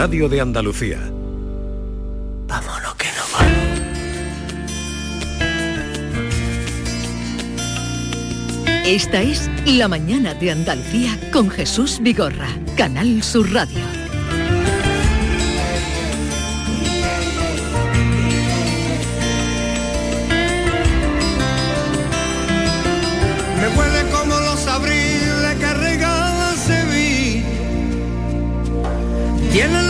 radio 0.00 0.30
de 0.30 0.40
Andalucía. 0.40 0.98
Vámonos 2.46 2.94
que 2.94 3.06
no 3.18 3.22
vamos. 3.34 3.52
Esta 8.86 9.20
es 9.20 9.50
La 9.66 9.88
mañana 9.88 10.32
de 10.32 10.52
Andalucía 10.52 11.20
con 11.30 11.50
Jesús 11.50 11.98
Vigorra, 12.00 12.48
Canal 12.78 13.22
Sur 13.22 13.52
Radio. 13.52 13.84
Me 23.60 23.68
huele 23.76 24.10
como 24.10 24.34
los 24.40 24.66
abriles 24.66 25.56
que 25.60 25.66
Sevilla. 26.56 27.20
Tiene 29.52 29.89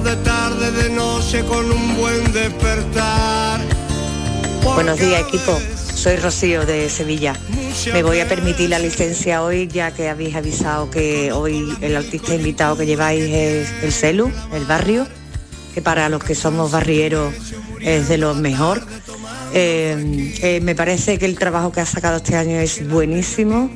De 0.00 0.16
tarde, 0.16 0.70
de 0.72 0.88
noche 0.88 1.44
con 1.44 1.70
un 1.70 1.96
buen 1.96 2.32
despertar. 2.32 3.60
Buenos 4.74 4.98
días, 4.98 5.20
equipo. 5.20 5.58
Soy 5.94 6.16
Rocío 6.16 6.64
de 6.64 6.88
Sevilla. 6.88 7.34
Me 7.92 8.02
voy 8.02 8.20
a 8.20 8.26
permitir 8.26 8.70
la 8.70 8.78
licencia 8.78 9.42
hoy, 9.42 9.68
ya 9.68 9.90
que 9.90 10.08
habéis 10.08 10.34
avisado 10.34 10.90
que 10.90 11.30
hoy 11.32 11.76
el 11.82 11.94
artista 11.94 12.34
invitado 12.34 12.76
que 12.78 12.86
lleváis 12.86 13.22
es 13.22 13.70
el 13.82 13.92
Celu, 13.92 14.32
el 14.54 14.64
barrio, 14.64 15.06
que 15.74 15.82
para 15.82 16.08
los 16.08 16.24
que 16.24 16.34
somos 16.34 16.70
barrieros 16.70 17.34
es 17.80 18.08
de 18.08 18.16
lo 18.16 18.34
mejor. 18.34 18.82
Eh, 19.52 20.34
eh, 20.40 20.60
me 20.62 20.74
parece 20.74 21.18
que 21.18 21.26
el 21.26 21.38
trabajo 21.38 21.70
que 21.70 21.82
ha 21.82 21.86
sacado 21.86 22.16
este 22.16 22.36
año 22.36 22.58
es 22.58 22.88
buenísimo 22.88 23.70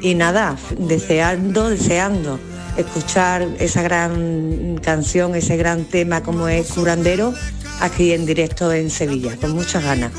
y 0.00 0.14
nada, 0.14 0.58
deseando, 0.76 1.70
deseando 1.70 2.38
escuchar 2.76 3.46
esa 3.58 3.82
gran 3.82 4.78
canción, 4.82 5.34
ese 5.34 5.56
gran 5.56 5.84
tema 5.84 6.22
como 6.22 6.48
es 6.48 6.68
Curandero 6.68 7.34
aquí 7.80 8.12
en 8.12 8.26
directo 8.26 8.72
en 8.72 8.90
Sevilla, 8.90 9.36
con 9.36 9.52
muchas 9.52 9.84
ganas. 9.84 10.12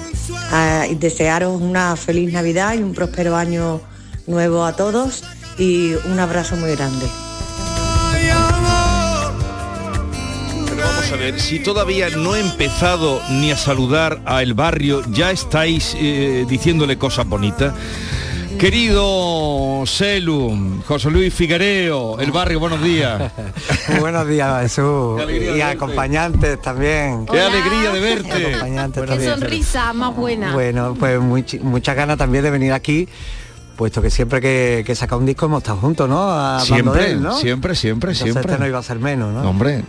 Ah, 0.51 0.85
desearos 0.89 1.59
una 1.61 1.95
feliz 1.95 2.31
Navidad 2.31 2.73
y 2.75 2.77
un 2.77 2.93
próspero 2.93 3.35
año 3.35 3.81
nuevo 4.27 4.65
a 4.65 4.75
todos 4.75 5.23
y 5.57 5.93
un 6.05 6.19
abrazo 6.19 6.55
muy 6.55 6.71
grande. 6.75 7.05
Vamos 10.77 11.11
a 11.11 11.15
ver, 11.15 11.39
si 11.39 11.59
todavía 11.59 12.09
no 12.09 12.35
he 12.35 12.39
empezado 12.39 13.21
ni 13.29 13.51
a 13.51 13.57
saludar 13.57 14.21
a 14.25 14.41
el 14.41 14.53
barrio, 14.53 15.03
ya 15.11 15.31
estáis 15.31 15.95
eh, 15.97 16.45
diciéndole 16.47 16.97
cosas 16.97 17.27
bonitas. 17.27 17.73
Querido 18.57 19.83
Celu, 19.85 20.81
José 20.87 21.11
Luis 21.11 21.33
Figuereo, 21.33 22.19
el 22.19 22.31
barrio, 22.31 22.59
buenos 22.59 22.81
días. 22.81 23.31
Muy 23.89 23.99
buenos 23.99 24.27
días, 24.27 24.61
Jesús. 24.63 25.21
Y 25.29 25.39
verte. 25.39 25.63
acompañantes 25.63 26.61
también. 26.61 27.25
Qué 27.25 27.41
alegría 27.41 27.91
de 27.91 27.99
verte. 27.99 28.47
Acompañantes 28.55 29.03
Qué 29.03 29.07
también. 29.09 29.31
sonrisa 29.39 29.93
más 29.93 30.15
buena. 30.15 30.53
Bueno, 30.53 30.95
pues 30.97 31.19
much- 31.19 31.59
muchas 31.61 31.95
ganas 31.95 32.17
también 32.17 32.43
de 32.45 32.49
venir 32.51 32.71
aquí, 32.71 33.07
puesto 33.75 34.01
que 34.01 34.09
siempre 34.09 34.39
que, 34.39 34.83
que 34.85 34.95
saca 34.95 35.17
un 35.17 35.25
disco 35.25 35.45
hemos 35.47 35.59
estado 35.61 35.77
juntos, 35.79 36.07
¿no? 36.09 36.31
Hablando 36.31 36.65
Siempre, 36.65 37.03
de 37.03 37.11
él, 37.11 37.21
¿no? 37.23 37.37
siempre, 37.37 37.75
siempre, 37.75 38.11
Entonces 38.11 38.33
siempre. 38.33 38.51
este 38.53 38.59
no 38.63 38.67
iba 38.67 38.79
a 38.79 38.83
ser 38.83 38.99
menos, 38.99 39.33
¿no? 39.33 39.43
No, 39.43 39.49
Hombre, 39.49 39.83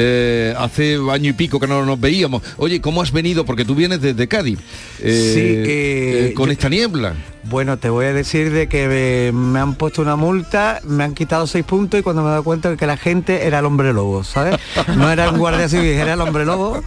eh, 0.00 0.54
hace 0.56 0.96
año 1.10 1.30
y 1.30 1.32
pico 1.32 1.58
que 1.58 1.66
no 1.66 1.84
nos 1.84 1.98
veíamos. 2.00 2.40
Oye, 2.56 2.80
¿cómo 2.80 3.02
has 3.02 3.10
venido? 3.10 3.44
Porque 3.44 3.64
tú 3.64 3.74
vienes 3.74 4.00
desde 4.00 4.28
Cádiz. 4.28 4.60
Eh, 5.00 5.32
Sí, 5.34 5.40
eh, 5.44 6.32
con 6.36 6.46
yo- 6.46 6.52
esta 6.52 6.68
niebla. 6.68 7.14
Bueno, 7.44 7.78
te 7.78 7.88
voy 7.88 8.04
a 8.06 8.12
decir 8.12 8.52
de 8.52 8.68
que 8.68 9.30
me 9.32 9.58
han 9.58 9.74
puesto 9.74 10.02
una 10.02 10.16
multa, 10.16 10.80
me 10.84 11.02
han 11.04 11.14
quitado 11.14 11.46
seis 11.46 11.64
puntos 11.64 11.98
y 11.98 12.02
cuando 12.02 12.20
me 12.22 12.28
he 12.28 12.30
dado 12.32 12.44
cuenta 12.44 12.68
de 12.70 12.76
que 12.76 12.86
la 12.86 12.98
gente 12.98 13.46
era 13.46 13.60
el 13.60 13.64
hombre 13.64 13.92
lobo, 13.94 14.22
¿sabes? 14.22 14.56
No 14.96 15.10
era 15.10 15.30
un 15.30 15.38
guardia 15.38 15.66
civil, 15.68 15.92
era 15.92 16.12
el 16.12 16.20
hombre 16.20 16.44
lobo, 16.44 16.82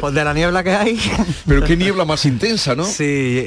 pues 0.00 0.14
de 0.14 0.24
la 0.24 0.32
niebla 0.32 0.64
que 0.64 0.70
hay. 0.72 0.98
Pero 1.46 1.62
qué 1.64 1.76
niebla 1.76 2.06
más 2.06 2.24
intensa, 2.24 2.74
¿no? 2.74 2.84
Sí, 2.86 3.44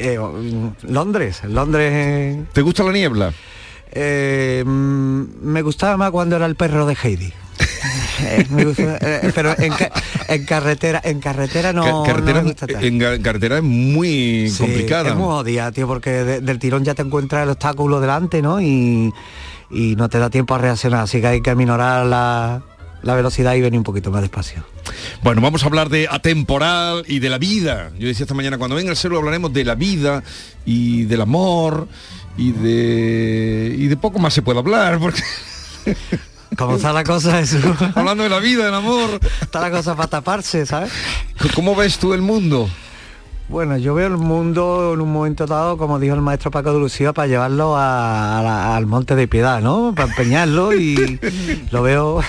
Londres, 0.84 1.42
Londres... 1.48 2.38
¿Te 2.54 2.62
gusta 2.62 2.84
la 2.84 2.92
niebla? 2.92 3.34
eh, 3.98 4.64
mm, 4.66 5.24
me 5.42 5.62
gustaba 5.62 5.98
más 5.98 6.12
cuando 6.12 6.36
era 6.36 6.46
el 6.46 6.56
perro 6.56 6.86
de 6.86 6.96
Heidi. 7.02 7.34
Pero 9.34 9.56
en, 9.60 9.74
ca- 9.74 9.92
en 10.28 10.46
carretera 10.46 11.02
en 11.04 11.20
carretera 11.20 11.74
no, 11.74 11.84
Ca- 11.84 11.92
no 11.92 12.04
carretera, 12.04 12.42
me 12.42 12.48
gusta 12.50 12.68
tanto. 12.68 12.86
en 12.86 13.22
carretera 13.22 13.58
es 13.58 13.64
muy 13.64 14.50
Sí, 14.50 14.58
complicada. 14.60 15.10
Es 15.10 15.16
muy 15.16 15.26
jodida, 15.26 15.72
tío, 15.72 15.88
porque 15.88 16.10
de- 16.12 16.42
del 16.42 16.60
tirón 16.60 16.84
ya 16.84 16.94
te 16.96 17.02
encuentras 17.02 17.44
el 17.44 17.50
obstáculo 17.50 18.00
delante, 18.00 18.42
¿no? 18.42 18.62
Y, 18.62 19.14
y 19.72 19.96
no 19.96 20.10
te 20.10 20.20
da 20.20 20.30
tiempo 20.30 20.56
a 20.56 20.58
reaccionar, 20.58 21.02
así 21.02 21.22
que 21.22 21.28
hay 21.28 21.42
que 21.42 21.56
minorar 21.56 22.06
la, 22.06 22.62
la 23.02 23.16
velocidad 23.16 23.54
y 23.56 23.62
venir 23.62 23.78
un 23.80 23.84
poquito 23.84 24.12
más 24.12 24.22
despacio. 24.22 24.64
Bueno, 25.24 25.42
vamos 25.42 25.64
a 25.64 25.66
hablar 25.66 25.90
de 25.90 26.08
atemporal 26.10 27.04
y 27.08 27.20
de 27.20 27.30
la 27.30 27.38
vida. 27.40 27.92
Yo 27.98 28.08
decía 28.08 28.24
esta 28.26 28.36
mañana, 28.36 28.58
cuando 28.58 28.76
venga 28.76 28.92
el 28.92 28.98
celo 28.98 29.18
hablaremos 29.18 29.52
de 29.54 29.64
la 29.66 29.76
vida 29.76 30.24
y 30.66 31.04
del 31.06 31.22
amor 31.22 31.88
y 32.38 32.52
de 32.52 33.76
y 33.78 33.88
de 33.88 33.98
poco 33.98 34.20
más 34.20 34.34
se 34.34 34.42
puede 34.42 34.60
hablar 34.60 35.00
porque 35.00 35.22
¿Cómo 36.58 36.76
está 36.76 36.94
la 36.94 37.04
cosa 37.04 37.40
eso? 37.40 37.58
hablando 37.96 38.24
de 38.24 38.30
la 38.30 38.40
vida, 38.40 38.66
del 38.66 38.74
amor, 38.74 39.20
está 39.42 39.62
la 39.62 39.72
cosa 39.72 39.96
para 39.96 40.08
taparse, 40.10 40.66
¿sabes? 40.66 40.92
¿cómo 41.54 41.76
ves 41.76 41.98
tú 41.98 42.14
el 42.14 42.22
mundo? 42.22 42.70
Bueno, 43.48 43.78
yo 43.78 43.94
veo 43.94 44.08
el 44.08 44.18
mundo 44.18 44.92
en 44.96 45.02
un 45.02 45.12
momento 45.14 45.46
dado, 45.46 45.78
como 45.78 46.00
dijo 46.00 46.16
el 46.16 46.22
maestro 46.22 46.50
Paco 46.50 46.74
de 46.74 46.80
Lucía, 46.80 47.14
para 47.14 47.28
llevarlo 47.28 47.76
a- 47.78 48.40
a 48.40 48.42
la- 48.44 48.76
al 48.76 48.88
Monte 48.88 49.16
de 49.16 49.28
Piedad, 49.28 49.62
¿no? 49.62 49.94
Para 49.96 50.10
empeñarlo 50.10 50.74
y 50.74 51.20
lo 51.72 51.84
veo... 51.84 52.22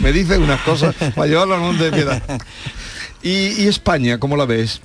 Me 0.00 0.12
dice 0.12 0.38
unas 0.38 0.60
cosas 0.62 0.94
para 1.14 1.26
llevarlo 1.28 1.54
al 1.54 1.60
monte 1.60 1.84
de 1.84 1.92
piedad. 1.92 2.22
¿Y, 3.22 3.62
y 3.62 3.68
España, 3.68 4.18
cómo 4.18 4.36
la 4.36 4.44
ves 4.46 4.80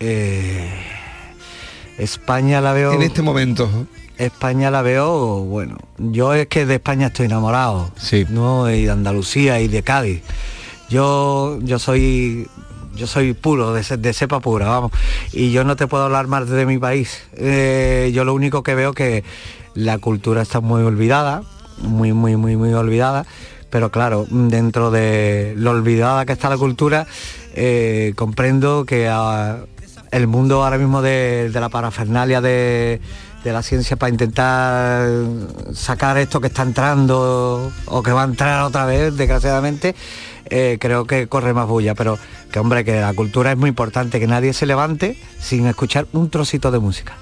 Eh, 0.00 0.70
España 1.98 2.60
la 2.60 2.72
veo... 2.74 2.92
en 2.92 3.02
este 3.02 3.22
momento? 3.22 3.86
España 4.18 4.70
la 4.70 4.82
veo, 4.82 5.40
bueno, 5.40 5.76
yo 5.98 6.32
es 6.34 6.46
que 6.46 6.64
de 6.66 6.74
España 6.76 7.08
estoy 7.08 7.26
enamorado, 7.26 7.90
Sí. 7.96 8.26
¿no? 8.30 8.70
Y 8.70 8.84
de 8.86 8.90
Andalucía 8.90 9.60
y 9.60 9.68
de 9.68 9.82
Cádiz. 9.82 10.22
Yo, 10.88 11.58
yo 11.62 11.78
soy, 11.78 12.48
yo 12.94 13.06
soy 13.06 13.34
puro, 13.34 13.74
de, 13.74 13.82
de 13.96 14.12
cepa 14.12 14.40
pura, 14.40 14.66
vamos. 14.68 14.92
Y 15.32 15.52
yo 15.52 15.64
no 15.64 15.76
te 15.76 15.86
puedo 15.86 16.04
hablar 16.04 16.28
más 16.28 16.48
de 16.48 16.64
mi 16.64 16.78
país. 16.78 17.22
Eh, 17.36 18.10
yo 18.14 18.24
lo 18.24 18.32
único 18.34 18.62
que 18.62 18.74
veo 18.74 18.92
que 18.94 19.24
la 19.74 19.98
cultura 19.98 20.42
está 20.42 20.60
muy 20.60 20.82
olvidada, 20.82 21.42
muy, 21.78 22.12
muy, 22.12 22.36
muy, 22.36 22.56
muy 22.56 22.72
olvidada. 22.72 23.26
Pero 23.68 23.90
claro, 23.90 24.26
dentro 24.30 24.90
de 24.90 25.54
lo 25.56 25.72
olvidada 25.72 26.24
que 26.24 26.32
está 26.32 26.48
la 26.48 26.56
cultura, 26.56 27.06
eh, 27.54 28.12
comprendo 28.14 28.86
que 28.86 29.08
ah, 29.08 29.58
el 30.12 30.28
mundo 30.28 30.64
ahora 30.64 30.78
mismo 30.78 31.02
de, 31.02 31.50
de 31.52 31.60
la 31.60 31.68
parafernalia 31.68 32.40
de, 32.40 33.00
de 33.46 33.52
la 33.52 33.62
ciencia 33.62 33.96
para 33.96 34.10
intentar 34.10 35.08
sacar 35.72 36.18
esto 36.18 36.40
que 36.40 36.48
está 36.48 36.62
entrando 36.62 37.70
o 37.86 38.02
que 38.02 38.10
va 38.10 38.22
a 38.22 38.24
entrar 38.24 38.64
otra 38.64 38.86
vez, 38.86 39.16
desgraciadamente, 39.16 39.94
eh, 40.50 40.78
creo 40.80 41.06
que 41.06 41.28
corre 41.28 41.54
más 41.54 41.68
bulla. 41.68 41.94
Pero 41.94 42.18
que 42.50 42.58
hombre, 42.58 42.84
que 42.84 43.00
la 43.00 43.14
cultura 43.14 43.52
es 43.52 43.56
muy 43.56 43.68
importante, 43.68 44.18
que 44.18 44.26
nadie 44.26 44.52
se 44.52 44.66
levante 44.66 45.16
sin 45.40 45.66
escuchar 45.66 46.08
un 46.12 46.28
trocito 46.28 46.72
de 46.72 46.80
música. 46.80 47.14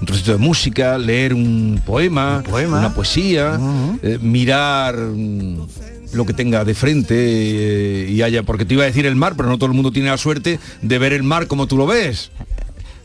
un 0.00 0.06
trocito 0.06 0.30
de 0.32 0.38
música, 0.38 0.98
leer 0.98 1.34
un 1.34 1.82
poema, 1.84 2.36
Un 2.38 2.42
poema. 2.44 2.78
una 2.78 2.94
poesía, 2.94 3.58
eh, 4.02 4.18
mirar 4.22 4.96
mm, 4.96 5.66
lo 6.12 6.24
que 6.26 6.32
tenga 6.32 6.64
de 6.64 6.74
frente 6.74 7.14
eh, 7.16 8.08
y 8.08 8.22
haya, 8.22 8.44
porque 8.44 8.64
te 8.64 8.74
iba 8.74 8.84
a 8.84 8.86
decir 8.86 9.06
el 9.06 9.16
mar, 9.16 9.34
pero 9.36 9.48
no 9.48 9.58
todo 9.58 9.66
el 9.66 9.74
mundo 9.74 9.90
tiene 9.90 10.10
la 10.10 10.16
suerte 10.18 10.60
de 10.80 10.98
ver 10.98 11.12
el 11.12 11.24
mar 11.24 11.48
como 11.48 11.66
tú 11.66 11.76
lo 11.76 11.86
ves. 11.86 12.30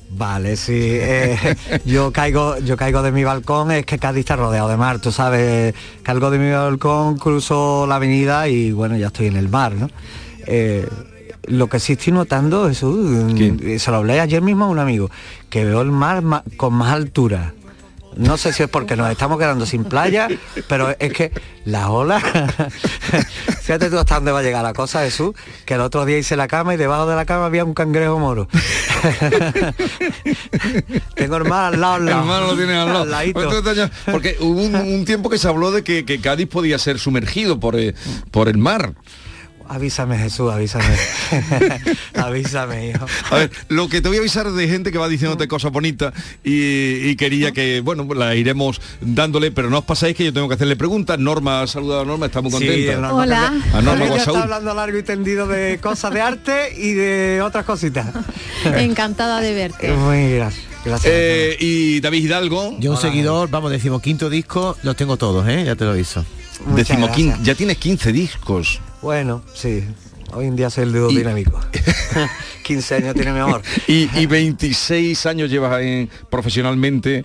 Vale, 0.10 0.56
sí. 0.56 0.74
eh, 0.78 1.38
yo 1.86 2.12
caigo, 2.14 2.58
yo 2.60 2.78
caigo 2.78 3.02
de 3.02 3.12
mi 3.12 3.24
balcón, 3.24 3.72
es 3.72 3.86
que 3.86 4.00
Cádiz 4.00 4.22
está 4.22 4.36
rodeado 4.36 4.70
de 4.70 4.78
mar, 4.78 5.00
tú 5.00 5.12
sabes, 5.12 5.74
caigo 6.04 6.30
de 6.32 6.40
mi 6.40 6.52
balcón, 6.52 7.18
cruzo 7.18 7.86
la 7.88 7.96
avenida 7.98 8.48
y 8.48 8.72
bueno, 8.72 8.96
ya 8.98 9.08
estoy 9.08 9.28
en 9.28 9.36
el 9.36 9.50
mar, 9.50 9.74
¿no? 9.74 9.90
Eh, 10.46 10.88
lo 11.44 11.68
que 11.68 11.80
sí 11.80 11.94
estoy 11.94 12.14
notando, 12.14 12.68
¿Qué? 13.38 13.80
se 13.80 13.92
lo 13.92 13.98
hablé 13.98 14.20
ayer 14.20 14.42
mismo 14.42 14.66
a 14.66 14.68
un 14.70 14.80
amigo, 14.80 15.10
que 15.50 15.64
veo 15.66 15.82
el 15.82 15.92
mar 15.92 16.22
ma- 16.22 16.44
con 16.58 16.74
más 16.74 16.94
altura. 16.94 17.54
No 18.18 18.38
sé 18.38 18.54
si 18.54 18.64
es 18.64 18.70
porque 18.70 18.96
nos 18.96 19.10
estamos 19.12 19.38
quedando 19.38 19.66
sin 19.66 19.84
playa, 19.84 20.28
pero 20.68 20.96
es 21.00 21.14
que 21.14 21.32
las 21.66 21.88
olas, 21.88 22.24
fíjate 23.62 23.90
tú 23.90 23.98
hasta 23.98 24.16
dónde 24.16 24.32
va 24.32 24.40
a 24.40 24.44
llegar 24.44 24.64
la 24.64 24.74
cosa, 24.74 25.02
Jesús, 25.02 25.36
que 25.66 25.76
el 25.76 25.82
otro 25.82 26.06
día 26.06 26.18
hice 26.18 26.36
la 26.36 26.48
cama 26.48 26.74
y 26.74 26.78
debajo 26.78 27.08
de 27.08 27.16
la 27.16 27.26
cama 27.26 27.46
había 27.46 27.64
un 27.64 27.74
cangrejo 27.74 28.20
moro. 28.20 28.48
Tengo 31.16 31.38
el 31.38 31.46
mar 31.46 31.74
al 31.74 31.82
lado, 31.82 31.94
al 31.96 32.06
lado. 32.06 32.22
Hermano 32.22 32.48
lo 32.48 32.56
tienes 32.56 32.76
al 32.76 33.10
lado. 33.10 33.22
Entonces, 33.22 33.64
Toño, 33.64 33.90
Porque 34.12 34.38
hubo 34.40 34.62
un, 34.62 34.76
un 34.76 35.06
tiempo 35.06 35.30
que 35.30 35.38
se 35.38 35.48
habló 35.48 35.72
de 35.72 35.84
que, 35.84 36.06
que 36.06 36.20
Cádiz 36.20 36.48
podía 36.48 36.78
ser 36.80 37.00
sumergido 37.00 37.60
por, 37.60 37.76
eh, 37.76 37.94
por 38.32 38.50
el 38.50 38.58
mar. 38.58 38.94
Avísame, 39.70 40.18
Jesús, 40.18 40.52
avísame. 40.52 40.86
avísame, 42.16 42.90
hijo. 42.90 43.06
A 43.32 43.36
ver, 43.36 43.52
lo 43.70 43.90
que 43.90 44.02
te 44.02 44.08
voy 44.08 44.18
a 44.18 44.20
avisar 44.22 44.50
de 44.52 44.68
gente 44.68 44.92
que 44.92 44.98
va 44.98 45.08
diciéndote 45.08 45.48
cosas 45.48 45.72
bonitas 45.72 46.14
y, 46.44 47.10
y 47.10 47.16
quería 47.16 47.52
que, 47.52 47.82
bueno, 47.82 48.08
la 48.14 48.36
iremos 48.36 48.82
dándole, 49.02 49.52
pero 49.52 49.70
no 49.70 49.80
os 49.80 49.86
pasáis 49.86 50.16
que 50.16 50.26
yo 50.26 50.34
tengo 50.34 50.48
que 50.48 50.56
hacerle 50.56 50.76
preguntas. 50.76 51.20
Norma 51.20 51.62
ha 51.62 51.68
saludado 51.68 52.02
a 52.02 52.06
Norma, 52.06 52.26
está 52.28 52.42
muy 52.42 52.52
contenta. 52.52 52.94
Norma 52.94 53.14
Hola. 53.14 53.54
A 53.74 53.82
Norma 53.82 54.06
está 54.16 54.44
hablando 54.44 54.74
largo 54.74 54.98
y 54.98 55.04
tendido 55.04 55.48
de 55.48 55.80
cosas 55.82 56.14
de 56.14 56.22
arte 56.22 56.74
y 56.78 56.94
de 56.94 57.42
otras 57.42 57.66
cositas. 57.66 58.08
Encantada 58.66 59.42
de 59.42 59.54
verte. 59.54 59.92
Muy 59.92 60.34
gracias. 60.34 60.66
gracias. 60.86 61.14
Eh, 61.16 61.58
y 61.60 62.00
David 62.00 62.24
Hidalgo, 62.26 62.78
Yo 62.80 62.92
un 62.92 62.98
seguidor, 62.98 63.50
vamos, 63.50 63.72
decimos 63.72 64.02
quinto 64.02 64.30
disco, 64.30 64.78
los 64.84 64.96
tengo 64.96 65.18
todos, 65.18 65.48
¿eh? 65.48 65.64
Ya 65.66 65.76
te 65.76 65.86
lo 65.86 65.96
hizo. 65.98 66.26
Muchas 66.66 66.90
decimoquin- 66.90 67.28
gracias. 67.28 67.44
ya 67.44 67.56
tienes 67.56 67.78
15 67.78 68.12
discos. 68.12 68.80
Bueno, 69.02 69.42
sí. 69.54 69.84
Hoy 70.34 70.46
en 70.48 70.56
día 70.56 70.70
soy 70.70 70.84
el 70.84 70.96
Y- 71.12 71.18
dinámico. 71.18 71.60
15 72.64 72.96
años 72.96 73.14
tiene 73.16 73.32
mi 73.34 73.40
amor. 73.40 73.62
Y, 73.88 74.10
y 74.20 74.26
26 74.26 75.26
años 75.26 75.50
llevas 75.50 75.82
en- 75.82 76.10
profesionalmente 76.30 77.24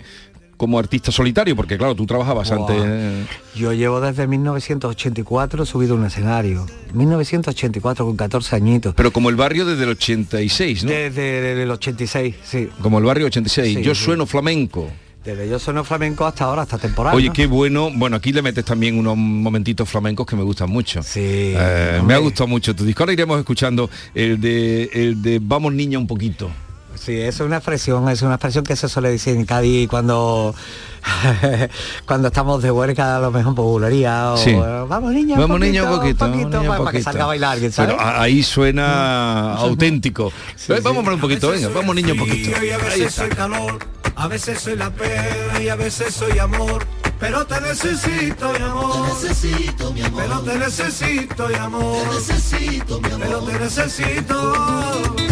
como 0.56 0.78
artista 0.78 1.10
solitario, 1.10 1.56
porque 1.56 1.76
claro, 1.76 1.96
tú 1.96 2.06
trabajabas 2.06 2.48
Buah. 2.50 2.60
antes... 2.60 2.76
eh, 2.86 3.26
Yo 3.56 3.72
llevo 3.72 4.00
desde 4.00 4.28
1984 4.28 5.66
subido 5.66 5.94
a 5.94 5.98
un 5.98 6.04
escenario. 6.06 6.64
1984 6.94 8.04
con 8.06 8.16
14 8.16 8.54
añitos. 8.56 8.94
Pero 8.94 9.12
como 9.12 9.28
el 9.30 9.34
barrio 9.34 9.64
desde 9.66 9.82
el 9.82 9.88
86, 9.90 10.84
¿no? 10.84 10.90
Desde 10.90 11.60
el 11.62 11.70
86, 11.70 12.36
sí. 12.44 12.68
Como 12.80 12.98
el 12.98 13.04
barrio 13.04 13.26
86. 13.26 13.78
Sí, 13.78 13.82
Yo 13.82 13.96
sí. 13.96 14.04
sueno 14.04 14.24
flamenco. 14.26 14.88
Desde 15.24 15.48
yo 15.48 15.58
sueno 15.58 15.84
flamenco 15.84 16.26
hasta 16.26 16.44
ahora, 16.44 16.62
hasta 16.62 16.78
temporada. 16.78 17.14
Oye, 17.16 17.28
¿no? 17.28 17.32
qué 17.32 17.46
bueno. 17.46 17.90
Bueno, 17.94 18.16
aquí 18.16 18.32
le 18.32 18.42
metes 18.42 18.64
también 18.64 18.98
unos 18.98 19.16
momentitos 19.16 19.88
flamencos 19.88 20.26
que 20.26 20.34
me 20.34 20.42
gustan 20.42 20.68
mucho. 20.68 21.00
Sí, 21.02 21.20
Eh, 21.56 22.02
me 22.04 22.14
ha 22.14 22.18
gustado 22.18 22.48
mucho 22.48 22.74
tu 22.74 22.84
disco. 22.84 23.04
Ahora 23.04 23.12
iremos 23.12 23.38
escuchando 23.38 23.88
el 24.14 24.40
de, 24.40 24.90
el 24.92 25.22
de 25.22 25.38
Vamos 25.40 25.72
Niña 25.74 25.98
un 25.98 26.08
poquito. 26.08 26.50
Sí, 26.96 27.16
es 27.18 27.40
una 27.40 27.56
expresión, 27.56 28.08
es 28.10 28.22
una 28.22 28.34
expresión 28.34 28.64
que 28.64 28.76
se 28.76 28.88
suele 28.88 29.10
decir 29.10 29.34
en 29.34 29.44
Cádiz 29.46 29.88
cuando 29.88 30.54
cuando 32.06 32.28
estamos 32.28 32.62
de 32.62 32.70
huelga 32.70 33.16
a 33.16 33.20
lo 33.20 33.30
mejor 33.30 33.54
popularía 33.54 34.32
o 34.32 34.36
Sí. 34.36 34.52
vamos 34.54 35.12
niña, 35.12 35.38
Vamos 35.38 35.54
un 35.56 35.60
niña 35.62 35.84
un 35.84 35.98
poquito, 35.98 36.18
para, 36.18 36.32
que 36.32 36.76
poquito. 36.84 37.02
salga 37.04 37.24
a 37.24 37.26
bailar 37.28 37.58
¿sabes? 37.58 37.74
Pero 37.76 37.96
ahí 38.00 38.42
suena 38.42 39.54
auténtico. 39.56 40.32
Vamos 40.68 40.84
a 40.84 40.98
hablar 40.98 41.14
un 41.14 41.20
poquito, 41.20 41.50
venga, 41.50 41.68
vamos 41.74 41.94
niño 41.96 42.12
un 42.12 42.18
poquito. 42.20 42.50
Y 42.50 42.70
a 42.70 42.76
Ahí 42.76 42.82
veces 42.82 43.00
está. 43.06 43.22
soy 43.26 43.30
calor, 43.30 43.78
a 44.16 44.28
veces 44.28 44.60
soy 44.60 44.76
la 44.76 44.90
pena 44.90 45.60
y 45.60 45.68
a 45.68 45.76
veces 45.76 46.14
soy 46.14 46.38
amor. 46.38 46.86
Pero 47.18 47.46
te 47.46 47.60
necesito, 47.60 48.52
mi 48.52 48.64
amor. 48.64 49.06
Te 49.20 49.28
necesito, 49.28 49.92
mi 49.92 50.02
amor. 50.02 50.22
Pero 50.22 50.40
te 50.40 50.58
necesito, 50.58 51.48
mi 51.48 51.54
amor. 51.54 52.08
Te 52.08 52.14
necesito, 52.14 53.00
mi 53.00 53.10
amor. 53.10 53.20
Pero 53.20 53.40
te 53.42 53.58
necesito. 53.58 55.31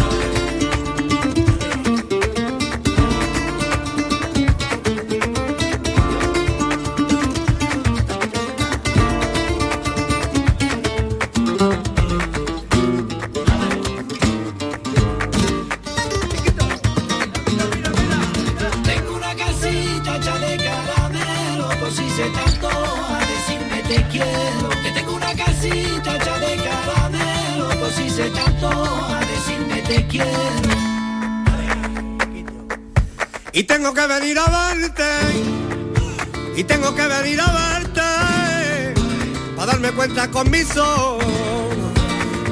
Ojos. 40.76 41.24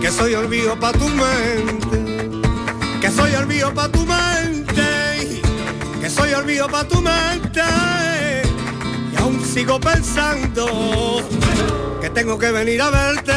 Que 0.01 0.11
soy 0.11 0.35
olvido 0.35 0.79
para 0.79 0.99
tu 0.99 1.09
mente. 1.09 2.41
Que 3.01 3.11
soy 3.11 3.35
olvido 3.35 3.73
para 3.73 3.91
tu 3.91 4.05
mente. 4.05 5.41
Que 6.01 6.11
soy 6.11 6.35
olvido 6.35 6.69
para 6.69 6.87
tu 6.87 7.01
mente. 7.01 7.63
Y 9.13 9.17
aún 9.17 9.43
sigo 9.45 9.81
pensando. 9.81 11.23
Que 12.01 12.11
tengo 12.11 12.39
que 12.39 12.51
venir 12.51 12.83
a 12.83 12.91
verte. 12.91 13.33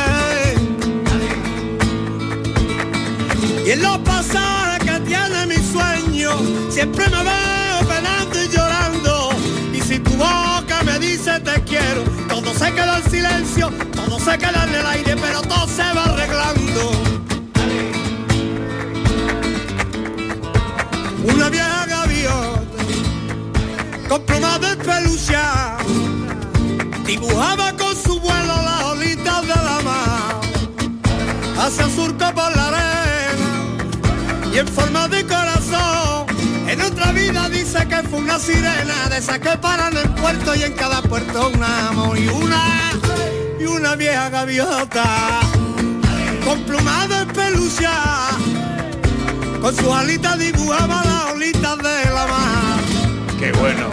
Y 3.66 3.72
en 3.72 3.82
los 3.82 3.98
pasajes 4.00 4.84
que 4.84 5.00
tiene 5.02 5.46
mi 5.46 5.56
sueño, 5.56 6.32
siempre 6.70 7.06
me 7.10 7.24
veo 7.24 7.80
penando 7.88 8.44
y 8.44 8.48
llorando. 8.50 9.30
Y 9.74 9.82
si 9.82 10.00
tu 10.00 10.12
boca 10.12 10.84
me 10.84 11.00
dice 11.00 11.40
te 11.40 11.62
quiero, 11.64 12.04
todo 12.28 12.54
se 12.54 12.72
queda 12.74 12.98
en 12.98 13.12
silencio, 13.12 13.72
todo 14.12 14.20
se 14.30 14.38
queda 14.38 14.66
en 14.66 14.76
el 14.76 14.86
aire, 14.88 15.16
pero 15.16 15.42
todo 15.42 15.66
se 15.68 15.84
va 15.84 16.04
arreglando. 16.04 16.92
Una 21.24 21.50
vieja 21.50 21.86
gaviota, 21.86 22.84
con 24.10 24.22
plumas 24.24 24.60
de 24.60 24.76
pelucha, 24.76 25.78
dibujaba 27.06 27.72
con 27.78 27.96
su 27.96 28.20
vuelo 28.20 28.56
las 28.68 28.84
olitas 28.84 29.42
de 29.44 29.48
la 29.48 29.80
mar 29.82 30.42
hacia 31.58 31.86
surco 31.86 32.26
por 32.36 32.54
la 32.58 32.68
arena 32.68 33.50
y 34.54 34.58
en 34.58 34.68
forma 34.68 35.08
de 35.08 35.26
corazón. 35.26 36.26
En 36.68 36.82
otra 36.82 37.14
vida 37.14 37.48
dice 37.48 37.88
que 37.88 38.04
fue 38.10 38.20
una 38.20 38.40
sirena 38.40 39.08
de 39.10 39.20
esas 39.20 39.40
que 39.40 39.58
paran 39.58 39.96
en 39.96 40.14
puerto 40.16 40.54
y 40.54 40.64
en 40.64 40.74
cada 40.74 41.02
puerto 41.02 41.50
un 41.54 41.64
amor 41.64 42.18
y 42.18 42.28
una 42.28 43.01
y 43.62 43.66
una 43.66 43.96
vieja 43.96 44.30
gaviota 44.30 45.40
con 46.44 46.62
plumas 46.64 47.10
de 47.10 47.26
pelucha. 47.34 48.30
Con 49.62 49.76
sus 49.76 49.88
alitas 49.88 50.40
dibujaba 50.40 51.04
las 51.06 51.34
olitas 51.34 51.78
de 51.78 52.06
la 52.06 52.28
mar. 52.28 52.80
Qué 53.40 53.52
bueno. 53.54 53.90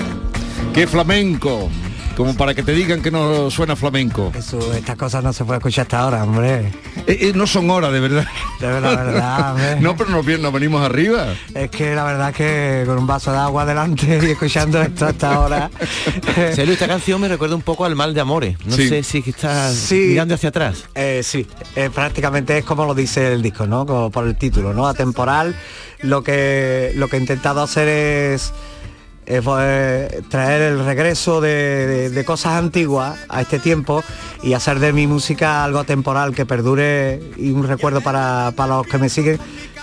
Qué 0.72 0.87
flamenco. 0.87 1.70
Como 2.18 2.34
para 2.34 2.52
que 2.52 2.64
te 2.64 2.72
digan 2.72 3.00
que 3.00 3.12
no 3.12 3.48
suena 3.48 3.76
flamenco. 3.76 4.32
Eso, 4.37 4.75
estas 4.75 4.96
cosas 4.96 5.22
no 5.22 5.32
se 5.32 5.44
puede 5.44 5.58
escuchar 5.58 5.82
hasta 5.82 6.00
ahora, 6.00 6.25
hombre. 6.25 6.72
Eh, 7.06 7.18
eh, 7.20 7.32
no 7.32 7.46
son 7.46 7.70
horas, 7.70 7.92
de 7.92 8.00
verdad. 8.00 8.26
De 8.60 8.66
verdad, 8.66 8.90
de 8.90 9.12
verdad, 9.12 9.50
hombre. 9.52 9.76
no, 9.80 9.96
pero 9.96 10.10
nos, 10.10 10.26
nos 10.40 10.52
venimos 10.52 10.82
arriba. 10.82 11.28
Es 11.54 11.70
que 11.70 11.94
la 11.94 12.02
verdad 12.02 12.34
que 12.34 12.82
con 12.87 12.98
un 12.98 13.06
vaso 13.06 13.30
de 13.30 13.38
agua 13.38 13.64
delante 13.64 14.18
y 14.20 14.30
escuchando 14.32 14.82
esto 14.82 15.06
hasta 15.06 15.32
ahora. 15.32 15.70
Celu, 16.56 16.72
esta 16.72 16.88
canción 16.88 17.20
me 17.20 17.28
recuerda 17.28 17.54
un 17.54 17.62
poco 17.62 17.84
al 17.84 17.94
mal 17.94 18.12
de 18.14 18.20
amores. 18.20 18.56
No 18.66 18.75
Sí. 18.75 18.88
sé 18.88 19.04
si 19.04 19.18
es 19.18 19.25
que 19.25 19.30
estás 19.30 19.75
Sí. 19.76 20.06
mirando 20.08 20.34
hacia 20.34 20.48
atrás. 20.48 20.87
Eh, 20.96 21.20
sí, 21.22 21.46
eh, 21.76 21.88
prácticamente 21.94 22.58
es 22.58 22.64
como 22.64 22.84
lo 22.84 22.96
dice 22.96 23.32
el 23.32 23.42
disco, 23.42 23.68
¿no? 23.68 23.87
Como 23.87 24.10
por 24.10 24.26
el 24.26 24.34
título, 24.37 24.75
¿no? 24.75 24.88
Atemporal. 24.88 25.54
Lo 26.00 26.25
que, 26.25 26.90
lo 26.96 27.06
que 27.06 27.16
he 27.16 27.20
intentado 27.20 27.62
hacer 27.62 27.87
es, 27.87 28.52
es, 29.28 29.44
eh, 29.61 30.23
traer 30.30 30.62
el 30.62 30.85
regreso 30.85 31.40
de, 31.42 32.08
de- 32.11 32.25
cosas 32.25 32.54
antiguas 32.54 33.18
a 33.28 33.42
este 33.42 33.58
tiempo 33.58 34.02
y 34.42 34.54
hacer 34.54 34.78
de 34.78 34.92
mi 34.94 35.06
música 35.06 35.62
algo 35.64 35.80
atemporal 35.80 36.35
que 36.35 36.47
perdure 36.47 37.20
y 37.37 37.50
un 37.50 37.66
recuerdo 37.68 38.00
para, 38.00 38.52
para 38.56 38.76
los 38.78 38.87
que 38.87 38.97
me 38.99 39.08
siguen 39.11 39.38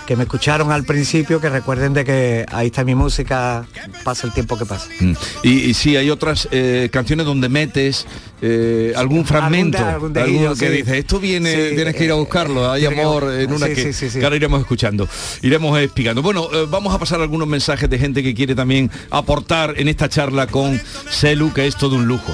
que 0.05 0.15
me 0.15 0.23
escucharon 0.23 0.71
al 0.71 0.83
principio, 0.83 1.41
que 1.41 1.49
recuerden 1.49 1.93
de 1.93 2.05
que 2.05 2.45
ahí 2.51 2.67
está 2.67 2.83
mi 2.83 2.93
música, 2.95 3.65
pasa 4.03 4.27
el 4.27 4.33
tiempo 4.33 4.57
que 4.57 4.65
pasa. 4.65 4.87
Mm. 4.99 5.13
Y, 5.43 5.49
y 5.69 5.73
sí, 5.73 5.97
hay 5.97 6.09
otras 6.09 6.47
eh, 6.51 6.89
canciones 6.91 7.25
donde 7.25 7.49
metes 7.49 8.05
eh, 8.41 8.93
algún 8.95 9.25
fragmento, 9.25 9.77
de- 9.79 9.83
algún 9.83 10.13
de 10.13 10.21
algún 10.21 10.57
que 10.57 10.67
sí. 10.67 10.73
dice, 10.73 10.97
esto 10.99 11.19
viene, 11.19 11.51
Sí, 11.69 11.75
tienes 11.75 11.95
que 11.95 12.05
ir 12.05 12.11
a 12.11 12.15
eh, 12.15 12.19
buscarlo, 12.19 12.69
hay 12.71 12.85
amor 12.85 13.33
en 13.33 13.51
una 13.51 13.67
sí, 13.67 13.73
que, 13.73 13.81
sí, 13.81 13.93
sí, 13.93 14.09
sí. 14.11 14.19
que 14.19 14.25
ahora 14.25 14.35
iremos 14.35 14.61
escuchando, 14.61 15.07
iremos 15.41 15.79
explicando. 15.79 16.21
Bueno, 16.21 16.47
eh, 16.53 16.65
vamos 16.69 16.93
a 16.93 16.99
pasar 16.99 17.19
algunos 17.21 17.47
mensajes 17.47 17.89
de 17.89 17.97
gente 17.97 18.21
que 18.21 18.35
quiere 18.35 18.53
también 18.53 18.91
aportar 19.09 19.73
en 19.77 19.87
esta 19.87 20.07
charla 20.09 20.47
con 20.47 20.79
Celu, 21.09 21.51
que 21.53 21.65
es 21.67 21.75
todo 21.75 21.95
un 21.95 22.05
lujo. 22.07 22.33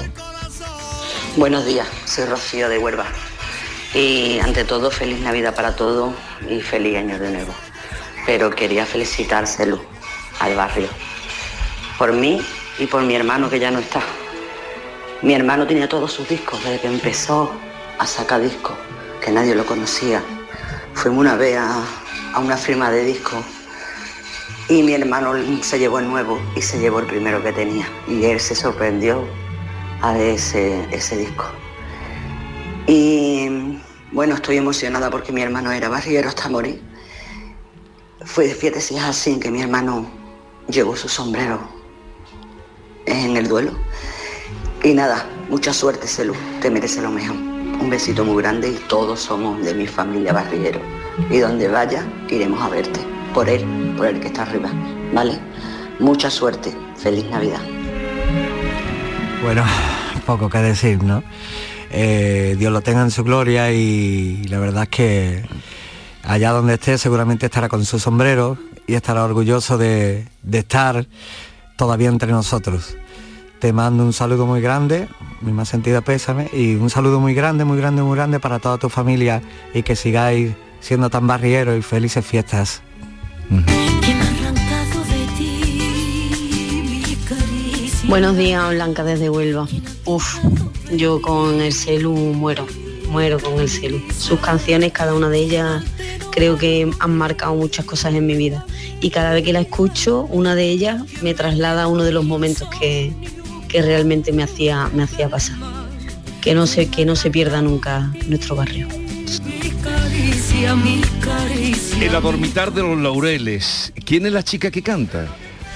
Buenos 1.36 1.64
días, 1.64 1.86
soy 2.04 2.26
Rocío 2.26 2.68
de 2.68 2.76
Huelva. 2.78 3.06
Y 3.94 4.38
ante 4.40 4.64
todo, 4.64 4.90
feliz 4.90 5.20
Navidad 5.20 5.54
para 5.54 5.76
todos 5.76 6.14
y 6.48 6.60
feliz 6.60 6.96
año 6.96 7.18
de 7.18 7.30
nuevo. 7.30 7.52
Pero 8.24 8.50
quería 8.50 8.86
felicitárselo 8.86 9.80
al 10.40 10.54
barrio. 10.54 10.88
Por 11.98 12.12
mí 12.12 12.40
y 12.78 12.86
por 12.86 13.02
mi 13.02 13.14
hermano 13.14 13.50
que 13.50 13.58
ya 13.58 13.70
no 13.70 13.80
está. 13.80 14.00
Mi 15.20 15.34
hermano 15.34 15.66
tenía 15.66 15.88
todos 15.88 16.12
sus 16.12 16.28
discos 16.28 16.62
desde 16.64 16.80
que 16.80 16.86
empezó 16.88 17.52
a 17.98 18.06
sacar 18.06 18.40
discos, 18.40 18.76
que 19.22 19.30
nadie 19.30 19.54
lo 19.54 19.66
conocía. 19.66 20.22
Fuimos 20.94 21.20
una 21.20 21.36
vez 21.36 21.58
a, 21.58 21.84
una 22.40 22.56
firma 22.56 22.90
de 22.90 23.04
discos 23.04 23.44
y 24.68 24.82
mi 24.82 24.94
hermano 24.94 25.34
se 25.62 25.78
llevó 25.78 25.98
el 25.98 26.08
nuevo 26.08 26.40
y 26.56 26.62
se 26.62 26.78
llevó 26.78 27.00
el 27.00 27.06
primero 27.06 27.42
que 27.42 27.52
tenía. 27.52 27.86
Y 28.08 28.24
él 28.24 28.40
se 28.40 28.54
sorprendió 28.54 29.22
a 30.00 30.18
ese, 30.18 30.82
ese 30.90 31.18
disco. 31.18 31.44
Y 32.86 33.31
bueno, 34.12 34.34
estoy 34.34 34.58
emocionada 34.58 35.10
porque 35.10 35.32
mi 35.32 35.40
hermano 35.40 35.72
era 35.72 35.88
barriero 35.88 36.28
hasta 36.28 36.48
morir. 36.48 36.82
Fue, 38.24 38.48
fíjate 38.48 38.80
si 38.80 38.96
es 38.96 39.02
así 39.02 39.40
que 39.40 39.50
mi 39.50 39.62
hermano 39.62 40.10
llevó 40.68 40.94
su 40.96 41.08
sombrero 41.08 41.60
en 43.06 43.36
el 43.36 43.48
duelo. 43.48 43.72
Y 44.84 44.92
nada, 44.92 45.26
mucha 45.48 45.72
suerte, 45.72 46.06
Celu, 46.06 46.34
te 46.60 46.70
merece 46.70 47.00
lo 47.00 47.10
mejor. 47.10 47.36
Un 47.36 47.88
besito 47.88 48.24
muy 48.24 48.42
grande 48.42 48.68
y 48.68 48.74
todos 48.88 49.20
somos 49.20 49.64
de 49.64 49.74
mi 49.74 49.86
familia 49.86 50.32
barriero. 50.32 50.80
Y 51.30 51.38
donde 51.38 51.68
vaya, 51.68 52.06
iremos 52.28 52.60
a 52.62 52.68
verte. 52.68 53.00
Por 53.32 53.48
él, 53.48 53.64
por 53.96 54.06
el 54.06 54.20
que 54.20 54.26
está 54.26 54.42
arriba, 54.42 54.70
¿vale? 55.14 55.38
Mucha 55.98 56.30
suerte. 56.30 56.76
Feliz 56.96 57.24
Navidad. 57.30 57.60
Bueno, 59.42 59.64
poco 60.26 60.50
que 60.50 60.58
decir, 60.58 61.02
¿no? 61.02 61.22
Eh, 61.92 62.56
Dios 62.58 62.72
lo 62.72 62.80
tenga 62.80 63.02
en 63.02 63.10
su 63.10 63.22
gloria 63.22 63.70
y 63.70 64.44
la 64.44 64.58
verdad 64.58 64.84
es 64.84 64.88
que 64.88 65.44
allá 66.22 66.50
donde 66.52 66.74
esté 66.74 66.96
seguramente 66.96 67.46
estará 67.46 67.68
con 67.68 67.84
su 67.84 67.98
sombrero 67.98 68.56
y 68.86 68.94
estará 68.94 69.24
orgulloso 69.24 69.76
de, 69.76 70.26
de 70.42 70.58
estar 70.58 71.06
todavía 71.76 72.08
entre 72.08 72.32
nosotros. 72.32 72.96
Te 73.58 73.72
mando 73.72 74.04
un 74.04 74.12
saludo 74.12 74.46
muy 74.46 74.60
grande, 74.60 75.06
mi 75.42 75.52
más 75.52 75.68
sentida 75.68 76.00
pésame, 76.00 76.48
y 76.52 76.74
un 76.74 76.90
saludo 76.90 77.20
muy 77.20 77.34
grande, 77.34 77.64
muy 77.64 77.76
grande, 77.76 78.02
muy 78.02 78.16
grande 78.16 78.40
para 78.40 78.58
toda 78.58 78.78
tu 78.78 78.88
familia 78.88 79.42
y 79.74 79.82
que 79.82 79.94
sigáis 79.94 80.52
siendo 80.80 81.10
tan 81.10 81.26
barrieros 81.26 81.78
y 81.78 81.82
felices 81.82 82.24
fiestas. 82.24 82.82
Buenos 88.08 88.36
días, 88.36 88.70
Blanca 88.70 89.04
desde 89.04 89.30
Huelva. 89.30 89.68
Uf, 90.04 90.38
yo 90.96 91.20
con 91.20 91.60
el 91.60 91.72
celu 91.72 92.12
muero, 92.12 92.66
muero 93.08 93.40
con 93.40 93.60
el 93.60 93.68
celu. 93.68 94.00
Sus 94.16 94.40
canciones, 94.40 94.92
cada 94.92 95.14
una 95.14 95.28
de 95.28 95.38
ellas, 95.38 95.84
creo 96.30 96.58
que 96.58 96.90
han 96.98 97.16
marcado 97.16 97.54
muchas 97.54 97.84
cosas 97.84 98.14
en 98.14 98.26
mi 98.26 98.36
vida. 98.36 98.64
Y 99.00 99.10
cada 99.10 99.32
vez 99.32 99.44
que 99.44 99.52
la 99.52 99.60
escucho, 99.60 100.22
una 100.30 100.54
de 100.54 100.68
ellas 100.68 101.02
me 101.22 101.34
traslada 101.34 101.84
a 101.84 101.86
uno 101.88 102.04
de 102.04 102.12
los 102.12 102.24
momentos 102.24 102.68
que, 102.78 103.12
que 103.68 103.82
realmente 103.82 104.32
me 104.32 104.42
hacía, 104.42 104.90
me 104.94 105.02
hacía 105.02 105.28
pasar. 105.28 105.56
Que 106.40 106.54
no, 106.54 106.66
se, 106.66 106.88
que 106.88 107.04
no 107.04 107.16
se 107.16 107.30
pierda 107.30 107.62
nunca 107.62 108.12
nuestro 108.28 108.56
barrio. 108.56 108.88
El 112.00 112.14
adormitar 112.14 112.72
de 112.72 112.82
los 112.82 112.98
laureles. 112.98 113.92
¿Quién 114.04 114.26
es 114.26 114.32
la 114.32 114.42
chica 114.42 114.70
que 114.70 114.82
canta? 114.82 115.26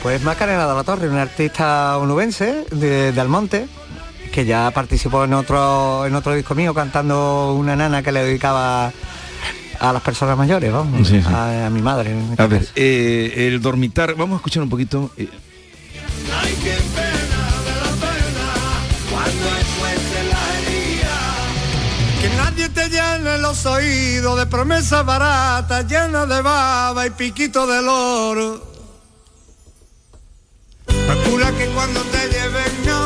Pues 0.02 0.22
Macarena 0.22 0.68
de 0.68 0.74
la 0.74 0.84
Torre, 0.84 1.08
una 1.08 1.22
artista 1.22 1.98
onubense 1.98 2.64
de, 2.70 3.12
de 3.12 3.20
Almonte, 3.20 3.66
que 4.36 4.44
ya 4.44 4.70
participó 4.70 5.24
en 5.24 5.32
otro, 5.32 6.04
en 6.04 6.14
otro 6.14 6.34
disco 6.34 6.54
mío 6.54 6.74
cantando 6.74 7.54
una 7.54 7.74
nana 7.74 8.02
que 8.02 8.12
le 8.12 8.22
dedicaba 8.22 8.92
a 9.80 9.92
las 9.94 10.02
personas 10.02 10.36
mayores, 10.36 10.70
vamos, 10.70 11.08
Sí, 11.08 11.22
sí. 11.22 11.26
A, 11.32 11.64
a 11.68 11.70
mi 11.70 11.80
madre. 11.80 12.14
este 12.32 12.42
A 12.42 12.46
ver, 12.46 12.68
eh, 12.76 13.46
el 13.48 13.62
dormitar, 13.62 14.14
vamos 14.14 14.34
a 14.34 14.36
escuchar 14.36 14.62
un 14.62 14.68
poquito. 14.68 15.10
eh, 15.16 15.30
Que 22.20 22.28
nadie 22.36 22.68
te 22.70 22.88
llene 22.88 23.38
los 23.38 23.64
oídos 23.66 24.38
de 24.38 24.46
promesas 24.46 25.04
baratas, 25.04 25.86
llenas 25.86 26.28
de 26.28 26.40
baba 26.42 27.06
y 27.06 27.10
piquito 27.10 27.66
de 27.66 27.78
oro. 27.86 28.66
Procura 30.86 31.52
que 31.52 31.66
cuando 31.74 32.00
te 32.02 32.28
lleven 32.28 32.88
a 32.88 33.05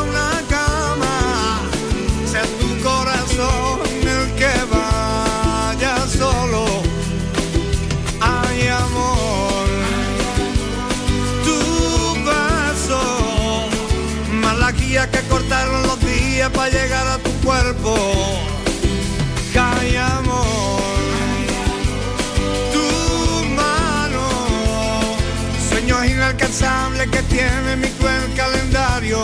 que 27.09 27.23
tiene 27.23 27.75
mi 27.77 27.87
cruel 27.87 28.33
calendario. 28.35 29.23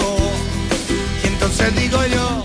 Y 1.24 1.28
entonces 1.28 1.76
digo 1.76 2.00
yo, 2.08 2.44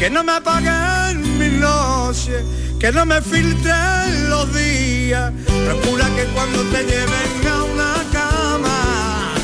que 0.00 0.08
no 0.08 0.24
me 0.24 0.32
apaguen 0.32 1.38
mis 1.38 1.52
noches, 1.52 2.42
que 2.78 2.90
no 2.90 3.04
me 3.04 3.20
filtren 3.20 4.30
los 4.30 4.50
días. 4.54 5.30
Procura 5.66 6.06
que 6.16 6.24
cuando 6.32 6.62
te 6.72 6.84
lleven 6.84 7.46
a 7.46 7.64
una 7.64 7.94
cama 8.10 9.34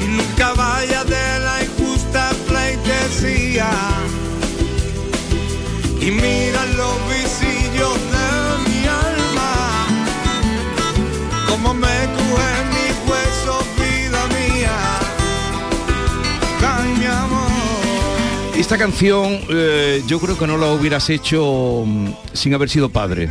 y 0.00 0.04
nunca 0.04 0.52
vaya 0.52 1.02
de 1.02 1.40
la 1.40 1.56
injusta 1.64 2.30
pleitesía. 2.46 3.68
Y 6.00 6.12
mira 6.12 6.64
Esta 18.72 18.84
canción 18.86 19.38
eh, 19.50 20.02
yo 20.06 20.18
creo 20.18 20.38
que 20.38 20.46
no 20.46 20.56
la 20.56 20.68
hubieras 20.72 21.10
hecho 21.10 21.84
mm, 21.86 22.08
sin 22.32 22.54
haber 22.54 22.70
sido 22.70 22.88
padre. 22.88 23.28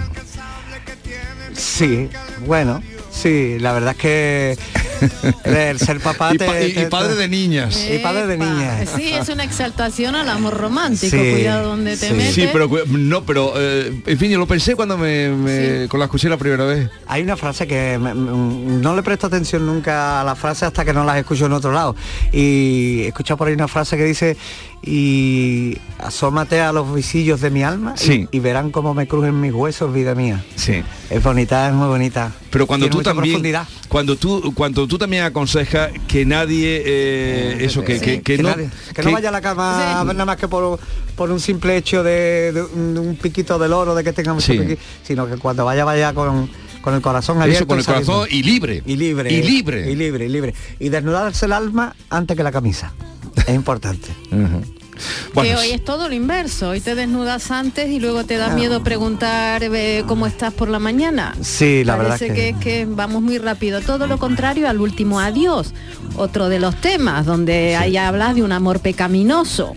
Sí, 1.55 2.09
bueno, 2.45 2.79
sí, 3.11 3.57
la 3.57 3.73
verdad 3.73 3.93
es 3.93 3.97
que 3.97 4.57
el 5.45 5.79
ser 5.79 5.99
papá 5.99 6.29
Y 6.35 6.37
te- 6.37 6.45
pa- 6.45 6.61
y- 6.61 6.85
padre 6.91 7.15
de 7.15 7.27
niñas. 7.27 7.75
Y 7.91 7.97
padre 7.97 8.27
de 8.27 8.37
niñas. 8.37 8.87
Sí, 8.95 9.13
es 9.13 9.29
una 9.29 9.43
exaltación 9.43 10.13
al 10.15 10.29
amor 10.29 10.55
romántico. 10.55 11.17
Sí, 11.17 11.31
Cuidado 11.31 11.69
donde 11.69 11.97
te 11.97 12.09
sí. 12.09 12.13
metes. 12.13 12.35
Sí, 12.35 12.47
pero 12.53 12.69
no, 12.89 13.23
pero 13.25 13.53
eh, 13.57 13.99
en 14.05 14.17
fin, 14.19 14.29
yo 14.29 14.37
lo 14.37 14.45
pensé 14.45 14.75
cuando 14.75 14.95
me, 14.95 15.29
me- 15.29 15.87
con 15.87 15.99
la 15.99 16.05
escuché 16.05 16.29
la 16.29 16.37
primera 16.37 16.65
vez. 16.65 16.87
Hay 17.07 17.23
una 17.23 17.35
frase 17.35 17.65
que 17.65 17.97
me- 17.99 18.13
me- 18.13 18.31
no 18.79 18.95
le 18.95 19.01
presto 19.01 19.25
atención 19.25 19.65
nunca 19.65 20.21
a 20.21 20.23
las 20.23 20.37
frases 20.37 20.63
hasta 20.63 20.85
que 20.85 20.93
no 20.93 21.03
las 21.03 21.17
escucho 21.17 21.47
en 21.47 21.53
otro 21.53 21.71
lado. 21.71 21.95
Y 22.31 23.01
he 23.01 23.07
escuchado 23.07 23.37
por 23.37 23.47
ahí 23.47 23.55
una 23.55 23.67
frase 23.67 23.97
que 23.97 24.03
dice 24.05 24.37
y 24.83 25.77
asómate 25.99 26.59
a 26.61 26.71
los 26.73 26.93
visillos 26.93 27.39
de 27.41 27.49
mi 27.51 27.63
alma 27.63 27.93
y- 27.97 28.03
Sí. 28.03 28.27
y, 28.31 28.39
verán 28.39 28.71
cómo 28.71 28.93
me 28.93 29.07
crujen 29.07 29.39
mis 29.39 29.53
huesos, 29.53 29.93
vida 29.93 30.15
mía. 30.15 30.43
Sí. 30.55 30.81
Es 31.09 31.21
bonita, 31.23 31.67
es 31.67 31.73
muy 31.73 31.87
bonita. 31.87 32.31
Pero 32.49 32.65
cuando 32.65 32.85
Tiene 32.85 32.91
tú 32.91 32.97
mucha 32.97 33.09
también, 33.11 33.33
profundidad. 33.33 33.67
cuando 33.87 34.15
tú, 34.15 34.53
cuando 34.55 34.87
tú 34.87 34.97
también 34.97 35.23
aconsejas 35.23 35.91
que 36.07 36.25
nadie, 36.25 36.81
eh, 36.85 37.57
eso, 37.61 37.83
que, 37.83 37.99
que, 37.99 38.21
que 38.21 38.37
que, 38.37 38.43
no, 38.43 38.49
nadie- 38.49 38.69
que 38.95 39.03
no 39.03 39.11
vaya 39.11 39.29
a 39.29 39.31
la 39.31 39.41
cama 39.41 40.03
nada 40.05 40.25
más 40.25 40.37
que 40.37 40.47
por, 40.47 40.79
por 41.15 41.29
un 41.31 41.39
simple 41.39 41.77
hecho 41.77 42.01
de, 42.03 42.51
de 42.51 42.63
un, 42.63 42.93
de 42.95 42.99
un 42.99 43.15
piquito 43.15 43.59
del 43.59 43.73
oro, 43.73 43.93
de 43.93 44.03
que 44.03 44.13
tenga 44.13 44.33
mucho 44.33 44.51
Sí. 44.51 44.57
piqui- 44.59 44.77
sino 45.03 45.27
que 45.27 45.37
cuando 45.37 45.63
vaya, 45.63 45.85
vaya 45.85 46.13
con, 46.13 46.49
con 46.81 46.93
el 46.95 47.01
corazón 47.01 47.41
abierto. 47.41 47.59
Eso, 47.63 47.67
con 47.67 47.79
el 47.79 47.85
corazón 47.85 48.27
y 48.31 48.43
libre. 48.43 48.81
Y 48.85 48.95
libre. 48.95 49.31
Y 49.31 49.41
libre. 49.43 49.91
Y 49.91 49.95
libre, 49.95 50.25
y 50.25 50.29
libre. 50.29 50.53
Y 50.79 50.89
desnudarse 50.89 51.45
el 51.45 51.53
alma 51.53 51.95
antes 52.09 52.35
que 52.37 52.43
la 52.43 52.51
camisa. 52.51 52.91
Es 53.47 53.55
importante. 53.55 54.09
que 55.33 55.55
hoy 55.55 55.71
es 55.71 55.83
todo 55.83 56.07
lo 56.09 56.13
inverso. 56.13 56.69
Hoy 56.69 56.79
te 56.81 56.93
desnudas 56.95 57.49
antes 57.51 57.89
y 57.89 57.99
luego 57.99 58.23
te 58.25 58.37
da 58.37 58.51
Ah. 58.51 58.55
miedo 58.55 58.83
preguntar 58.83 59.63
eh, 59.63 60.03
cómo 60.07 60.27
estás 60.27 60.53
por 60.53 60.67
la 60.69 60.79
mañana. 60.79 61.33
Sí, 61.41 61.83
la 61.83 61.95
verdad 61.95 62.17
Parece 62.19 62.27
que- 62.27 62.33
que 62.33 62.49
es 62.49 62.57
que 62.57 62.85
vamos 62.85 63.21
muy 63.21 63.37
rápido. 63.37 63.81
Todo 63.81 64.05
lo 64.07 64.17
contrario 64.19 64.67
al 64.69 64.79
último 64.81 65.19
adiós. 65.19 65.73
Otro 66.17 66.49
de 66.49 66.59
los 66.59 66.75
temas 66.81 67.25
donde 67.25 67.75
ahí 67.77 67.97
hablas 67.97 68.35
de 68.35 68.43
un 68.43 68.51
amor 68.51 68.79
pecaminoso. 68.81 69.73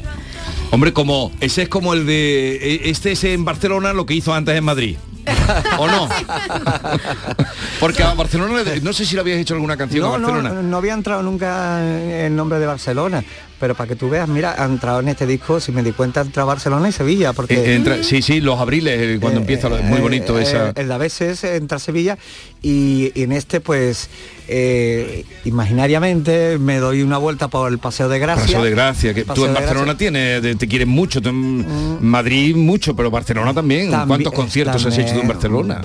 Hombre, 0.72 0.92
como 0.92 1.30
ese 1.40 1.62
es 1.62 1.68
como 1.68 1.94
el 1.94 2.04
de 2.06 2.56
e- 2.56 2.90
este 2.90 3.12
es 3.12 3.22
en 3.24 3.44
Barcelona 3.44 3.92
lo 3.92 4.06
que 4.06 4.14
hizo 4.14 4.34
antes 4.34 4.56
en 4.56 4.64
Madrid. 4.64 4.96
¿O 5.78 5.86
no? 5.86 6.08
Porque 7.80 8.02
a 8.02 8.14
Barcelona, 8.14 8.62
no 8.82 8.92
sé 8.92 9.04
si 9.04 9.14
le 9.14 9.20
habías 9.20 9.38
hecho 9.38 9.54
alguna 9.54 9.76
canción 9.76 10.02
No, 10.02 10.08
a 10.14 10.18
Barcelona. 10.18 10.48
no, 10.50 10.62
no 10.62 10.76
había 10.76 10.94
entrado 10.94 11.22
nunca 11.22 11.82
el 11.84 12.34
nombre 12.34 12.58
de 12.58 12.66
Barcelona, 12.66 13.24
pero 13.64 13.74
para 13.74 13.88
que 13.88 13.96
tú 13.96 14.10
veas, 14.10 14.28
mira, 14.28 14.54
ha 14.58 14.66
entrado 14.66 15.00
en 15.00 15.08
este 15.08 15.26
disco, 15.26 15.58
si 15.58 15.72
me 15.72 15.82
di 15.82 15.92
cuenta, 15.92 16.20
ha 16.20 16.24
entrado 16.24 16.46
Barcelona 16.48 16.86
y 16.86 16.92
Sevilla, 16.92 17.32
porque... 17.32 17.54
Eh, 17.54 17.76
entra- 17.76 18.02
sí, 18.02 18.20
sí, 18.20 18.42
los 18.42 18.60
abriles, 18.60 19.00
eh, 19.00 19.18
cuando 19.18 19.40
empieza, 19.40 19.70
lo- 19.70 19.78
es 19.78 19.84
muy 19.84 20.00
bonito 20.02 20.38
Eh, 20.38 20.42
esa... 20.42 20.68
eh, 20.68 20.72
El 20.76 20.88
de 20.88 20.92
a 20.94 20.98
veces 20.98 21.42
entra 21.44 21.78
Sevilla 21.78 22.18
y, 22.60 23.10
y 23.14 23.22
en 23.22 23.32
este 23.32 23.60
pues 23.60 24.10
eh, 24.48 25.24
imaginariamente 25.46 26.58
me 26.58 26.76
doy 26.78 27.00
una 27.00 27.16
vuelta 27.16 27.48
por 27.48 27.72
el 27.72 27.78
Paseo 27.78 28.10
de 28.10 28.18
Gracia. 28.18 28.44
Paseo 28.44 28.64
de 28.64 28.70
Gracia, 28.70 29.14
que 29.14 29.24
tú 29.24 29.46
en 29.46 29.54
Barcelona 29.54 29.96
tienes, 29.96 30.42
de- 30.42 30.56
te 30.56 30.68
quieren 30.68 30.90
mucho, 30.90 31.22
tú 31.22 31.30
en 31.30 32.06
Madrid 32.06 32.54
mucho, 32.54 32.94
pero 32.94 33.10
Barcelona 33.10 33.54
también. 33.54 33.90
También- 33.90 34.08
¿Cuántos 34.08 34.32
conciertos 34.34 34.84
has 34.84 34.98
hecho 34.98 35.14
tú 35.14 35.20
en 35.20 35.28
Barcelona? 35.28 35.80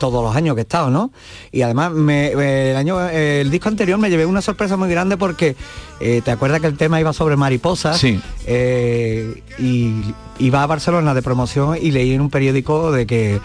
Todos 0.00 0.24
los 0.24 0.34
años 0.34 0.54
que 0.54 0.62
he 0.62 0.62
estado, 0.62 0.88
¿no? 0.88 1.12
Y 1.52 1.60
además 1.60 1.92
me- 1.92 2.32
el 2.70 2.76
año 2.76 3.06
eh, 3.10 3.42
el 3.42 3.50
disco 3.50 3.68
anterior 3.68 3.98
me 3.98 4.08
llevé 4.08 4.24
una 4.24 4.40
sorpresa 4.40 4.78
muy 4.78 4.88
grande 4.88 5.18
porque 5.18 5.54
eh, 6.00 6.22
te 6.24 6.30
acuerdas 6.30 6.60
que 6.60 6.66
el 6.66 6.76
tema 6.76 6.93
iba 7.00 7.12
sobre 7.12 7.36
mariposas 7.36 7.98
Sí. 7.98 8.20
Eh, 8.46 9.42
y 9.58 10.02
iba 10.38 10.62
a 10.62 10.66
Barcelona 10.66 11.14
de 11.14 11.22
promoción 11.22 11.76
y 11.80 11.90
leí 11.90 12.12
en 12.12 12.20
un 12.20 12.30
periódico 12.30 12.90
de 12.92 13.06
que 13.06 13.40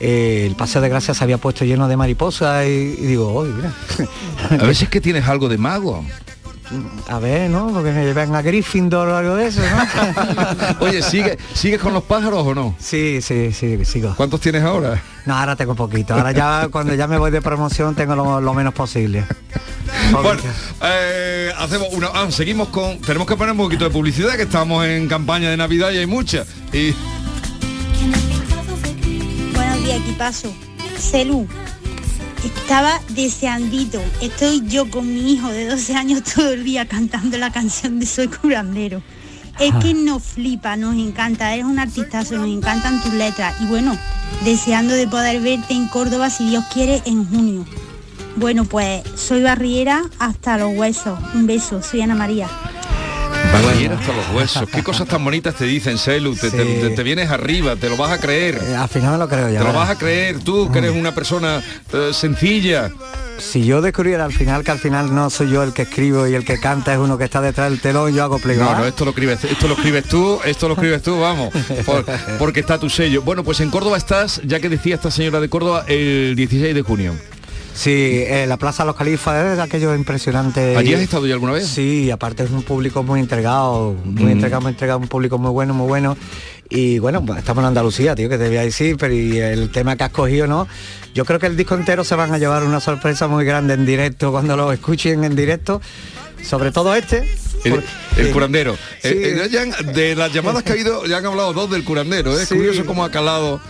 eh, 0.00 0.44
el 0.46 0.54
Paseo 0.54 0.80
de 0.80 0.88
Gracia 0.88 1.12
se 1.14 1.24
había 1.24 1.38
puesto 1.38 1.64
lleno 1.64 1.88
de 1.88 1.96
mariposas 1.96 2.66
y, 2.66 2.70
y 2.70 3.06
digo, 3.06 3.32
oye, 3.34 3.52
mira. 3.52 3.72
A 4.50 4.66
veces 4.66 4.88
que 4.88 5.00
tienes 5.00 5.26
algo 5.26 5.48
de 5.48 5.58
mago. 5.58 6.04
A 7.08 7.18
ver, 7.18 7.48
¿no? 7.50 7.68
Porque 7.72 7.92
me 7.92 8.04
llevan 8.04 8.34
a 8.34 8.42
Gryffindor 8.42 9.08
o 9.08 9.16
algo 9.16 9.36
de 9.36 9.46
eso, 9.48 9.60
¿no? 9.62 10.76
Oye, 10.80 11.02
¿sigue, 11.02 11.38
¿sigues 11.54 11.80
con 11.80 11.94
los 11.94 12.02
pájaros 12.02 12.46
o 12.46 12.54
no? 12.54 12.74
Sí, 12.78 13.20
sí, 13.22 13.52
sí, 13.52 13.84
sigo. 13.84 14.14
¿Cuántos 14.16 14.40
tienes 14.40 14.62
ahora? 14.62 15.00
No, 15.24 15.36
ahora 15.36 15.56
tengo 15.56 15.74
poquito. 15.74 16.14
Ahora 16.14 16.32
ya 16.32 16.68
cuando 16.72 16.94
ya 16.94 17.06
me 17.06 17.16
voy 17.18 17.30
de 17.30 17.40
promoción 17.40 17.94
tengo 17.94 18.14
lo, 18.14 18.40
lo 18.40 18.54
menos 18.54 18.74
posible. 18.74 19.24
Bueno, 20.12 20.40
eh, 20.82 21.50
hacemos 21.58 21.88
una. 21.92 22.08
ah, 22.14 22.26
seguimos 22.30 22.68
con. 22.68 22.98
Tenemos 23.00 23.26
que 23.26 23.36
poner 23.36 23.52
un 23.52 23.58
poquito 23.58 23.84
de 23.84 23.90
publicidad, 23.90 24.36
que 24.36 24.42
estamos 24.42 24.84
en 24.86 25.08
campaña 25.08 25.50
de 25.50 25.56
Navidad 25.56 25.90
y 25.90 25.98
hay 25.98 26.06
mucha. 26.06 26.44
Y 26.72 26.94
Buenos 29.54 29.82
días, 29.84 29.96
equipazo. 30.00 30.52
Celu, 30.98 31.46
estaba 32.44 33.00
deseandito. 33.10 34.00
Estoy 34.20 34.62
yo 34.66 34.90
con 34.90 35.12
mi 35.12 35.32
hijo 35.32 35.48
de 35.48 35.66
12 35.66 35.94
años 35.94 36.22
todo 36.34 36.50
el 36.50 36.64
día 36.64 36.86
cantando 36.86 37.38
la 37.38 37.52
canción 37.52 37.98
de 37.98 38.06
Soy 38.06 38.28
curandero. 38.28 39.02
Es 39.58 39.74
que 39.82 39.92
nos 39.92 40.22
flipa, 40.22 40.76
nos 40.76 40.94
encanta, 40.94 41.52
eres 41.52 41.64
un 41.64 41.80
artistazo, 41.80 42.36
nos 42.36 42.46
encantan 42.46 43.02
tus 43.02 43.12
letras. 43.12 43.60
Y 43.60 43.66
bueno, 43.66 43.98
deseando 44.44 44.94
de 44.94 45.08
poder 45.08 45.40
verte 45.40 45.74
en 45.74 45.88
Córdoba, 45.88 46.30
si 46.30 46.48
Dios 46.48 46.64
quiere, 46.72 47.02
en 47.06 47.24
junio. 47.26 47.64
Bueno, 48.36 48.64
pues 48.64 49.02
soy 49.16 49.42
barriera 49.42 50.04
hasta 50.20 50.58
los 50.58 50.76
huesos. 50.76 51.18
Un 51.34 51.48
beso, 51.48 51.82
soy 51.82 52.02
Ana 52.02 52.14
María. 52.14 52.48
Barriera 53.52 53.94
hasta 53.98 54.12
los 54.12 54.28
huesos. 54.34 54.68
Qué 54.70 54.82
cosas 54.82 55.08
tan 55.08 55.24
bonitas 55.24 55.54
te 55.54 55.64
dicen, 55.64 55.98
Celu. 55.98 56.34
Te, 56.36 56.50
Sí. 56.50 56.56
te- 56.56 56.90
te 56.90 57.02
vienes 57.02 57.30
arriba, 57.30 57.76
te 57.76 57.88
lo 57.88 57.96
vas 57.96 58.10
a 58.12 58.18
creer. 58.18 58.60
Eh, 58.62 58.74
al 58.76 58.88
final 58.88 59.12
me 59.12 59.18
lo 59.18 59.28
creo 59.28 59.48
ya. 59.50 59.60
Te 59.60 59.64
lo 59.64 59.72
vas 59.72 59.90
a 59.90 59.96
creer 59.98 60.38
tú, 60.40 60.70
que 60.70 60.78
eres 60.78 60.92
una 60.92 61.14
persona 61.14 61.62
eh, 61.92 62.10
sencilla. 62.12 62.90
Si 63.38 63.64
yo 63.64 63.80
descubriera 63.80 64.24
al 64.24 64.32
final 64.32 64.64
que 64.64 64.72
al 64.72 64.78
final 64.80 65.14
no 65.14 65.30
soy 65.30 65.50
yo 65.50 65.62
el 65.62 65.72
que 65.72 65.82
escribo 65.82 66.26
y 66.26 66.34
el 66.34 66.44
que 66.44 66.58
canta 66.58 66.92
es 66.92 66.98
uno 66.98 67.16
que 67.18 67.24
está 67.24 67.40
detrás 67.40 67.70
del 67.70 67.80
telón, 67.80 68.12
yo 68.12 68.24
hago 68.24 68.38
playback. 68.38 68.72
No, 68.72 68.78
no, 68.80 68.84
esto 68.84 69.04
lo 69.04 69.10
escribes, 69.12 69.44
esto 69.44 69.68
lo 69.68 69.74
escribes 69.74 70.04
tú, 70.06 70.40
esto 70.44 70.66
lo 70.68 70.74
escribes 70.74 71.02
tú, 71.02 71.20
vamos, 71.20 71.52
por- 71.86 72.04
porque 72.38 72.60
está 72.60 72.78
tu 72.78 72.90
sello. 72.90 73.22
Bueno, 73.22 73.44
pues 73.44 73.60
en 73.60 73.70
Córdoba 73.70 73.96
estás, 73.96 74.40
ya 74.44 74.58
que 74.60 74.68
decía 74.68 74.96
esta 74.96 75.10
señora 75.12 75.38
de 75.40 75.48
Córdoba, 75.48 75.84
el 75.86 76.34
16 76.36 76.74
de 76.74 76.82
junio. 76.82 77.14
Sí, 77.78 78.24
eh, 78.26 78.44
la 78.48 78.56
Plaza 78.56 78.84
Los 78.84 78.96
Califas 78.96 79.52
es 79.52 79.58
aquello 79.60 79.94
impresionante. 79.94 80.76
¿Allí 80.76 80.94
has 80.94 81.00
estado 81.00 81.28
ya 81.28 81.34
alguna 81.34 81.52
vez? 81.52 81.64
Sí, 81.68 82.10
aparte 82.10 82.42
es 82.42 82.50
un 82.50 82.64
público 82.64 83.04
muy 83.04 83.20
entregado, 83.20 83.94
muy 84.04 84.24
Mm. 84.24 84.28
entregado, 84.30 84.62
muy 84.62 84.72
entregado, 84.72 84.98
un 84.98 85.06
público 85.06 85.38
muy 85.38 85.52
bueno, 85.52 85.74
muy 85.74 85.86
bueno. 85.86 86.16
Y 86.70 86.98
bueno, 86.98 87.24
pues 87.24 87.38
estamos 87.38 87.62
en 87.62 87.68
Andalucía, 87.68 88.16
tío, 88.16 88.28
que 88.28 88.36
te 88.36 88.48
voy 88.48 88.56
a 88.56 88.62
decir, 88.62 88.96
pero 88.98 89.14
y 89.14 89.38
el 89.38 89.70
tema 89.70 89.94
que 89.94 90.02
has 90.02 90.10
cogido, 90.10 90.48
¿no? 90.48 90.66
Yo 91.14 91.24
creo 91.24 91.38
que 91.38 91.46
el 91.46 91.56
disco 91.56 91.76
entero 91.76 92.02
se 92.02 92.16
van 92.16 92.34
a 92.34 92.38
llevar 92.38 92.64
una 92.64 92.80
sorpresa 92.80 93.28
muy 93.28 93.44
grande 93.44 93.74
en 93.74 93.86
directo 93.86 94.32
cuando 94.32 94.56
lo 94.56 94.72
escuchen 94.72 95.22
en 95.22 95.36
directo. 95.36 95.80
Sobre 96.42 96.72
todo 96.72 96.94
este. 96.94 97.36
El, 97.64 97.82
el 98.16 98.26
eh, 98.28 98.30
curandero. 98.30 98.74
sí. 99.02 99.08
Eh, 99.08 99.48
eh, 99.52 99.82
de 99.92 100.14
las 100.14 100.32
llamadas 100.32 100.62
que 100.62 100.70
ha 100.70 100.74
habido, 100.74 101.04
ya 101.06 101.16
han 101.18 101.26
hablado 101.26 101.52
dos 101.52 101.68
del 101.70 101.82
curandero. 101.84 102.38
¿eh? 102.38 102.42
Es 102.42 102.48
Sí. 102.48 102.54
curioso 102.54 102.86
cómo 102.86 103.04
ha 103.04 103.10
calado. 103.10 103.60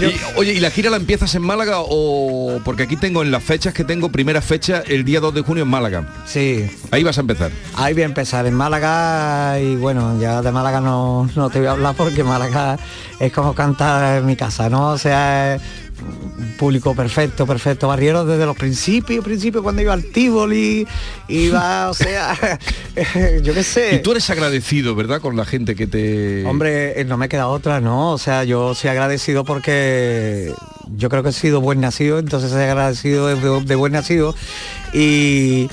Y, 0.00 0.38
oye, 0.38 0.52
¿y 0.52 0.60
la 0.60 0.70
gira 0.70 0.90
la 0.90 0.96
empiezas 0.96 1.34
en 1.34 1.42
Málaga 1.42 1.78
o...? 1.80 2.60
Porque 2.64 2.84
aquí 2.84 2.96
tengo 2.96 3.22
en 3.22 3.30
las 3.32 3.42
fechas 3.42 3.74
que 3.74 3.82
tengo, 3.84 4.10
primera 4.10 4.40
fecha, 4.42 4.82
el 4.86 5.04
día 5.04 5.18
2 5.20 5.34
de 5.34 5.40
junio 5.42 5.64
en 5.64 5.70
Málaga. 5.70 6.06
Sí, 6.26 6.64
Ahí 6.92 7.02
vas 7.02 7.18
a 7.18 7.22
empezar. 7.22 7.50
Ahí 7.74 7.94
voy 7.94 8.02
a 8.02 8.06
empezar 8.06 8.46
en 8.46 8.54
Málaga 8.54 9.58
y 9.60 9.74
bueno, 9.76 10.20
ya 10.20 10.40
de 10.40 10.52
Málaga 10.52 10.80
no, 10.80 11.28
no 11.34 11.50
te 11.50 11.58
voy 11.58 11.66
a 11.68 11.72
hablar 11.72 11.94
porque 11.96 12.22
Málaga 12.22 12.78
es 13.18 13.32
como 13.32 13.54
cantar 13.54 14.18
en 14.18 14.26
mi 14.26 14.36
casa, 14.36 14.68
¿no? 14.70 14.90
O 14.92 14.98
sea, 14.98 15.56
es 15.56 15.62
un 16.02 16.56
público 16.58 16.94
perfecto, 16.94 17.46
perfecto, 17.46 17.88
barriero 17.88 18.24
desde 18.24 18.46
los 18.46 18.56
principios, 18.56 19.24
principios 19.24 19.62
cuando 19.62 19.82
iba 19.82 19.92
al 19.92 20.04
Tivoli, 20.04 20.86
iba, 21.28 21.90
o 21.90 21.94
sea, 22.02 22.58
yo 23.42 23.54
qué 23.54 23.62
sé. 23.62 23.96
Y 23.96 24.02
tú 24.02 24.12
eres 24.12 24.28
agradecido, 24.30 24.94
¿verdad? 24.94 25.20
Con 25.20 25.36
la 25.36 25.44
gente 25.44 25.74
que 25.74 25.86
te... 25.86 26.44
Hombre, 26.46 27.00
eh, 27.00 27.04
no 27.04 27.16
me 27.16 27.28
queda 27.28 27.48
otra, 27.48 27.80
¿no? 27.80 28.12
O 28.12 28.18
sea, 28.18 28.44
yo 28.44 28.74
soy 28.74 28.90
agradecido 28.90 29.44
porque 29.44 30.52
yo 30.96 31.08
creo 31.08 31.22
que 31.22 31.30
he 31.30 31.32
sido 31.32 31.60
buen 31.60 31.80
nacido, 31.80 32.18
entonces 32.18 32.50
soy 32.50 32.62
agradecido 32.62 33.26
de, 33.28 33.64
de 33.64 33.74
buen 33.74 33.92
nacido 33.92 34.34
y, 34.92 35.68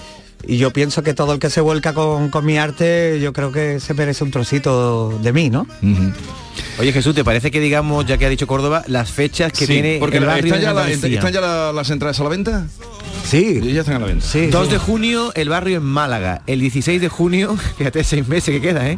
y 0.47 0.57
yo 0.57 0.71
pienso 0.71 1.03
que 1.03 1.13
todo 1.13 1.33
el 1.33 1.39
que 1.39 1.49
se 1.49 1.61
vuelca 1.61 1.93
con, 1.93 2.29
con 2.29 2.45
mi 2.45 2.57
arte, 2.57 3.19
yo 3.21 3.33
creo 3.33 3.51
que 3.51 3.79
se 3.79 3.93
merece 3.93 4.23
un 4.23 4.31
trocito 4.31 5.17
de 5.21 5.33
mí, 5.33 5.49
¿no? 5.49 5.67
Oye 6.79 6.91
Jesús, 6.93 7.13
¿te 7.15 7.23
parece 7.23 7.51
que 7.51 7.59
digamos, 7.59 8.05
ya 8.05 8.17
que 8.17 8.25
ha 8.25 8.29
dicho 8.29 8.47
Córdoba, 8.47 8.83
las 8.87 9.11
fechas 9.11 9.51
que 9.51 9.65
Sí, 9.65 9.73
tiene 9.73 9.97
porque 9.99 10.17
el 10.17 10.25
barrio 10.25 10.45
¿están 10.55 10.59
de 10.59 10.65
ya, 10.65 10.73
la- 10.73 10.81
Andalucía? 10.83 11.15
¿están 11.19 11.33
ya 11.33 11.41
la- 11.41 11.73
las 11.73 11.89
entradas 11.89 12.19
a 12.19 12.23
la 12.23 12.29
venta? 12.29 12.67
Sí. 13.25 13.59
Ya 13.73 13.81
están 13.81 13.95
a 13.95 13.99
la 13.99 14.05
venta. 14.07 14.25
2 14.49 14.69
de 14.71 14.77
junio 14.77 15.31
el 15.35 15.49
barrio 15.49 15.77
en 15.77 15.83
Málaga, 15.83 16.41
el 16.47 16.59
16 16.61 16.99
de 17.01 17.09
junio, 17.09 17.55
fíjate 17.77 18.03
seis 18.03 18.27
meses 18.27 18.55
que 18.55 18.61
queda, 18.61 18.89
¿eh? 18.89 18.97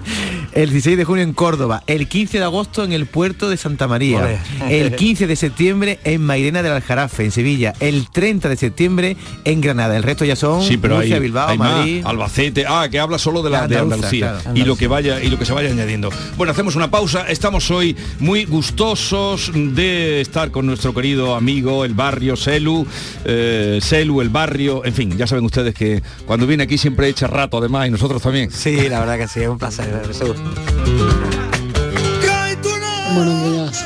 El 0.53 0.69
16 0.69 0.95
de 0.97 1.03
junio 1.05 1.23
en 1.23 1.33
Córdoba, 1.33 1.83
el 1.87 2.07
15 2.07 2.37
de 2.37 2.43
agosto 2.43 2.83
en 2.83 2.93
el 2.93 3.07
puerto 3.07 3.49
de 3.49 3.57
Santa 3.57 3.87
María, 3.87 4.39
el 4.69 4.95
15 4.95 5.25
de 5.27 5.35
septiembre 5.35 5.99
en 6.03 6.21
Mairena 6.23 6.61
del 6.63 6.73
Aljarafe, 6.73 7.25
en 7.25 7.31
Sevilla, 7.31 7.73
el 7.79 8.09
30 8.11 8.47
de 8.49 8.57
septiembre 8.57 9.17
en 9.43 9.59
Granada. 9.61 9.97
El 9.97 10.03
resto 10.03 10.23
ya 10.23 10.35
son 10.35 10.61
Sí, 10.63 10.77
pero 10.77 10.97
hay, 10.99 11.09
Bilbao, 11.31 11.49
hay 11.49 11.57
más. 11.57 11.77
Madrid. 11.77 12.03
Albacete, 12.05 12.65
ah, 12.67 12.87
que 12.89 12.99
habla 12.99 13.17
solo 13.17 13.41
de 13.41 13.49
la 13.49 13.61
La 13.61 13.67
de 13.67 13.77
Andalucía 13.77 14.39
claro. 14.41 14.57
y 14.57 14.63
lo 14.63 14.75
que 14.75 14.87
vaya 14.87 15.23
y 15.23 15.29
lo 15.29 15.39
que 15.39 15.45
se 15.45 15.53
vaya 15.53 15.69
añadiendo. 15.69 16.09
Bueno, 16.37 16.51
hacemos 16.51 16.75
una 16.75 16.91
pausa. 16.91 17.27
Estamos 17.29 17.71
hoy 17.71 17.95
muy 18.19 18.45
gustosos 18.45 19.51
de 19.53 20.21
estar 20.21 20.51
con 20.51 20.65
nuestro 20.65 20.93
querido 20.93 21.35
amigo 21.35 21.85
el 21.85 21.93
barrio 21.93 22.35
Selu, 22.35 22.85
eh, 23.25 23.79
Selu 23.81 24.21
el 24.21 24.29
barrio, 24.29 24.83
en 24.85 24.93
fin, 24.93 25.17
ya 25.17 25.25
saben 25.25 25.45
ustedes 25.45 25.73
que 25.73 26.01
cuando 26.25 26.45
viene 26.45 26.63
aquí 26.63 26.77
siempre 26.77 27.07
echa 27.07 27.27
rato 27.27 27.57
además 27.57 27.87
y 27.87 27.91
nosotros 27.91 28.21
también. 28.21 28.51
Sí, 28.51 28.89
la 28.89 28.99
verdad 28.99 29.17
que 29.17 29.27
sí, 29.27 29.41
es 29.41 29.47
un 29.47 29.57
placer. 29.57 29.87
Buenos 33.13 33.51
días. 33.51 33.85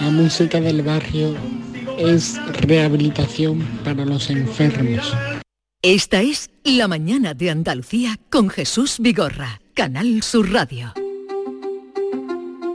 La 0.00 0.10
música 0.10 0.60
del 0.60 0.82
barrio 0.82 1.34
es 1.98 2.38
rehabilitación 2.60 3.60
para 3.84 4.04
los 4.04 4.30
enfermos. 4.30 5.12
Esta 5.82 6.22
es 6.22 6.48
La 6.64 6.88
mañana 6.88 7.34
de 7.34 7.50
Andalucía 7.50 8.18
con 8.30 8.48
Jesús 8.48 8.96
Vigorra, 8.98 9.60
Canal 9.74 10.22
Sur 10.22 10.50
Radio. 10.50 10.94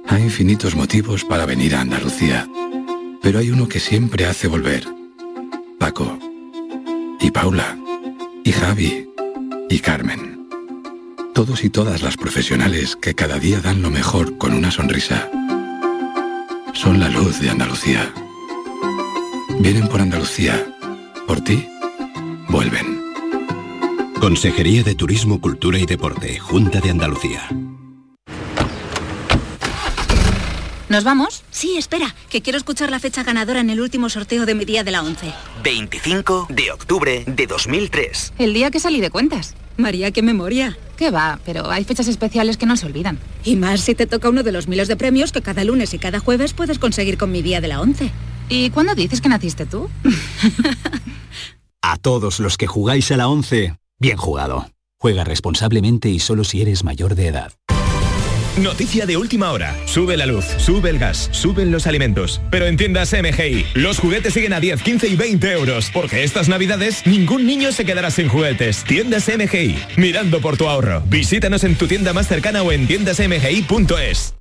Hay 0.08 0.21
infinitos 0.21 0.75
motivos 0.75 1.25
para 1.25 1.47
venir 1.47 1.73
a 1.73 1.82
Andalucía, 1.82 2.47
pero 3.23 3.39
hay 3.39 3.49
uno 3.49 3.67
que 3.67 3.80
siempre 3.80 4.28
hace 4.28 4.47
volver. 4.47 4.86
Paco, 5.80 6.19
y 7.19 7.32
Paula, 7.32 7.80
y 8.43 8.52
Javi, 8.52 9.10
y 9.71 9.80
Carmen. 9.80 10.47
Todos 11.34 11.63
y 11.63 11.71
todas 11.71 12.04
las 12.04 12.15
profesionales 12.15 12.95
que 12.95 13.15
cada 13.15 13.39
día 13.39 13.60
dan 13.60 13.82
lo 13.82 13.89
mejor 13.89 14.38
con 14.38 14.54
una 14.54 14.69
sonrisa. 14.69 15.32
Son 16.73 16.99
la 16.99 17.10
luz 17.10 17.39
de 17.39 17.49
Andalucía. 17.49 18.13
Vienen 19.60 19.88
por 19.88 19.99
Andalucía. 19.99 20.75
Por 21.25 21.41
ti, 21.41 21.67
vuelven. 22.49 22.98
Consejería 24.19 24.84
de 24.84 24.95
Turismo, 24.95 25.39
Cultura 25.39 25.79
y 25.79 25.86
Deporte, 25.86 26.39
Junta 26.39 26.82
de 26.82 26.89
Andalucía. 26.89 27.47
¿Nos 30.89 31.05
vamos? 31.05 31.43
Sí, 31.51 31.77
espera, 31.77 32.13
que 32.29 32.41
quiero 32.41 32.58
escuchar 32.58 32.91
la 32.91 32.99
fecha 32.99 33.23
ganadora 33.23 33.62
en 33.62 33.69
el 33.69 33.79
último 33.79 34.10
sorteo 34.10 34.45
de 34.45 34.55
mi 34.55 34.65
día 34.65 34.84
de 34.84 34.91
la 34.91 35.03
11. 35.03 35.34
25 35.63 36.47
de 36.49 36.71
octubre 36.71 37.23
de 37.27 37.47
2003. 37.47 38.34
El 38.39 38.53
día 38.53 38.71
que 38.71 38.82
salí 38.82 38.99
de 38.99 39.10
cuentas. 39.10 39.55
María, 39.77 40.12
qué 40.12 40.21
memoria. 40.21 40.77
¿Qué 40.97 41.12
va? 41.12 41.39
Pero 41.45 41.71
hay 41.71 41.86
fechas 41.86 42.10
especiales 42.10 42.58
que 42.58 42.65
no 42.65 42.75
se 42.75 42.88
olvidan. 42.88 43.19
Y 43.45 43.55
más 43.55 43.79
si 43.79 43.95
te 43.95 44.05
toca 44.05 44.27
uno 44.27 44.43
de 44.43 44.51
los 44.51 44.67
miles 44.67 44.89
de 44.89 44.97
premios 44.97 45.32
que 45.32 45.41
cada 45.41 45.63
lunes 45.63 45.93
y 45.93 45.99
cada 45.99 46.19
jueves 46.19 46.51
puedes 46.51 46.77
conseguir 46.77 47.17
con 47.17 47.32
mi 47.32 47.41
día 47.41 47.62
de 47.62 47.69
la 47.69 47.79
11. 47.79 48.12
¿Y 48.49 48.69
cuándo 48.71 48.95
dices 48.95 49.21
que 49.21 49.29
naciste 49.29 49.65
tú? 49.65 49.89
A 51.82 51.95
todos 51.95 52.41
los 52.41 52.58
que 52.58 52.67
jugáis 52.67 53.10
a 53.12 53.17
la 53.17 53.29
11, 53.29 53.73
bien 53.99 54.17
jugado. 54.17 54.69
Juega 54.99 55.23
responsablemente 55.23 56.09
y 56.09 56.19
solo 56.19 56.43
si 56.43 56.62
eres 56.62 56.83
mayor 56.83 57.15
de 57.15 57.27
edad. 57.27 57.53
Noticia 58.57 59.05
de 59.05 59.15
última 59.15 59.51
hora. 59.51 59.73
Sube 59.85 60.17
la 60.17 60.25
luz, 60.25 60.43
sube 60.57 60.89
el 60.89 60.99
gas, 60.99 61.29
suben 61.31 61.71
los 61.71 61.88
alimentos. 61.88 62.41
Pero 62.51 62.65
en 62.65 62.75
tiendas 62.75 63.13
MGI, 63.13 63.65
los 63.75 63.99
juguetes 63.99 64.33
siguen 64.33 64.51
a 64.51 64.59
10, 64.59 64.81
15 64.81 65.07
y 65.07 65.15
20 65.15 65.51
euros. 65.51 65.89
Porque 65.93 66.23
estas 66.23 66.49
navidades 66.49 67.05
ningún 67.05 67.45
niño 67.45 67.71
se 67.71 67.85
quedará 67.85 68.12
sin 68.12 68.27
juguetes. 68.27 68.83
Tiendas 68.83 69.29
MGI, 69.29 69.77
mirando 69.95 70.41
por 70.41 70.57
tu 70.57 70.67
ahorro. 70.67 71.01
Visítanos 71.05 71.63
en 71.63 71.75
tu 71.75 71.88
tienda 71.88 72.12
más 72.12 72.27
cercana 72.27 72.62
o 72.62 72.71
en 72.73 72.85
tiendasmgi.es. 72.88 74.38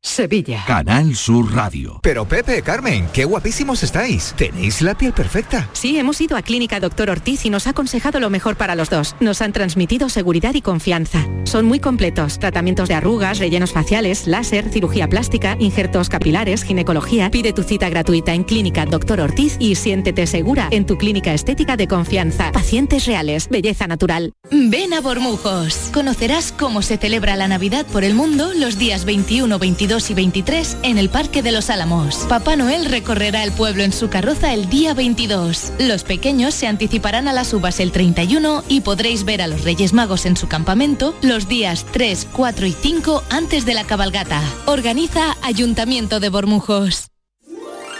Sevilla. 0.00 0.62
Canal 0.64 1.16
Sur 1.16 1.52
Radio. 1.52 1.98
Pero 2.04 2.24
Pepe, 2.24 2.62
Carmen, 2.62 3.08
qué 3.12 3.24
guapísimos 3.24 3.82
estáis. 3.82 4.32
Tenéis 4.36 4.80
la 4.80 4.96
piel 4.96 5.12
perfecta. 5.12 5.68
Sí, 5.72 5.98
hemos 5.98 6.20
ido 6.20 6.36
a 6.36 6.42
Clínica 6.42 6.78
Doctor 6.78 7.10
Ortiz 7.10 7.44
y 7.44 7.50
nos 7.50 7.66
ha 7.66 7.70
aconsejado 7.70 8.20
lo 8.20 8.30
mejor 8.30 8.56
para 8.56 8.76
los 8.76 8.90
dos. 8.90 9.16
Nos 9.18 9.42
han 9.42 9.52
transmitido 9.52 10.08
seguridad 10.08 10.54
y 10.54 10.62
confianza. 10.62 11.26
Son 11.44 11.66
muy 11.66 11.80
completos. 11.80 12.38
Tratamientos 12.38 12.88
de 12.88 12.94
arrugas, 12.94 13.40
rellenos 13.40 13.72
faciales, 13.72 14.28
láser, 14.28 14.70
cirugía 14.70 15.08
plástica, 15.08 15.56
injertos 15.58 16.08
capilares, 16.08 16.62
ginecología. 16.62 17.30
Pide 17.32 17.52
tu 17.52 17.64
cita 17.64 17.88
gratuita 17.88 18.34
en 18.34 18.44
Clínica 18.44 18.86
Doctor 18.86 19.20
Ortiz 19.20 19.56
y 19.58 19.74
siéntete 19.74 20.28
segura 20.28 20.68
en 20.70 20.86
tu 20.86 20.96
clínica 20.96 21.34
estética 21.34 21.76
de 21.76 21.88
confianza. 21.88 22.52
Pacientes 22.52 23.04
reales, 23.06 23.48
belleza 23.48 23.88
natural. 23.88 24.32
Ven 24.50 24.94
a 24.94 25.00
Bormujos. 25.00 25.90
Conocerás 25.92 26.52
cómo 26.52 26.82
se 26.82 26.98
celebra 26.98 27.34
la 27.34 27.48
Navidad 27.48 27.84
por 27.86 28.04
el 28.04 28.14
mundo 28.14 28.52
los 28.54 28.78
días 28.78 29.04
21, 29.04 29.58
22 29.58 29.87
y 29.88 30.14
23 30.14 30.76
en 30.82 30.98
el 30.98 31.08
Parque 31.08 31.42
de 31.42 31.50
los 31.50 31.70
Álamos. 31.70 32.26
Papá 32.28 32.56
Noel 32.56 32.84
recorrerá 32.84 33.42
el 33.42 33.52
pueblo 33.52 33.82
en 33.82 33.92
su 33.92 34.10
carroza 34.10 34.52
el 34.52 34.68
día 34.68 34.92
22. 34.92 35.72
Los 35.78 36.04
pequeños 36.04 36.52
se 36.52 36.66
anticiparán 36.66 37.26
a 37.26 37.32
las 37.32 37.54
uvas 37.54 37.80
el 37.80 37.90
31 37.90 38.64
y 38.68 38.82
podréis 38.82 39.24
ver 39.24 39.40
a 39.40 39.46
los 39.46 39.64
Reyes 39.64 39.94
Magos 39.94 40.26
en 40.26 40.36
su 40.36 40.46
campamento 40.46 41.14
los 41.22 41.48
días 41.48 41.86
3, 41.90 42.28
4 42.32 42.66
y 42.66 42.72
5 42.72 43.24
antes 43.30 43.64
de 43.64 43.74
la 43.74 43.84
cabalgata. 43.84 44.42
Organiza 44.66 45.36
Ayuntamiento 45.42 46.20
de 46.20 46.28
Bormujos. 46.28 47.08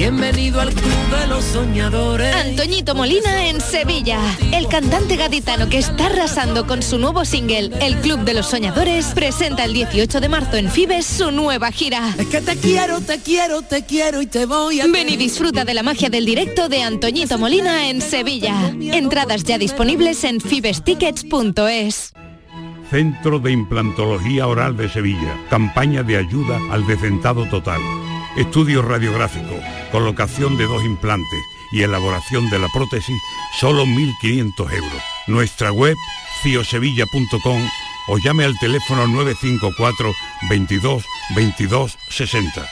Bienvenido 0.00 0.62
al 0.62 0.72
Club 0.72 1.18
de 1.20 1.26
los 1.26 1.44
Soñadores. 1.44 2.34
Antoñito 2.34 2.94
Molina 2.94 3.48
en 3.48 3.60
Sevilla. 3.60 4.18
El 4.50 4.66
cantante 4.66 5.16
gaditano 5.16 5.68
que 5.68 5.76
está 5.76 6.06
arrasando 6.06 6.66
con 6.66 6.82
su 6.82 6.98
nuevo 6.98 7.26
single, 7.26 7.70
El 7.82 7.96
Club 7.96 8.20
de 8.20 8.32
los 8.32 8.46
Soñadores, 8.46 9.08
presenta 9.08 9.66
el 9.66 9.74
18 9.74 10.20
de 10.20 10.28
marzo 10.30 10.56
en 10.56 10.70
Fibes 10.70 11.04
su 11.04 11.30
nueva 11.30 11.70
gira. 11.70 12.14
Es 12.16 12.28
que 12.28 12.40
te 12.40 12.56
quiero, 12.56 13.02
te 13.02 13.20
quiero, 13.20 13.60
te 13.60 13.84
quiero 13.84 14.22
y 14.22 14.26
te 14.26 14.46
voy 14.46 14.80
a... 14.80 14.86
Ven 14.86 15.10
y 15.10 15.18
disfruta 15.18 15.66
de 15.66 15.74
la 15.74 15.82
magia 15.82 16.08
del 16.08 16.24
directo 16.24 16.70
de 16.70 16.82
Antoñito 16.82 17.36
Molina 17.36 17.90
en 17.90 18.00
Sevilla. 18.00 18.72
Entradas 18.80 19.44
ya 19.44 19.58
disponibles 19.58 20.24
en 20.24 20.40
fibestickets.es. 20.40 22.14
Centro 22.90 23.38
de 23.38 23.52
Implantología 23.52 24.46
Oral 24.46 24.78
de 24.78 24.88
Sevilla. 24.88 25.36
Campaña 25.50 26.02
de 26.02 26.16
ayuda 26.16 26.58
al 26.70 26.86
decentado 26.86 27.44
total. 27.50 27.82
Estudio 28.36 28.80
radiográfico, 28.82 29.58
colocación 29.90 30.56
de 30.56 30.64
dos 30.64 30.84
implantes 30.84 31.40
y 31.72 31.82
elaboración 31.82 32.48
de 32.48 32.60
la 32.60 32.68
prótesis, 32.68 33.16
solo 33.58 33.84
1.500 33.84 34.72
euros. 34.72 35.02
Nuestra 35.26 35.72
web, 35.72 35.96
ciosevilla.com 36.42 37.60
o 38.08 38.18
llame 38.18 38.44
al 38.44 38.58
teléfono 38.58 39.06
954 39.08 40.12
22 40.48 41.04
22 41.34 41.98
60. 42.08 42.68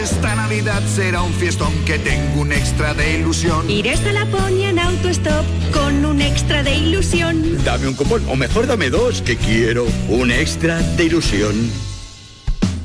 Esta 0.00 0.36
Navidad 0.36 0.82
será 0.86 1.22
un 1.22 1.32
fiestón 1.32 1.72
que 1.84 1.98
tengo 1.98 2.42
un 2.42 2.52
extra 2.52 2.94
de 2.94 3.18
ilusión. 3.18 3.68
Iré 3.68 3.94
hasta 3.94 4.12
Laponia 4.12 4.70
en 4.70 4.78
autostop 4.78 5.44
con 5.72 6.04
un 6.04 6.22
extra 6.22 6.62
de 6.62 6.76
ilusión. 6.76 7.64
Dame 7.64 7.88
un 7.88 7.94
cupón, 7.94 8.22
o 8.28 8.36
mejor 8.36 8.68
dame 8.68 8.90
dos, 8.90 9.22
que 9.22 9.36
quiero 9.36 9.86
un 10.08 10.30
extra 10.30 10.80
de 10.80 11.04
ilusión. 11.04 11.95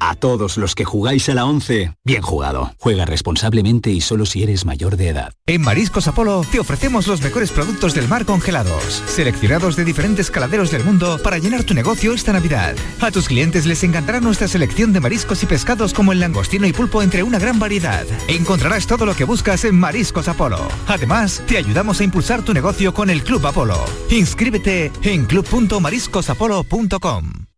A 0.00 0.14
todos 0.14 0.56
los 0.56 0.74
que 0.74 0.84
jugáis 0.84 1.28
a 1.28 1.34
la 1.34 1.44
11, 1.44 1.92
bien 2.04 2.22
jugado. 2.22 2.72
Juega 2.78 3.04
responsablemente 3.04 3.90
y 3.90 4.00
solo 4.00 4.26
si 4.26 4.42
eres 4.42 4.64
mayor 4.64 4.96
de 4.96 5.08
edad. 5.08 5.32
En 5.46 5.62
Mariscos 5.62 6.08
Apolo 6.08 6.44
te 6.50 6.60
ofrecemos 6.60 7.06
los 7.06 7.20
mejores 7.20 7.50
productos 7.50 7.94
del 7.94 8.08
mar 8.08 8.24
congelados, 8.24 9.02
seleccionados 9.06 9.76
de 9.76 9.84
diferentes 9.84 10.30
caladeros 10.30 10.70
del 10.70 10.84
mundo 10.84 11.18
para 11.22 11.38
llenar 11.38 11.64
tu 11.64 11.74
negocio 11.74 12.12
esta 12.12 12.32
Navidad. 12.32 12.74
A 13.00 13.10
tus 13.10 13.28
clientes 13.28 13.66
les 13.66 13.82
encantará 13.84 14.20
nuestra 14.20 14.48
selección 14.48 14.92
de 14.92 15.00
mariscos 15.00 15.42
y 15.42 15.46
pescados 15.46 15.92
como 15.92 16.12
el 16.12 16.20
langostino 16.20 16.66
y 16.66 16.72
pulpo 16.72 17.02
entre 17.02 17.22
una 17.22 17.38
gran 17.38 17.58
variedad. 17.58 18.06
Encontrarás 18.28 18.86
todo 18.86 19.06
lo 19.06 19.14
que 19.14 19.24
buscas 19.24 19.64
en 19.64 19.78
Mariscos 19.78 20.28
Apolo. 20.28 20.68
Además, 20.86 21.42
te 21.46 21.56
ayudamos 21.56 22.00
a 22.00 22.04
impulsar 22.04 22.42
tu 22.42 22.54
negocio 22.54 22.94
con 22.94 23.10
el 23.10 23.24
Club 23.24 23.46
Apolo. 23.46 23.84
Inscríbete 24.10 24.92
en 25.02 25.26
club.mariscosapolo.com. 25.26 27.47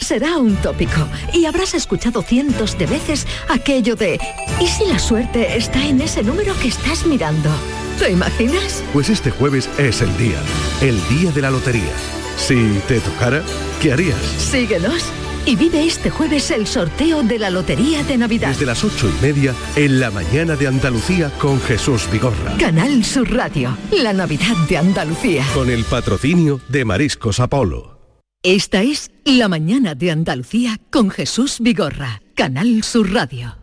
Será 0.00 0.38
un 0.38 0.56
tópico 0.56 1.08
y 1.32 1.46
habrás 1.46 1.74
escuchado 1.74 2.22
cientos 2.22 2.78
de 2.78 2.86
veces 2.86 3.26
aquello 3.48 3.96
de 3.96 4.18
¿y 4.60 4.66
si 4.66 4.86
la 4.86 4.98
suerte 4.98 5.56
está 5.56 5.84
en 5.86 6.00
ese 6.00 6.22
número 6.22 6.54
que 6.60 6.68
estás 6.68 7.06
mirando? 7.06 7.50
¿Te 7.98 8.10
imaginas? 8.10 8.82
Pues 8.92 9.08
este 9.08 9.30
jueves 9.30 9.68
es 9.78 10.02
el 10.02 10.16
día, 10.18 10.38
el 10.82 11.00
día 11.08 11.32
de 11.32 11.42
la 11.42 11.50
lotería. 11.50 11.92
Si 12.36 12.80
te 12.86 13.00
tocara, 13.00 13.42
¿qué 13.80 13.92
harías? 13.92 14.20
Síguenos 14.38 15.02
y 15.46 15.56
vive 15.56 15.86
este 15.86 16.10
jueves 16.10 16.50
el 16.50 16.66
sorteo 16.66 17.22
de 17.22 17.38
la 17.38 17.50
Lotería 17.50 18.02
de 18.02 18.18
Navidad. 18.18 18.48
Desde 18.48 18.66
las 18.66 18.82
ocho 18.84 19.08
y 19.08 19.22
media 19.24 19.54
en 19.76 20.00
la 20.00 20.10
mañana 20.10 20.56
de 20.56 20.66
Andalucía 20.66 21.30
con 21.38 21.60
Jesús 21.60 22.08
Vigorra. 22.10 22.56
Canal 22.58 23.04
Sur 23.04 23.32
Radio, 23.32 23.76
la 23.92 24.12
Navidad 24.12 24.56
de 24.68 24.76
Andalucía. 24.76 25.44
Con 25.54 25.70
el 25.70 25.84
patrocinio 25.84 26.60
de 26.68 26.84
Mariscos 26.84 27.40
Apolo. 27.40 27.95
Esta 28.42 28.82
es 28.82 29.10
La 29.24 29.48
Mañana 29.48 29.96
de 29.96 30.12
Andalucía 30.12 30.78
con 30.92 31.10
Jesús 31.10 31.56
Vigorra, 31.58 32.22
Canal 32.36 32.84
Sur 32.84 33.12
Radio. 33.12 33.56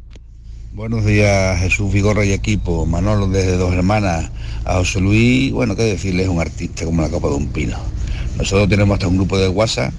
Buenos 0.73 1.05
días, 1.05 1.57
Jesús 1.59 1.93
Vigorra 1.93 2.25
y 2.25 2.33
equipo. 2.33 2.85
Manolo 2.85 3.27
desde 3.27 3.55
Dos 3.55 3.73
Hermanas. 3.73 4.29
A 4.65 4.75
José 4.75 4.99
Luis, 4.99 5.53
bueno, 5.53 5.77
qué 5.77 5.83
decirle, 5.83 6.23
es 6.23 6.29
un 6.29 6.41
artista 6.41 6.83
como 6.83 7.01
la 7.01 7.09
copa 7.09 7.29
de 7.29 7.35
un 7.35 7.47
pino. 7.47 7.77
Nosotros 8.37 8.67
tenemos 8.67 8.95
hasta 8.95 9.07
un 9.07 9.15
grupo 9.15 9.37
de 9.37 9.47
WhatsApp 9.47 9.93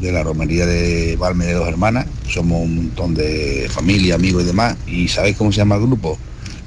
de 0.00 0.12
la 0.12 0.22
romería 0.22 0.66
de 0.66 1.16
Valme 1.16 1.46
de 1.46 1.54
Dos 1.54 1.68
Hermanas. 1.68 2.06
Somos 2.28 2.62
un 2.62 2.76
montón 2.76 3.14
de 3.14 3.68
familia, 3.70 4.16
amigos 4.16 4.42
y 4.42 4.46
demás. 4.46 4.76
¿Y 4.86 5.08
sabéis 5.08 5.38
cómo 5.38 5.50
se 5.50 5.58
llama 5.58 5.76
el 5.76 5.82
grupo? 5.82 6.18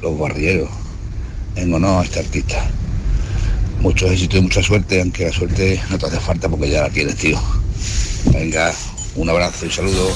Los 0.02 0.18
Barrieros. 0.18 0.70
En 1.56 1.72
honor 1.72 2.02
a 2.02 2.06
este 2.06 2.20
artista. 2.20 2.68
Mucho 3.82 4.08
éxito 4.12 4.38
y 4.38 4.42
mucha 4.42 4.62
suerte, 4.62 5.02
aunque 5.02 5.26
la 5.26 5.32
suerte 5.32 5.82
no 5.90 5.98
te 5.98 6.06
hace 6.08 6.20
falta 6.20 6.50
porque 6.50 6.70
ya 6.70 6.82
la 6.82 6.90
tienes, 6.90 7.16
tío. 7.16 7.40
Venga, 8.34 8.74
un 9.16 9.30
abrazo 9.30 9.66
y 9.66 9.72
saludo. 9.72 10.10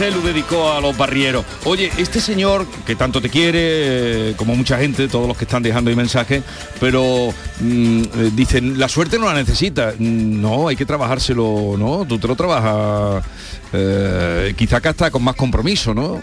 Lo 0.00 0.20
dedicó 0.20 0.72
a 0.72 0.80
los 0.80 0.96
barrieros. 0.96 1.44
Oye, 1.64 1.90
este 1.96 2.20
señor 2.20 2.66
que 2.84 2.94
tanto 2.96 3.20
te 3.22 3.30
quiere, 3.30 4.30
eh, 4.30 4.34
como 4.36 4.54
mucha 4.54 4.76
gente, 4.76 5.08
todos 5.08 5.26
los 5.26 5.36
que 5.38 5.44
están 5.44 5.62
dejando 5.62 5.88
ahí 5.88 5.96
mensajes, 5.96 6.42
pero 6.78 7.32
mm, 7.60 8.02
eh, 8.02 8.30
dicen, 8.34 8.78
la 8.78 8.88
suerte 8.88 9.18
no 9.18 9.24
la 9.24 9.34
necesita. 9.34 9.94
Mm, 9.98 10.40
No, 10.40 10.68
hay 10.68 10.76
que 10.76 10.84
trabajárselo, 10.84 11.76
¿no? 11.78 12.04
Tú 12.06 12.18
te 12.18 12.28
lo 12.28 12.36
trabajas, 12.36 13.24
eh, 13.72 14.54
quizá 14.56 14.76
acá 14.78 14.90
está 14.90 15.10
con 15.10 15.24
más 15.24 15.34
compromiso, 15.34 15.94
¿no? 15.94 16.20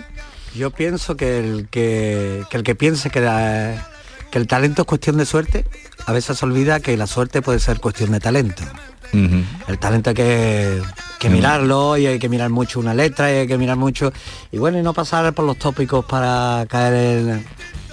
Yo 0.55 0.69
pienso 0.69 1.17
que 1.17 1.39
el 1.39 1.67
que, 1.69 2.43
que 2.51 2.57
el 2.57 2.63
que 2.63 2.75
piense 2.75 3.09
que 3.09 3.19
el 4.33 4.47
talento 4.47 4.83
es 4.83 4.87
cuestión 4.87 5.17
de 5.17 5.25
suerte, 5.25 5.65
a 6.05 6.11
veces 6.11 6.37
se 6.37 6.45
olvida 6.45 6.79
que 6.79 6.95
la 6.97 7.07
suerte 7.07 7.41
puede 7.41 7.59
ser 7.59 7.79
cuestión 7.79 8.11
de 8.11 8.19
talento. 8.19 8.63
El 9.67 9.77
talento 9.79 10.09
hay 10.09 10.15
que, 10.15 10.81
que 11.19 11.29
mirarlo 11.29 11.97
y 11.97 12.07
hay 12.07 12.17
que 12.17 12.29
mirar 12.29 12.49
mucho 12.49 12.79
una 12.79 12.95
letra 12.95 13.31
y 13.31 13.35
hay 13.37 13.47
que 13.47 13.57
mirar 13.59 13.77
mucho. 13.77 14.11
Y 14.51 14.57
bueno, 14.57 14.79
y 14.79 14.81
no 14.81 14.93
pasar 14.93 15.31
por 15.33 15.45
los 15.45 15.57
tópicos 15.57 16.03
para 16.05 16.65
caer 16.67 16.93
en, 17.19 17.45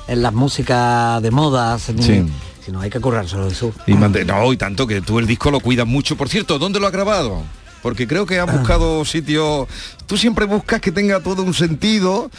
en 0.09 0.23
las 0.23 0.33
músicas 0.33 1.21
de 1.23 1.31
moda, 1.31 1.77
ni- 1.95 2.03
Sí. 2.03 2.25
sino 2.65 2.81
hay 2.81 2.89
que 2.89 3.01
currárselo 3.01 3.51
Jesús. 3.51 3.75
Y 3.87 3.93
mande- 3.93 4.25
no, 4.25 4.51
y 4.53 4.57
tanto 4.57 4.87
que 4.87 5.03
tú 5.03 5.19
el 5.19 5.27
disco 5.27 5.51
lo 5.51 5.61
cuidas 5.61 5.87
mucho. 5.87 6.17
Por 6.17 6.31
cierto, 6.31 6.59
¿dónde 6.59 6.81
lo 6.81 6.87
has 6.87 6.93
grabado? 6.93 7.43
Porque 7.83 8.07
creo 8.07 8.25
que 8.27 8.39
has 8.41 8.51
buscado 8.51 9.05
sitios... 9.05 9.67
Tú 10.07 10.17
siempre 10.17 10.45
buscas 10.47 10.81
que 10.81 10.91
tenga 10.93 11.21
todo 11.21 11.43
un 11.43 11.53
sentido. 11.55 12.31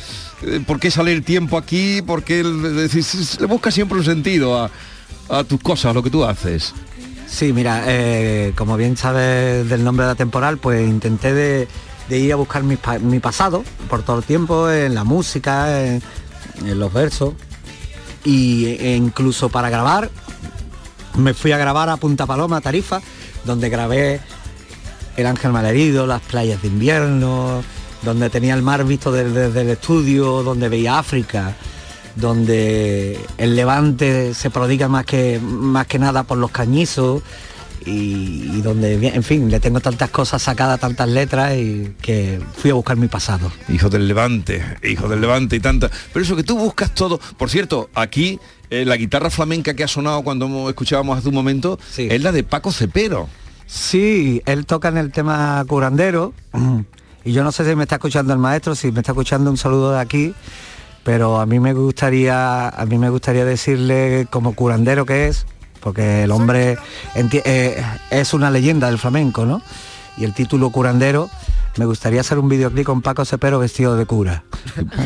eh, 0.43 0.59
¿Por 0.65 0.79
qué 0.79 0.89
sale 0.91 1.13
el 1.13 1.23
tiempo 1.23 1.57
aquí? 1.57 2.01
Porque 2.01 2.43
le 2.43 3.45
buscas 3.47 3.73
siempre 3.75 3.97
un 3.97 4.05
sentido 4.05 4.59
a, 4.59 4.69
a 5.31 5.43
tus 5.43 5.59
cosas, 5.61 5.91
a 5.91 5.93
lo 5.93 6.03
que 6.03 6.09
tú 6.09 6.23
haces. 6.23 6.73
Sí, 7.27 7.53
mira, 7.53 7.83
eh, 7.87 8.53
como 8.57 8.75
bien 8.75 8.97
sabes 8.97 9.67
del 9.69 9.83
nombre 9.83 10.05
de 10.05 10.11
la 10.11 10.15
temporal, 10.15 10.57
pues 10.57 10.85
intenté 10.87 11.33
de, 11.33 11.67
ir 12.09 12.33
a 12.33 12.35
buscar 12.35 12.63
mi, 12.63 12.75
pa- 12.75 12.99
mi 12.99 13.19
pasado 13.19 13.63
por 13.89 14.03
todo 14.03 14.17
el 14.19 14.23
tiempo, 14.25 14.69
en 14.69 14.93
la 14.93 15.05
música, 15.05 15.81
en, 15.85 16.01
los 16.65 16.91
versos. 16.91 17.33
Y, 18.25 18.65
e 18.79 18.95
incluso 18.95 19.49
para 19.49 19.69
grabar, 19.69 20.09
me 21.17 21.33
fui 21.33 21.51
a 21.53 21.57
grabar 21.57 21.89
a 21.89 21.97
Punta 21.97 22.25
Paloma, 22.25 22.59
Tarifa, 22.61 23.01
donde 23.45 23.69
grabé 23.69 24.19
El 25.15 25.25
Ángel 25.25 25.51
Malherido, 25.51 26.05
las 26.05 26.21
playas 26.21 26.61
de 26.61 26.67
invierno, 26.67 27.63
donde 28.03 28.29
tenía 28.29 28.53
el 28.55 28.61
mar 28.61 28.83
visto 28.83 29.11
desde 29.11 29.61
el 29.61 29.69
estudio, 29.69 30.43
donde 30.43 30.67
veía 30.69 30.99
África, 30.99 31.55
donde 32.15 33.19
el 33.37 33.55
levante 33.55 34.33
se 34.33 34.49
prodiga 34.49 34.87
más 34.87 35.05
que, 35.05 35.39
más 35.39 35.87
que 35.87 35.99
nada 35.99 36.23
por 36.23 36.37
los 36.37 36.51
cañizos 36.51 37.21
y, 37.85 38.51
y 38.53 38.61
donde, 38.61 39.07
en 39.07 39.23
fin, 39.23 39.49
le 39.49 39.59
tengo 39.59 39.79
tantas 39.79 40.09
cosas 40.09 40.41
sacadas, 40.41 40.79
tantas 40.79 41.09
letras 41.09 41.55
y 41.55 41.93
que 42.01 42.39
fui 42.57 42.71
a 42.71 42.73
buscar 42.75 42.97
mi 42.97 43.07
pasado. 43.07 43.51
Hijo 43.69 43.89
del 43.89 44.07
Levante, 44.07 44.63
hijo 44.83 45.07
del 45.07 45.21
Levante 45.21 45.55
y 45.55 45.59
tanta. 45.59 45.89
Pero 46.13 46.23
eso 46.23 46.35
que 46.35 46.43
tú 46.43 46.57
buscas 46.57 46.93
todo. 46.93 47.19
Por 47.37 47.49
cierto, 47.49 47.89
aquí 47.95 48.39
eh, 48.69 48.85
la 48.85 48.97
guitarra 48.97 49.29
flamenca 49.29 49.73
que 49.73 49.83
ha 49.83 49.87
sonado 49.87 50.23
cuando 50.23 50.69
escuchábamos 50.69 51.17
hace 51.17 51.29
un 51.29 51.35
momento 51.35 51.77
es 51.97 52.21
la 52.21 52.31
de 52.31 52.43
Paco 52.43 52.71
Cepero. 52.71 53.27
Sí, 53.65 54.41
él 54.45 54.65
toca 54.65 54.89
en 54.89 54.97
el 54.97 55.11
tema 55.11 55.63
curandero 55.67 56.33
y 57.25 57.31
yo 57.31 57.43
no 57.43 57.51
sé 57.51 57.67
si 57.67 57.75
me 57.75 57.83
está 57.83 57.95
escuchando 57.95 58.33
el 58.33 58.39
maestro, 58.39 58.75
si 58.75 58.91
me 58.91 58.99
está 58.99 59.11
escuchando 59.13 59.49
un 59.49 59.57
saludo 59.57 59.93
de 59.93 59.99
aquí, 59.99 60.33
pero 61.03 61.39
a 61.39 61.45
mí 61.45 61.59
me 61.59 61.73
gustaría, 61.73 62.69
a 62.69 62.85
mí 62.85 62.97
me 62.97 63.09
gustaría 63.09 63.45
decirle 63.45 64.27
como 64.29 64.53
curandero 64.53 65.05
que 65.05 65.27
es, 65.27 65.45
porque 65.81 66.23
el 66.23 66.31
hombre 66.31 66.77
eh, 67.15 67.83
es 68.09 68.33
una 68.33 68.51
leyenda 68.51 68.87
del 68.87 68.99
flamenco, 68.99 69.45
¿no? 69.45 69.61
Y 70.17 70.25
el 70.25 70.33
título 70.33 70.69
curandero, 70.69 71.29
me 71.77 71.85
gustaría 71.85 72.21
hacer 72.21 72.37
un 72.37 72.49
videoclip 72.49 72.85
con 72.85 73.01
Paco 73.01 73.23
Cepero 73.25 73.59
vestido 73.59 73.95
de 73.95 74.05
cura. 74.05 74.43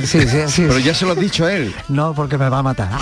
Sí, 0.03 0.27
sí, 0.27 0.37
sí. 0.47 0.65
Pero 0.67 0.79
ya 0.79 0.93
se 0.93 1.05
lo 1.05 1.13
has 1.13 1.19
dicho 1.19 1.45
a 1.45 1.53
él. 1.53 1.73
No, 1.87 2.13
porque 2.13 2.37
me 2.37 2.49
va 2.49 2.59
a 2.59 2.63
matar. 2.63 2.89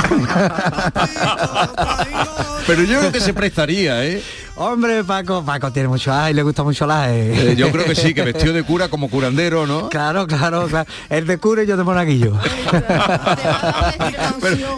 Pero 2.68 2.84
yo 2.84 3.00
creo 3.00 3.12
que 3.12 3.20
se 3.20 3.34
prestaría, 3.34 4.06
¿eh? 4.06 4.22
Hombre, 4.56 5.04
Paco, 5.04 5.44
Paco 5.44 5.72
tiene 5.72 5.88
mucho 5.88 6.14
ay, 6.14 6.34
le 6.36 6.44
gusta 6.44 6.62
mucho 6.62 6.86
la 6.86 7.12
Eh, 7.16 7.56
yo 7.58 7.72
creo 7.72 7.86
que 7.86 7.96
sí, 7.96 8.14
que 8.14 8.22
vestido 8.26 8.54
de 8.54 8.62
cura 8.64 8.88
como 8.88 9.10
curandero, 9.10 9.66
¿no? 9.66 9.90
Claro, 9.90 10.28
claro, 10.28 10.68
claro. 10.68 10.88
El 11.10 11.26
de 11.26 11.40
cura 11.40 11.64
y 11.64 11.68
yo 11.68 11.76
de 11.76 11.84
monaguillo. 11.84 12.34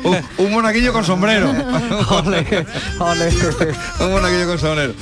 un, 0.03 0.17
un 0.37 0.51
monaguillo 0.51 0.93
con 0.93 1.03
sombrero. 1.03 1.49
Ole, 2.09 2.65
ole. 2.99 3.29
un 3.99 4.11
monaguillo 4.11 4.47
con 4.47 4.59
sombrero. 4.59 4.93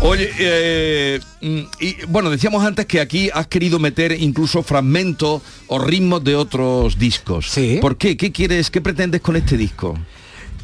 Oye, 0.00 0.32
eh, 0.38 1.20
mm, 1.40 1.60
y 1.78 1.96
bueno, 2.06 2.30
decíamos 2.30 2.64
antes 2.64 2.86
que 2.86 3.00
aquí 3.00 3.30
has 3.32 3.46
querido 3.46 3.78
meter 3.78 4.12
incluso 4.12 4.64
fragmentos 4.64 5.42
o 5.68 5.78
ritmos 5.78 6.24
de 6.24 6.34
otros 6.34 6.98
discos. 6.98 7.48
Sí. 7.50 7.78
¿Por 7.80 7.96
qué? 7.96 8.16
¿Qué 8.16 8.32
quieres? 8.32 8.70
¿Qué 8.70 8.80
pretendes 8.80 9.20
con 9.20 9.36
este 9.36 9.56
disco? 9.56 9.96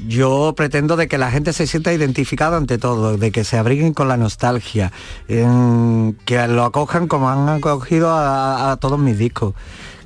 Yo 0.07 0.55
pretendo 0.57 0.97
de 0.97 1.09
que 1.09 1.19
la 1.19 1.31
gente 1.31 1.53
se 1.53 1.67
sienta 1.67 1.93
identificada 1.93 2.57
ante 2.57 2.79
todo, 2.79 3.17
de 3.17 3.31
que 3.33 3.45
se 3.45 3.57
abriguen 3.57 3.95
con 3.95 4.09
la 4.09 4.17
nostalgia, 4.17 4.93
que 5.29 6.49
lo 6.49 6.65
acojan 6.65 7.09
como 7.09 7.31
han 7.31 7.49
acogido 7.49 8.11
a, 8.11 8.73
a 8.73 8.77
todos 8.77 8.99
mis 8.99 9.17
discos, 9.19 9.55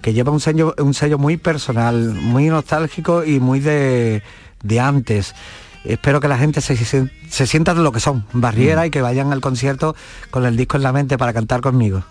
que 0.02 0.12
lleva 0.12 0.30
un 0.30 0.40
sello, 0.40 0.74
un 0.78 0.94
sello 0.94 1.18
muy 1.18 1.36
personal, 1.36 2.14
muy 2.14 2.46
nostálgico 2.48 3.24
y 3.24 3.40
muy 3.40 3.60
de, 3.60 4.22
de 4.62 4.80
antes. 4.80 5.34
Espero 5.84 6.20
que 6.20 6.28
la 6.28 6.38
gente 6.38 6.60
se, 6.60 6.76
se, 6.76 7.08
se 7.28 7.46
sienta 7.46 7.74
de 7.74 7.82
lo 7.82 7.92
que 7.92 8.00
son, 8.00 8.24
barriera, 8.32 8.86
y 8.86 8.90
que 8.90 9.00
vayan 9.00 9.32
al 9.32 9.40
concierto 9.40 9.94
con 10.30 10.44
el 10.46 10.56
disco 10.56 10.76
en 10.76 10.82
la 10.82 10.92
mente 10.92 11.18
para 11.18 11.32
cantar 11.32 11.60
conmigo. 11.60 12.04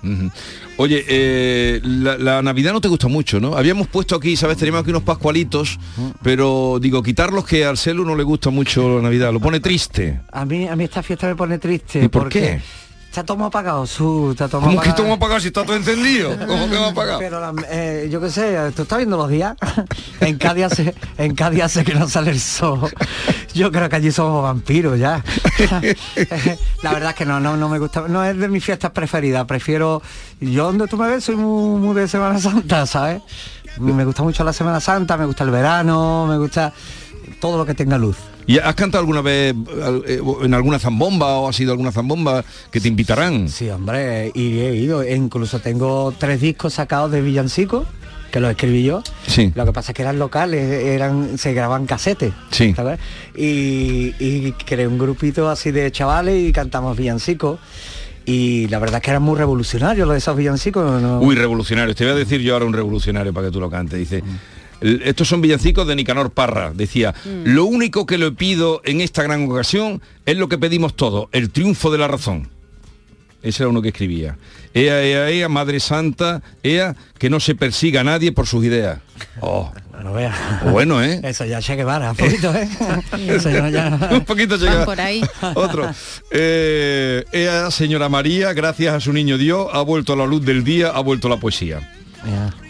Oye, 0.77 1.03
eh, 1.07 1.81
la, 1.83 2.17
la 2.17 2.41
Navidad 2.41 2.73
no 2.73 2.81
te 2.81 2.87
gusta 2.87 3.07
mucho, 3.07 3.39
¿no? 3.39 3.55
Habíamos 3.55 3.87
puesto 3.87 4.15
aquí, 4.15 4.35
¿sabes? 4.35 4.57
Teníamos 4.57 4.81
aquí 4.81 4.91
unos 4.91 5.03
pascualitos, 5.03 5.79
pero 6.21 6.79
digo, 6.81 7.01
quitarlos 7.03 7.45
que 7.45 7.65
al 7.65 7.77
celu 7.77 8.05
no 8.05 8.15
le 8.15 8.23
gusta 8.23 8.49
mucho 8.49 8.97
la 8.97 9.03
Navidad, 9.03 9.31
lo 9.33 9.39
pone 9.39 9.59
triste. 9.59 10.21
A 10.31 10.45
mí, 10.45 10.67
a 10.67 10.75
mí 10.75 10.83
esta 10.83 11.03
fiesta 11.03 11.27
me 11.27 11.35
pone 11.35 11.57
triste. 11.57 12.03
¿Y 12.03 12.07
por 12.07 12.23
porque 12.23 12.39
qué? 12.39 12.61
Está 13.17 13.33
todo 13.33 13.45
apagado, 13.45 13.87
su, 13.87 14.29
está 14.29 14.47
todo 14.47 14.61
¿Cómo 14.61 14.73
que 14.73 14.89
apagado. 14.89 14.95
tú 14.97 15.07
me 15.07 15.13
has 15.13 15.17
pagado 15.19 15.39
si 15.39 15.47
está 15.47 15.63
todo 15.63 15.75
encendido? 15.75 16.37
¿Cómo 16.45 16.69
que? 16.69 17.15
Pero 17.17 17.39
la- 17.39 17.51
eh, 17.67 18.09
yo 18.11 18.21
qué 18.21 18.29
sé, 18.29 18.55
tú 18.75 18.83
estás 18.83 18.99
viendo 18.99 19.17
los 19.17 19.27
días. 19.27 19.55
en 20.19 20.37
Cádiz 20.37 20.65
hace, 20.65 20.93
en 21.17 21.33
Cádiz 21.33 21.63
hace 21.63 21.83
que 21.83 21.95
no 21.95 22.07
sale 22.07 22.29
el 22.29 22.39
sol. 22.39 22.91
Yo 23.55 23.71
creo 23.71 23.89
que 23.89 23.95
allí 23.95 24.11
somos 24.11 24.43
vampiros 24.43 24.99
ya. 24.99 25.23
la 26.83 26.93
verdad 26.93 27.09
es 27.09 27.15
que 27.15 27.25
no, 27.25 27.39
no, 27.39 27.57
no 27.57 27.69
me 27.69 27.79
gusta, 27.79 28.07
no 28.07 28.23
es 28.23 28.37
de 28.37 28.49
mis 28.49 28.63
fiestas 28.63 28.91
preferidas. 28.91 29.45
Prefiero, 29.47 30.03
yo 30.39 30.65
donde 30.65 30.85
tú 30.85 30.95
me 30.95 31.07
ves 31.07 31.23
soy 31.23 31.37
muy, 31.37 31.79
muy 31.81 31.95
de 31.95 32.07
Semana 32.07 32.37
Santa, 32.39 32.85
¿sabes? 32.85 33.23
Me 33.79 34.05
gusta 34.05 34.21
mucho 34.21 34.43
la 34.43 34.53
Semana 34.53 34.79
Santa, 34.79 35.17
me 35.17 35.25
gusta 35.25 35.43
el 35.43 35.49
verano, 35.49 36.27
me 36.27 36.37
gusta 36.37 36.71
todo 37.41 37.57
lo 37.57 37.65
que 37.65 37.73
tenga 37.73 37.97
luz. 37.97 38.17
¿Y 38.47 38.57
has 38.59 38.75
cantado 38.75 39.01
alguna 39.01 39.21
vez 39.21 39.53
eh, 40.07 40.21
en 40.41 40.53
alguna 40.53 40.79
zambomba 40.79 41.35
o 41.37 41.49
ha 41.49 41.53
sido 41.53 41.71
alguna 41.73 41.91
zambomba 41.91 42.43
que 42.71 42.79
te 42.79 42.87
invitarán? 42.87 43.49
Sí, 43.49 43.69
hombre, 43.69 44.31
y 44.33 44.59
he 44.59 44.75
ido. 44.75 45.03
E 45.03 45.15
incluso 45.15 45.59
tengo 45.59 46.13
tres 46.17 46.39
discos 46.41 46.73
sacados 46.75 47.11
de 47.11 47.21
villancicos, 47.21 47.85
que 48.31 48.39
los 48.39 48.49
escribí 48.51 48.83
yo. 48.83 49.03
Sí. 49.27 49.51
Lo 49.53 49.65
que 49.65 49.73
pasa 49.73 49.91
es 49.91 49.95
que 49.97 50.01
eran 50.01 50.17
locales, 50.17 50.61
eran, 50.85 51.37
se 51.37 51.53
graban 51.53 51.85
casetes. 51.85 52.31
Sí. 52.51 52.73
¿sabes? 52.73 52.99
Y, 53.35 54.13
y 54.19 54.53
creé 54.65 54.87
un 54.87 54.97
grupito 54.97 55.49
así 55.49 55.71
de 55.71 55.91
chavales 55.91 56.41
y 56.47 56.53
cantamos 56.53 56.97
villancicos. 56.97 57.59
Y 58.25 58.67
la 58.67 58.79
verdad 58.79 58.97
es 58.97 59.03
que 59.03 59.11
eran 59.11 59.23
muy 59.23 59.37
revolucionarios 59.37 60.05
los 60.05 60.13
de 60.15 60.19
esos 60.19 60.35
villancicos. 60.35 61.01
¿no? 61.01 61.19
Uy, 61.19 61.35
revolucionario. 61.35 61.95
Te 61.95 62.03
voy 62.03 62.13
a 62.13 62.15
decir 62.17 62.41
yo 62.41 62.53
ahora 62.53 62.65
un 62.65 62.73
revolucionario 62.73 63.33
para 63.33 63.47
que 63.47 63.51
tú 63.53 63.59
lo 63.61 63.69
cantes. 63.69 63.97
Dice, 63.99 64.17
"El- 64.17 64.23
estos 64.81 65.27
son 65.27 65.41
villancicos 65.41 65.87
de 65.87 65.95
Nicanor 65.95 66.31
Parra. 66.31 66.71
Decía, 66.73 67.13
lo 67.43 67.65
único 67.65 68.05
que 68.05 68.17
le 68.17 68.31
pido 68.31 68.81
en 68.85 69.01
esta 69.01 69.23
gran 69.23 69.49
ocasión 69.49 70.01
es 70.25 70.37
lo 70.37 70.47
que 70.49 70.57
pedimos 70.57 70.95
todos, 70.95 71.27
el 71.31 71.49
triunfo 71.49 71.91
de 71.91 71.97
la 71.97 72.07
razón. 72.07 72.49
Ese 73.43 73.63
era 73.63 73.69
uno 73.69 73.81
que 73.81 73.89
escribía. 73.89 74.35
Ea, 74.73 75.01
ea, 75.03 75.29
ea, 75.29 75.47
Madre 75.47 75.79
Santa, 75.79 76.41
ea, 76.63 76.95
que 77.17 77.29
no 77.29 77.39
se 77.39 77.55
persiga 77.55 78.01
a 78.01 78.03
nadie 78.03 78.31
por 78.31 78.45
sus 78.47 78.65
ideas. 78.65 78.99
Oh, 79.39 79.71
No 80.03 80.13
veas. 80.13 80.35
bueno, 80.71 81.01
¿eh? 81.03 81.21
Eso 81.23 81.45
ya 81.45 81.59
Che 81.61 81.75
Guevara, 81.75 82.11
un 82.11 82.17
poquito, 82.17 82.53
¿eh? 82.53 82.67
Eso 83.27 83.49
ya- 83.49 83.69
ya- 83.69 84.09
un 84.11 84.25
poquito 84.25 84.57
por 84.85 84.99
ahí. 84.99 85.21
Otro. 85.55 85.89
Eh, 86.31 87.23
ea, 87.31 87.71
señora 87.71 88.09
María, 88.09 88.53
gracias 88.53 88.93
a 88.95 88.99
su 88.99 89.13
niño 89.13 89.37
Dios, 89.37 89.67
ha 89.71 89.81
vuelto 89.81 90.13
a 90.13 90.15
la 90.15 90.25
luz 90.25 90.43
del 90.43 90.63
día, 90.63 90.89
ha 90.89 90.99
vuelto 90.99 91.29
la 91.29 91.37
poesía. 91.37 91.79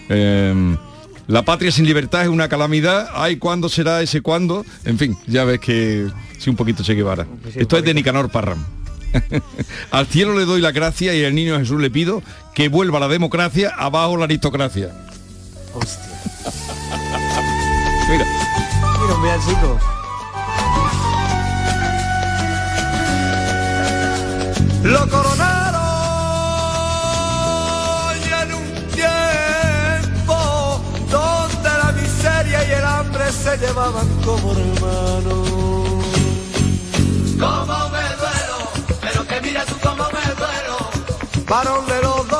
Eh, 0.10 0.78
la 1.27 1.43
patria 1.43 1.71
sin 1.71 1.85
libertad 1.85 2.23
es 2.23 2.29
una 2.29 2.47
calamidad. 2.47 3.09
Ay, 3.13 3.35
¿cuándo 3.37 3.67
será 3.69 4.01
ese 4.01 4.21
cuándo? 4.21 4.65
En 4.85 4.97
fin, 4.97 5.17
ya 5.27 5.43
ves 5.43 5.59
que 5.59 6.07
sí 6.37 6.49
un 6.49 6.55
poquito 6.55 6.83
Che 6.83 6.93
Guevara. 6.93 7.27
Esto 7.53 7.77
es 7.77 7.83
de 7.83 7.93
Nicanor 7.93 8.29
Parram. 8.29 8.63
al 9.91 10.07
cielo 10.07 10.37
le 10.37 10.45
doy 10.45 10.61
la 10.61 10.71
gracia 10.71 11.13
y 11.13 11.23
al 11.23 11.35
niño 11.35 11.57
Jesús 11.59 11.81
le 11.81 11.89
pido 11.89 12.21
que 12.53 12.69
vuelva 12.69 12.99
la 12.99 13.07
democracia, 13.07 13.73
abajo 13.77 14.17
la 14.17 14.25
aristocracia. 14.25 14.91
Hostia. 15.73 16.05
Mira. 18.09 18.25
Mira, 19.01 19.15
un 19.15 19.21
villancico. 19.21 19.79
Lo 24.83 25.07
se 33.47 33.57
llevaban 33.65 34.07
como 34.25 34.51
hermanos. 34.51 35.49
Como 37.39 37.89
me 37.93 38.05
duelo, 38.21 38.57
pero 38.99 39.25
que 39.25 39.41
mira 39.41 39.63
tú 39.65 39.75
cómo 39.81 40.03
me 40.15 40.25
duelo. 40.41 40.77
Varón 41.47 41.86
de 41.88 42.01
los 42.01 42.27
dolores, 42.27 42.37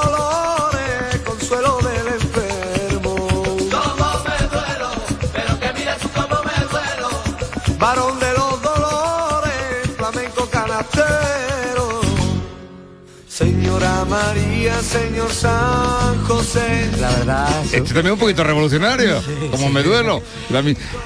Señora 13.38 14.04
María, 14.06 14.82
señor 14.82 15.32
San 15.32 16.26
José. 16.26 16.90
La 17.00 17.12
verdad, 17.12 17.48
Este 17.66 17.82
también 17.82 18.08
es 18.08 18.14
un 18.14 18.20
poquito 18.20 18.44
revolucionario, 18.44 19.22
como 19.52 19.70
me 19.70 19.84
duelo. 19.84 20.24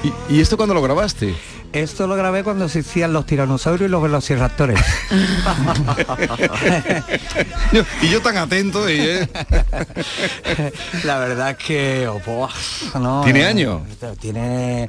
¿Y, 0.02 0.34
y 0.34 0.40
esto 0.40 0.56
cuándo 0.56 0.72
lo 0.72 0.80
grabaste? 0.80 1.34
Esto 1.74 2.06
lo 2.06 2.16
grabé 2.16 2.42
cuando 2.42 2.70
se 2.70 2.78
hacían 2.78 3.12
los 3.12 3.26
tiranosaurios 3.26 3.86
y 3.86 3.90
los 3.90 4.02
velociraptores. 4.02 4.80
y 8.00 8.08
yo 8.08 8.22
tan 8.22 8.38
atento 8.38 8.88
y, 8.88 8.98
eh. 8.98 9.28
La 11.04 11.18
verdad 11.18 11.50
es 11.50 11.58
que 11.58 12.08
oh, 12.08 12.48
no, 12.98 13.20
¿Tiene 13.24 13.40
eh, 13.40 13.46
años? 13.46 13.82
Tiene 14.18 14.88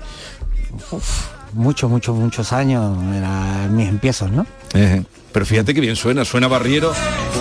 muchos, 1.52 1.90
muchos, 1.90 2.16
muchos 2.16 2.54
años. 2.54 2.98
Era 3.14 3.68
mis 3.70 3.90
empiezos, 3.90 4.32
¿no? 4.32 4.48
Ejé. 4.74 5.04
Pero 5.34 5.46
fíjate 5.46 5.74
que 5.74 5.82
bien 5.82 5.96
suena, 5.96 6.24
suena 6.24 6.48
barriero 6.48 6.94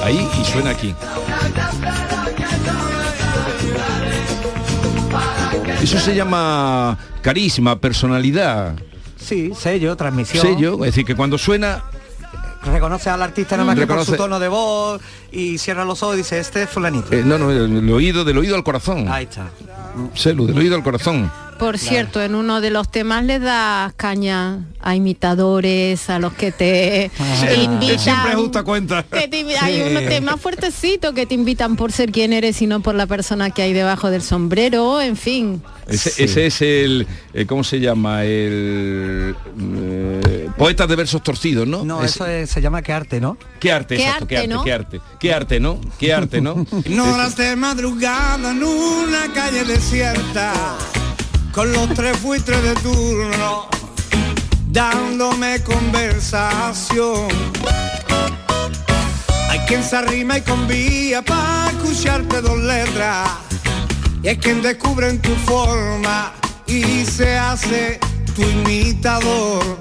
ahí 0.03 0.27
y 0.41 0.45
suena 0.45 0.71
aquí. 0.71 0.95
Eso 5.83 5.99
se 5.99 6.15
llama 6.15 6.97
carisma, 7.21 7.79
personalidad, 7.79 8.75
Sí, 9.17 9.53
sello, 9.57 9.97
transmisión. 9.97 10.45
sello, 10.47 10.75
es 10.77 10.93
decir, 10.93 11.05
que 11.05 11.15
cuando 11.15 11.39
suena, 11.39 11.83
Reconoce 12.65 13.11
al 13.11 13.21
artista 13.21 13.57
nada 13.57 13.67
más 13.67 13.75
que 13.77 13.89
por 13.89 13.97
Reconoce- 13.99 14.05
su 14.13 14.17
tono 14.17 14.39
de 14.39 14.47
voz 14.47 15.03
y 15.33 15.59
cierra 15.59 15.85
los 15.85 16.01
ojos 16.05 16.15
y 16.15 16.19
dice, 16.19 16.39
este 16.39 16.63
es 16.63 16.71
fulanito. 16.71 17.13
eh, 17.13 17.23
no, 17.25 17.37
no, 17.37 17.51
el 17.51 17.91
oído, 17.91 18.25
del 18.25 18.39
oído 18.39 18.55
al 18.55 18.63
corazón. 18.63 19.09
Ahí 19.09 19.25
está. 19.25 19.49
Celu, 20.15 20.47
del 20.47 20.57
oído 20.59 20.77
al 20.77 20.85
corazón. 20.85 21.29
Por 21.63 21.79
cierto, 21.79 22.21
en 22.21 22.35
uno 22.35 22.61
de 22.61 22.71
los 22.71 22.91
temas 22.91 23.25
le 23.25 23.39
das 23.39 23.93
caña 23.95 24.67
a 24.81 24.97
imitadores, 24.97 26.11
a 26.11 26.19
los 26.19 26.33
que 26.33 26.51
te 26.51 27.11
invitan. 27.63 27.99
Siempre 27.99 28.35
justa 28.35 28.63
cuenta. 28.65 29.05
que 29.05 29.29
te 29.29 29.45
invi- 29.47 29.57
Hay 29.61 29.77
Sí. 29.77 29.83
unos 29.83 30.05
temas 30.07 30.41
fuertecitos 30.41 31.15
que 31.15 31.25
te 31.27 31.35
invitan 31.35 31.77
por 31.77 31.93
ser 31.93 32.11
quien 32.11 32.33
eres 32.33 32.61
y 32.63 32.67
no 32.67 32.81
por 32.81 32.95
la 32.97 33.07
persona 33.07 33.51
que 33.51 33.63
hay 33.63 33.73
debajo 33.73 34.11
del 34.11 34.23
sombrero, 34.23 35.01
en 35.01 35.17
fin. 35.17 35.63
Ese, 35.87 36.25
ese 36.25 36.47
es 36.47 36.63
el, 36.63 37.07
eh, 37.35 37.47
¿cómo 37.47 37.63
se 37.65 37.79
llama? 37.81 38.25
El 38.25 39.35
eh, 39.61 40.49
poetas 40.57 40.89
de 40.89 40.97
versos 40.97 41.23
torcidos, 41.23 41.67
¿no? 41.67 41.85
No, 41.85 42.03
Es- 42.03 42.17
eso 42.17 42.27
es- 42.27 42.51
se 42.51 42.61
llama 42.61 42.83
que 42.83 42.93
arte, 42.93 43.21
¿no? 43.21 43.37
Qué 43.61 43.71
arte, 43.73 43.97
Qué 43.97 44.03
exacto, 44.05 44.27
qué 44.27 44.37
arte, 44.39 44.45
arte, 44.53 44.55
¿no? 44.55 44.65
qué 44.65 44.73
arte, 44.73 45.01
qué 45.21 45.33
arte, 45.35 45.61
¿no? 45.61 45.81
Qué 45.99 46.13
arte, 46.13 46.41
¿no? 46.41 46.55
Horas 47.15 47.37
de 47.37 47.55
madrugada 47.57 48.51
en 48.51 48.63
una 48.63 49.33
calle 49.35 49.65
desierta, 49.65 50.53
con 51.53 51.71
los 51.71 51.89
tres 51.95 52.21
buitres 52.23 52.63
de 52.63 52.75
turno, 52.77 53.69
dándome 54.69 55.63
conversación. 55.63 57.29
Hay 59.51 59.59
quien 59.61 59.85
se 59.85 59.97
arrima 59.97 60.39
y 60.39 60.43
convía 60.43 61.23
para 61.23 61.71
escucharte 61.71 62.41
dos 62.41 62.59
letras, 62.59 63.29
y 64.23 64.29
es 64.29 64.39
quien 64.39 64.63
descubre 64.63 65.11
en 65.11 65.21
tu 65.21 65.35
forma 65.47 66.33
y 66.67 67.05
se 67.05 67.37
hace 67.37 68.01
tu 68.35 68.43
imitador. 68.43 69.79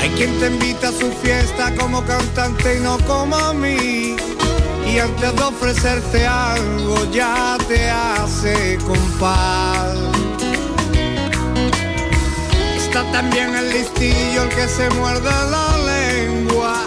Hay 0.00 0.10
quien 0.10 0.38
te 0.38 0.46
invita 0.46 0.88
a 0.88 0.92
su 0.92 1.10
fiesta 1.22 1.74
como 1.74 2.04
cantante 2.04 2.76
y 2.76 2.80
no 2.80 2.98
como 2.98 3.36
a 3.36 3.52
mí. 3.52 4.14
Y 4.86 4.98
antes 4.98 5.34
de 5.34 5.42
ofrecerte 5.42 6.26
algo 6.26 7.10
ya 7.10 7.56
te 7.68 7.90
hace 7.90 8.78
compás. 8.86 9.94
Está 12.76 13.02
también 13.12 13.54
el 13.54 13.70
listillo, 13.70 14.42
el 14.42 14.48
que 14.50 14.68
se 14.68 14.88
muerde 14.90 15.30
la 15.50 15.76
lengua. 15.78 16.86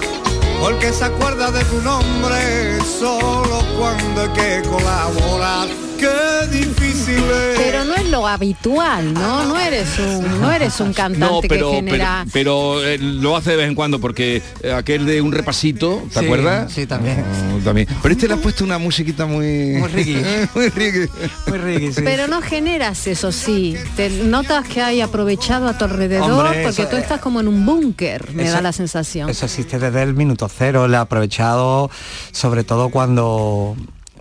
O 0.62 0.70
el 0.70 0.80
que 0.80 0.92
se 0.92 1.06
acuerda 1.06 1.52
de 1.52 1.64
tu 1.66 1.82
nombre 1.82 2.80
solo 3.00 3.64
cuando 3.78 4.22
hay 4.22 4.30
que 4.30 4.70
colaborar. 4.70 5.87
Qué 5.98 6.48
difícil 6.58 7.18
es. 7.18 7.58
Pero 7.58 7.84
no 7.86 7.96
es 7.96 8.10
lo 8.10 8.28
habitual, 8.28 9.14
¿no? 9.14 9.46
No 9.46 9.60
eres 9.60 9.88
un, 10.00 10.42
no 10.42 10.52
eres 10.52 10.80
un 10.80 10.94
cantante 10.94 11.26
No, 11.34 11.42
pero, 11.48 11.70
que 11.72 11.76
genera. 11.78 12.26
pero, 12.32 12.78
pero, 12.82 12.86
eh, 12.86 12.98
lo 13.00 13.36
hace 13.36 13.52
de 13.52 13.56
vez 13.58 13.68
en 13.68 13.76
cuando 13.76 14.00
porque 14.00 14.42
eh, 14.62 14.72
aquel 14.72 15.06
de 15.06 15.22
un 15.22 15.32
repasito, 15.32 16.04
¿te 16.14 16.20
Sí, 16.20 16.26
acuerdas? 16.26 16.72
sí, 16.72 16.86
también. 16.86 17.24
Oh, 17.56 17.64
también. 17.64 17.88
Pero 18.02 18.14
este 18.14 18.28
le 18.28 18.36
ha 18.36 18.38
puesto 18.38 18.64
una 18.64 18.78
musiquita 18.78 19.26
muy... 19.26 19.74
Muy 19.78 19.88
riqui. 19.90 20.18
muy 20.56 20.70
riqui. 20.70 21.12
Muy 21.48 21.58
riqui, 21.58 21.94
sí. 21.94 22.02
Pero 22.04 22.28
no 22.28 22.42
generas 22.42 23.08
eso 23.08 23.32
sí, 23.32 23.76
te 23.96 24.10
notas 24.10 24.68
que 24.68 24.82
hay 24.82 25.02
aprovechado 25.02 25.68
a 25.68 25.78
tu 25.78 25.86
alrededor 25.86 26.32
Hombre, 26.32 26.64
porque 26.64 26.82
eso 26.82 26.90
tú 26.90 26.96
es- 26.98 27.04
estás 27.04 27.20
como 27.22 27.40
en 27.40 27.48
un 27.48 27.66
búnker, 27.66 28.32
me 28.34 28.44
Eso- 28.44 28.54
da 28.54 28.62
la 28.62 28.72
sensación. 28.72 29.30
Eso 29.30 29.46
existe 29.46 29.80
desde 29.80 30.04
el 30.04 30.14
minuto 30.14 30.48
cero, 30.56 30.88
le 30.88 30.96
he 30.96 31.00
aprovechado 31.00 31.90
sobre 32.32 32.64
todo 32.64 32.90
cuando 32.90 33.76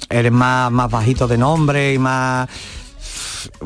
eres 0.08 0.32
más, 0.32 0.70
más 0.70 0.90
bajito 0.90 1.26
de 1.28 1.38
nombre 1.38 1.94
y 1.94 1.98
más... 1.98 2.48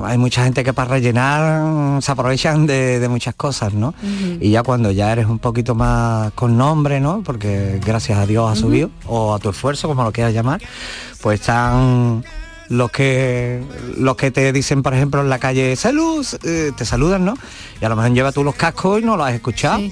Hay 0.05 0.19
mucha 0.19 0.45
gente 0.45 0.63
que 0.63 0.73
para 0.73 0.91
rellenar 0.91 2.03
se 2.03 2.13
aprovechan 2.13 2.67
de, 2.67 3.01
de 3.01 3.09
muchas 3.09 3.35
cosas, 3.35 3.73
¿no? 3.73 3.95
Y 4.39 4.51
ya 4.51 4.63
cuando 4.63 4.91
ya 4.91 5.11
eres 5.11 5.27
un 5.27 5.39
poquito 5.39 5.75
más 5.75 6.33
con 6.35 6.59
nombre, 6.59 7.01
¿no? 7.01 7.23
Porque 7.23 7.81
gracias 7.85 8.19
a 8.19 8.27
Dios 8.27 8.53
ha 8.53 8.57
subido, 8.57 8.91
o 9.07 9.35
a 9.35 9.39
tu 9.39 9.49
esfuerzo, 9.49 9.89
como 9.89 10.05
lo 10.05 10.13
quieras 10.13 10.35
llamar, 10.35 10.61
pues 11.23 11.41
están 11.41 12.23
los 12.69 12.91
que 12.91 13.63
los 13.97 14.17
que 14.17 14.31
te 14.31 14.53
dicen, 14.53 14.83
por 14.83 14.95
ejemplo, 14.95 15.21
en 15.23 15.29
la 15.29 15.39
calle, 15.39 15.75
salud, 15.77 16.27
eh, 16.45 16.73
te 16.77 16.85
saludan, 16.85 17.25
¿no? 17.25 17.35
Y 17.81 17.85
a 17.85 17.89
lo 17.89 17.97
mejor 17.97 18.13
lleva 18.13 18.33
tú 18.33 18.45
los 18.45 18.55
cascos 18.55 19.01
y 19.01 19.05
no 19.05 19.17
lo 19.17 19.25
has 19.25 19.35
escuchado. 19.35 19.83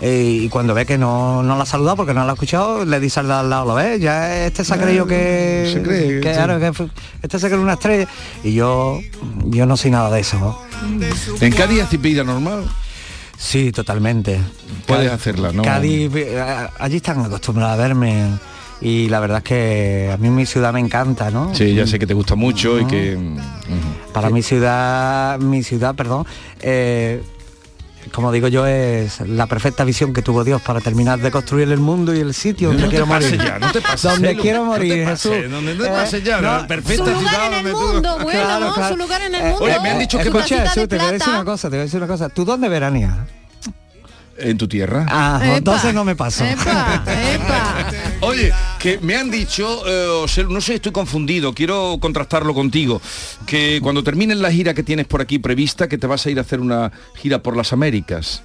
Eh, 0.00 0.40
y 0.42 0.48
cuando 0.50 0.74
ve 0.74 0.84
que 0.84 0.98
no, 0.98 1.42
no 1.42 1.56
la 1.56 1.62
ha 1.62 1.66
saludado 1.66 1.96
porque 1.96 2.12
no 2.12 2.24
la 2.24 2.32
ha 2.32 2.34
escuchado, 2.34 2.84
le 2.84 3.00
dice 3.00 3.20
al 3.20 3.28
de 3.28 3.32
al 3.32 3.48
lado, 3.48 3.64
lo 3.66 3.74
ves, 3.74 3.98
ya 4.00 4.44
este 4.44 4.62
se 4.64 4.74
ha 4.74 4.78
creído 4.78 5.06
que, 5.06 5.70
Se 5.72 5.82
cree, 5.82 6.20
que, 6.20 6.28
sí. 6.28 6.34
claro, 6.34 6.58
que 6.60 6.70
este 7.22 7.38
se 7.38 7.46
cree 7.48 7.58
una 7.58 7.72
estrella. 7.74 8.06
Y 8.44 8.52
yo, 8.52 9.00
yo 9.46 9.64
no 9.64 9.76
soy 9.76 9.90
nada 9.90 10.10
de 10.10 10.20
eso. 10.20 10.38
¿no? 10.38 10.58
¿En 11.40 11.52
Cádiz 11.52 11.82
haces 11.82 12.00
vida 12.00 12.24
normal? 12.24 12.64
Sí, 13.38 13.72
totalmente. 13.72 14.38
Puedes 14.86 15.10
Cádiz- 15.10 15.14
hacerla, 15.14 15.52
¿no? 15.52 15.62
Cádiz, 15.62 16.10
eh, 16.14 16.42
allí 16.78 16.96
están 16.96 17.20
acostumbrados 17.24 17.74
a 17.74 17.76
verme 17.82 18.24
y 18.82 19.08
la 19.08 19.20
verdad 19.20 19.38
es 19.38 19.44
que 19.44 20.10
a 20.12 20.16
mí 20.18 20.28
mi 20.28 20.44
ciudad 20.44 20.72
me 20.74 20.80
encanta, 20.80 21.30
¿no? 21.30 21.54
Sí, 21.54 21.74
ya 21.74 21.86
sé 21.86 21.98
que 21.98 22.06
te 22.06 22.12
gusta 22.14 22.34
mucho 22.34 22.78
y 22.78 22.86
que... 22.86 23.18
Para 24.12 24.30
mi 24.30 24.42
ciudad, 24.42 25.38
mi 25.38 25.62
ciudad, 25.62 25.94
perdón, 25.94 26.26
eh, 26.60 27.22
como 28.12 28.32
digo 28.32 28.48
yo, 28.48 28.66
es 28.66 29.20
la 29.20 29.46
perfecta 29.46 29.84
visión 29.84 30.12
que 30.12 30.22
tuvo 30.22 30.44
Dios 30.44 30.62
para 30.62 30.80
terminar 30.80 31.18
de 31.18 31.30
construir 31.30 31.70
el 31.70 31.78
mundo 31.80 32.14
y 32.14 32.20
el 32.20 32.32
sitio 32.34 32.68
donde 32.68 32.84
No 32.84 32.88
quiero 32.88 33.06
morir. 33.06 33.38
ya, 33.42 33.58
no 33.58 33.72
te 33.72 33.80
pases, 33.80 34.02
Donde 34.02 34.28
Celu, 34.28 34.42
quiero 34.42 34.64
morir, 34.64 35.06
Jesús. 35.08 35.32
donde 35.50 35.74
no 35.74 35.82
te 35.84 35.90
pases 35.90 36.24
ya, 36.24 36.40
la 36.40 36.66
perfecta 36.66 37.04
Su 37.04 37.10
lugar 37.10 37.52
en 37.52 37.66
el 37.66 37.72
mundo, 37.72 38.18
bueno, 38.22 38.30
Claro, 38.44 38.66
¿no? 38.66 38.74
claro. 38.74 38.94
Su 38.94 38.98
lugar 38.98 39.22
en 39.22 39.34
el 39.34 39.42
mundo. 39.42 39.58
Oye, 39.64 39.80
me 39.80 39.90
han 39.90 39.98
dicho 39.98 40.18
que- 40.18 40.24
Escucha, 40.24 40.68
Jesús, 40.68 40.88
te 40.88 40.96
voy 40.98 41.06
a 41.06 41.12
decir 41.12 41.28
una 41.32 41.44
cosa, 41.44 41.68
te 41.68 41.76
voy 41.76 41.80
a 41.80 41.84
decir 41.84 41.98
una 41.98 42.06
cosa. 42.06 42.28
¿Tú 42.28 42.44
dónde 42.44 42.68
veranías? 42.68 43.12
En 44.38 44.58
tu 44.58 44.68
tierra. 44.68 45.06
Ah, 45.08 45.40
Epa. 45.42 45.56
entonces 45.56 45.94
no 45.94 46.04
me 46.04 46.14
paso. 46.14 46.44
Epa, 46.44 47.02
epa. 47.06 47.86
Oye, 48.20 48.52
que 48.78 48.98
me 48.98 49.16
han 49.16 49.30
dicho, 49.30 49.82
eh, 49.86 50.26
no 50.48 50.60
sé, 50.60 50.74
estoy 50.74 50.92
confundido, 50.92 51.52
quiero 51.52 51.98
contrastarlo 52.00 52.54
contigo, 52.54 53.00
que 53.46 53.80
cuando 53.82 54.02
termines 54.02 54.38
la 54.38 54.50
gira 54.50 54.74
que 54.74 54.82
tienes 54.82 55.06
por 55.06 55.20
aquí 55.20 55.38
prevista, 55.38 55.88
que 55.88 55.98
te 55.98 56.06
vas 56.06 56.26
a 56.26 56.30
ir 56.30 56.38
a 56.38 56.42
hacer 56.42 56.60
una 56.60 56.92
gira 57.14 57.42
por 57.42 57.56
las 57.56 57.72
Américas. 57.72 58.42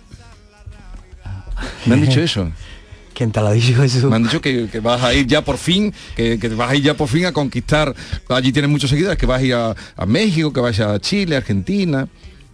Me 1.86 1.96
han 1.96 2.02
dicho 2.02 2.22
eso. 2.22 2.50
¿Quién 3.14 3.32
te 3.32 3.42
lo 3.42 3.48
ha 3.48 3.52
dicho 3.52 3.76
Jesús? 3.76 4.06
Me 4.06 4.16
han 4.16 4.24
dicho 4.24 4.42
que, 4.42 4.68
que 4.70 4.80
vas 4.80 5.04
a 5.04 5.14
ir 5.14 5.28
ya 5.28 5.44
por 5.44 5.58
fin, 5.58 5.94
que, 6.16 6.40
que 6.40 6.48
vas 6.50 6.72
a 6.72 6.76
ir 6.76 6.84
ya 6.84 6.94
por 6.96 7.08
fin 7.08 7.26
a 7.26 7.32
conquistar, 7.32 7.94
allí 8.30 8.52
tienes 8.52 8.72
muchos 8.72 8.90
seguidores, 8.90 9.18
que 9.18 9.26
vas 9.26 9.42
a 9.42 9.44
ir 9.44 9.54
a, 9.54 9.76
a 9.96 10.06
México, 10.06 10.52
que 10.52 10.62
vas 10.62 10.80
a 10.80 11.00
Chile, 11.00 11.36
Argentina. 11.36 12.08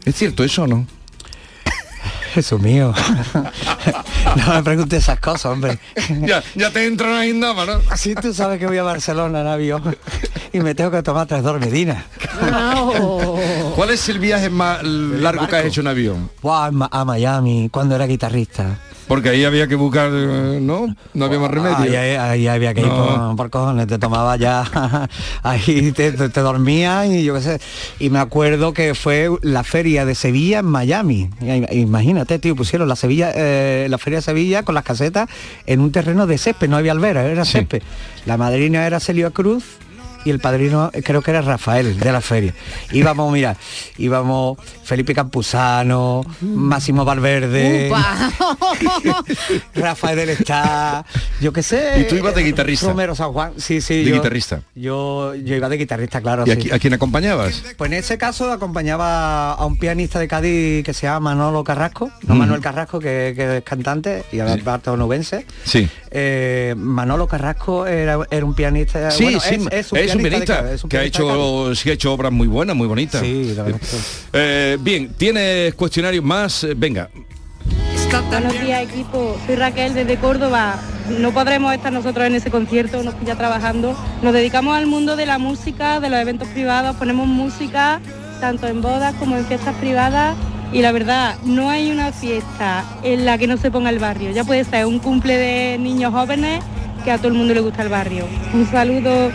¿Es 0.04 0.16
cierto 0.16 0.44
eso 0.44 0.64
o 0.64 0.68
no? 0.68 0.88
Jesús 2.38 2.62
mío. 2.62 2.94
no 4.48 4.54
me 4.54 4.62
preguntes 4.62 5.00
esas 5.04 5.20
cosas, 5.20 5.46
hombre. 5.46 5.80
ya, 6.22 6.44
ya 6.54 6.70
te 6.70 6.86
entran 6.86 7.14
ahí 7.14 7.32
en 7.32 7.40
dama, 7.42 7.66
¿no? 7.66 7.82
Si 7.96 8.14
tú 8.14 8.32
sabes 8.32 8.60
que 8.60 8.68
voy 8.68 8.78
a 8.78 8.84
Barcelona 8.84 9.42
en 9.42 9.48
avión 9.48 9.98
y 10.54 10.60
me 10.60 10.76
tengo 10.76 10.92
que 10.92 11.02
tomar 11.02 11.26
tres 11.26 11.42
dormidinas. 11.42 12.04
¿Cuál 13.76 13.90
es 13.90 14.08
el 14.10 14.20
viaje 14.20 14.52
más 14.52 14.84
largo 14.84 15.48
que 15.48 15.56
has 15.56 15.66
hecho 15.66 15.82
en 15.82 15.88
avión? 15.88 16.30
Ma- 16.72 16.90
a 16.92 17.04
Miami, 17.06 17.70
cuando 17.72 17.96
era 17.96 18.06
guitarrista. 18.06 18.78
Porque 19.08 19.30
ahí 19.30 19.46
había 19.46 19.68
que 19.68 19.76
buscar, 19.76 20.10
eh, 20.14 20.60
¿no? 20.62 20.94
No 21.14 21.26
había 21.26 21.40
más 21.40 21.50
remedio. 21.52 21.78
Ahí, 21.78 21.96
ahí- 21.96 22.16
ahí 22.18 22.48
había 22.48 22.74
que 22.74 22.82
ir 22.82 22.88
No. 22.88 23.28
por, 23.30 23.36
por 23.38 23.50
cojones, 23.50 23.88
te 23.88 23.98
tomaba 23.98 24.36
ya, 24.36 25.08
ahí 25.44 25.92
te, 25.94 26.12
te, 26.12 26.28
te 26.30 26.40
dormía 26.42 27.06
y 27.08 27.24
yo 27.24 27.34
qué 27.36 27.42
sé. 27.42 27.62
Y 28.00 28.10
me 28.10 28.20
acuerdo 28.20 28.74
que 28.74 28.96
fue 28.96 29.30
la 29.42 29.64
feria 29.64 30.06
de 30.06 30.14
Sevilla 30.14 30.60
en 30.60 30.66
Miami. 30.66 31.30
Imagínate, 31.72 32.40
tío, 32.40 32.56
pusieron 32.56 32.88
la 32.90 32.96
Sevilla, 32.96 33.32
eh, 33.36 33.88
la 33.90 33.98
feria 33.98 34.18
de 34.20 34.24
Sevilla 34.24 34.64
con 34.64 34.76
las 34.76 34.84
casetas 34.84 35.30
en 35.66 35.80
un 35.80 35.92
terreno 35.92 36.28
de 36.28 36.38
césped, 36.38 36.68
no 36.70 36.76
había 36.78 36.92
albera, 36.92 37.26
era 37.26 37.46
césped. 37.46 37.82
La 38.26 38.38
madrina 38.38 38.86
era 38.86 39.00
Celia 39.00 39.30
Cruz 39.32 39.64
y 40.26 40.30
el 40.30 40.40
padrino 40.40 40.90
eh, 40.94 41.02
creo 41.04 41.22
que 41.22 41.32
era 41.32 41.42
Rafael 41.42 42.00
de 42.00 42.12
la 42.12 42.22
feria. 42.22 42.54
Íbamos, 42.92 43.32
mira, 43.32 43.56
íbamos 43.98 44.58
Felipe 44.84 45.14
Campuzano, 45.14 46.24
Máximo 46.42 47.06
Valverde. 47.06 47.92
Rafael 49.76 50.18
del 50.18 50.30
Estado, 50.30 51.06
yo 51.42 51.54
qué 51.54 51.64
sé. 51.64 52.02
¿Y 52.02 52.04
tú 52.08 52.16
ibas 52.16 52.36
de 52.36 52.44
guitarrista? 52.44 52.88
Romero 52.88 53.16
San 53.16 53.32
Juan, 53.34 53.54
sí, 53.58 53.82
sí. 53.82 54.04
De 54.04 54.10
yo- 54.10 54.16
guitarrista. 54.16 54.62
Yo, 54.76 55.36
yo 55.36 55.56
iba 55.56 55.70
de 55.70 55.78
guitarrista, 55.78 56.22
claro. 56.22 56.44
¿Y 56.46 56.52
a, 56.52 56.56
sí. 56.56 56.72
a 56.72 56.80
quién 56.80 56.94
acompañabas? 56.94 57.64
Pues 57.78 57.92
en 57.92 57.98
ese 57.98 58.18
caso 58.18 58.52
acompañaba 58.52 59.54
a 59.54 59.66
un 59.66 59.78
pianista 59.78 60.20
de 60.20 60.28
Cádiz 60.28 60.84
que 60.84 60.94
se 60.94 61.08
llama 61.08 61.32
Manolo 61.36 61.64
Carrasco, 61.64 62.12
no 62.26 62.36
Mm. 62.36 62.38
Manuel 62.38 62.62
Carrasco, 62.62 63.00
que, 63.00 63.34
que 63.36 63.58
es 63.58 63.64
cantante 63.64 64.24
y 64.32 64.40
aparte 64.40 64.90
onubense. 64.92 65.46
Sí. 65.64 65.90
Eh, 66.12 66.76
Manolo 66.78 67.28
Carrasco 67.28 67.86
era, 67.88 68.20
era 68.30 68.46
un 68.46 68.54
pianista. 68.54 69.10
Sí, 69.12 69.24
bueno, 69.24 69.40
sí, 69.40 69.56
es, 69.56 69.88
es, 69.88 69.92
un 69.92 69.98
pianista 70.16 70.72
es 70.74 70.84
un 70.84 70.90
que 70.90 70.98
ha 70.98 71.00
pianista 71.02 71.22
de 71.24 71.28
Cádiz. 71.28 71.38
hecho, 71.42 71.76
sí 71.76 71.90
ha 71.90 71.94
hecho 71.94 72.14
obras 72.14 72.32
muy 72.32 72.48
buenas, 72.48 72.76
muy 72.76 72.88
bonitas. 72.88 73.22
Sí, 73.22 73.54
la 73.56 73.64
verdad. 73.64 73.80
Eh, 74.34 74.78
bien, 74.80 75.14
tienes 75.18 75.74
cuestionarios 75.76 76.24
más, 76.24 76.64
Eh, 76.64 76.74
venga. 76.76 77.10
Buenos 78.30 78.60
días 78.62 78.84
equipo, 78.84 79.38
soy 79.46 79.56
Raquel 79.56 79.94
desde 79.94 80.18
Córdoba. 80.18 80.80
No 81.20 81.32
podremos 81.32 81.74
estar 81.74 81.92
nosotros 81.92 82.26
en 82.26 82.36
ese 82.36 82.50
concierto, 82.50 83.04
nos 83.04 83.16
pilla 83.16 83.36
trabajando. 83.36 83.98
Nos 84.22 84.34
dedicamos 84.34 84.78
al 84.78 84.88
mundo 84.88 85.16
de 85.16 85.26
la 85.26 85.38
música, 85.38 86.00
de 86.00 86.10
los 86.10 86.20
eventos 86.20 86.48
privados, 86.50 86.96
ponemos 86.96 87.28
música 87.28 88.00
tanto 88.40 88.68
en 88.68 88.82
bodas 88.82 89.14
como 89.16 89.36
en 89.36 89.46
fiestas 89.46 89.76
privadas 89.76 90.36
y 90.72 90.82
la 90.82 90.92
verdad, 90.92 91.36
no 91.44 91.70
hay 91.70 91.92
una 91.92 92.12
fiesta 92.12 92.86
en 93.04 93.26
la 93.26 93.38
que 93.38 93.48
no 93.48 93.58
se 93.58 93.72
ponga 93.72 93.90
el 93.90 94.00
barrio. 94.00 94.32
Ya 94.32 94.44
puede 94.44 94.64
ser 94.64 94.86
un 94.86 95.00
cumple 95.00 95.38
de 95.38 95.78
niños 95.78 96.14
jóvenes 96.14 96.64
que 97.04 97.12
a 97.12 97.18
todo 97.18 97.30
el 97.30 97.34
mundo 97.36 97.54
le 97.54 97.62
gusta 97.62 97.84
el 97.84 97.90
barrio. 97.90 98.26
Un 98.54 98.70
saludo. 98.70 99.32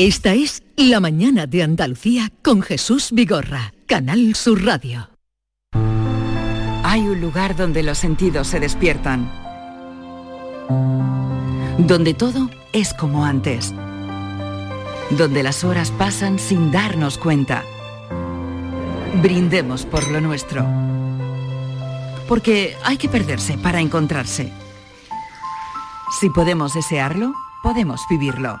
Esta 0.00 0.32
es 0.32 0.62
La 0.76 1.00
mañana 1.00 1.48
de 1.48 1.64
Andalucía 1.64 2.30
con 2.44 2.62
Jesús 2.62 3.08
Vigorra, 3.10 3.72
Canal 3.88 4.36
Sur 4.36 4.64
Radio. 4.64 5.10
Hay 6.84 7.00
un 7.00 7.20
lugar 7.20 7.56
donde 7.56 7.82
los 7.82 7.98
sentidos 7.98 8.46
se 8.46 8.60
despiertan. 8.60 9.28
Donde 11.78 12.14
todo 12.14 12.48
es 12.72 12.94
como 12.94 13.24
antes. 13.24 13.74
Donde 15.10 15.42
las 15.42 15.64
horas 15.64 15.90
pasan 15.90 16.38
sin 16.38 16.70
darnos 16.70 17.18
cuenta. 17.18 17.64
Brindemos 19.20 19.84
por 19.84 20.08
lo 20.12 20.20
nuestro. 20.20 20.64
Porque 22.28 22.76
hay 22.84 22.98
que 22.98 23.08
perderse 23.08 23.58
para 23.58 23.80
encontrarse. 23.80 24.52
Si 26.20 26.30
podemos 26.30 26.72
desearlo, 26.72 27.34
podemos 27.64 28.00
vivirlo. 28.08 28.60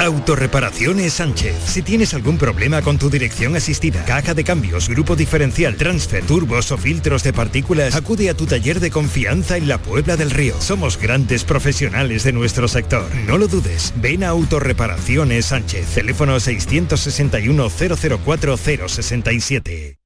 Autorreparaciones 0.00 1.12
Sánchez. 1.12 1.54
Si 1.66 1.82
tienes 1.82 2.14
algún 2.14 2.38
problema 2.38 2.80
con 2.80 2.96
tu 2.96 3.10
dirección 3.10 3.54
asistida, 3.54 4.02
caja 4.06 4.32
de 4.32 4.44
cambios, 4.44 4.88
grupo 4.88 5.14
diferencial, 5.14 5.76
transfer, 5.76 6.24
turbos 6.24 6.72
o 6.72 6.78
filtros 6.78 7.22
de 7.22 7.34
partículas, 7.34 7.94
acude 7.94 8.30
a 8.30 8.34
tu 8.34 8.46
taller 8.46 8.80
de 8.80 8.90
confianza 8.90 9.58
en 9.58 9.68
la 9.68 9.76
Puebla 9.76 10.16
del 10.16 10.30
Río. 10.30 10.54
Somos 10.58 10.96
grandes 10.96 11.44
profesionales 11.44 12.24
de 12.24 12.32
nuestro 12.32 12.66
sector. 12.66 13.04
No 13.26 13.36
lo 13.36 13.46
dudes. 13.46 13.92
Ven 13.96 14.24
a 14.24 14.28
Autorreparaciones 14.28 15.44
Sánchez. 15.44 15.88
Teléfono 15.88 16.40
661 16.40 17.68
004 17.68 18.56
067. 18.56 19.98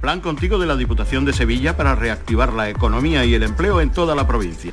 Plan 0.00 0.22
contigo 0.22 0.58
de 0.58 0.66
la 0.66 0.76
Diputación 0.76 1.26
de 1.26 1.34
Sevilla 1.34 1.76
para 1.76 1.94
reactivar 1.94 2.54
la 2.54 2.70
economía 2.70 3.26
y 3.26 3.34
el 3.34 3.42
empleo 3.42 3.82
en 3.82 3.90
toda 3.90 4.14
la 4.14 4.26
provincia. 4.26 4.72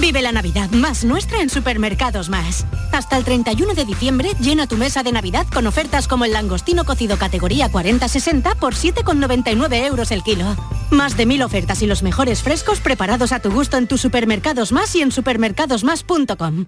Vive 0.00 0.22
la 0.22 0.32
Navidad 0.32 0.70
más 0.70 1.04
nuestra 1.04 1.40
en 1.40 1.48
Supermercados 1.48 2.28
Más. 2.28 2.66
Hasta 2.92 3.16
el 3.16 3.24
31 3.24 3.74
de 3.74 3.84
diciembre 3.84 4.30
llena 4.40 4.66
tu 4.66 4.76
mesa 4.76 5.02
de 5.02 5.12
Navidad 5.12 5.46
con 5.52 5.66
ofertas 5.66 6.08
como 6.08 6.24
el 6.24 6.32
langostino 6.32 6.84
cocido 6.84 7.16
categoría 7.16 7.70
40-60 7.70 8.56
por 8.56 8.74
7,99 8.74 9.86
euros 9.86 10.10
el 10.10 10.22
kilo. 10.22 10.56
Más 10.90 11.16
de 11.16 11.26
mil 11.26 11.42
ofertas 11.42 11.80
y 11.82 11.86
los 11.86 12.02
mejores 12.02 12.42
frescos 12.42 12.80
preparados 12.80 13.32
a 13.32 13.40
tu 13.40 13.50
gusto 13.50 13.76
en 13.76 13.86
tus 13.86 14.00
Supermercados 14.00 14.72
Más 14.72 14.94
y 14.96 15.02
en 15.02 15.12
supermercadosmás.com. 15.12 16.66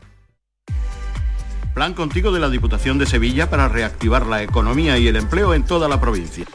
Plan 1.75 1.95
contigo 1.95 2.33
de 2.33 2.41
la 2.41 2.49
Diputación 2.49 2.97
de 2.99 3.07
Sevilla 3.07 3.51
para 3.51 3.69
reactivar 3.69 4.25
la 4.25 4.43
economía 4.43 4.99
y 4.99 5.09
el 5.09 5.17
empleo 5.17 5.53
en 5.53 5.65
toda 5.65 5.89
la 5.89 6.01
provincia. 6.01 6.47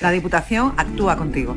La 0.00 0.10
Diputación 0.10 0.74
actúa 0.76 1.16
contigo. 1.16 1.56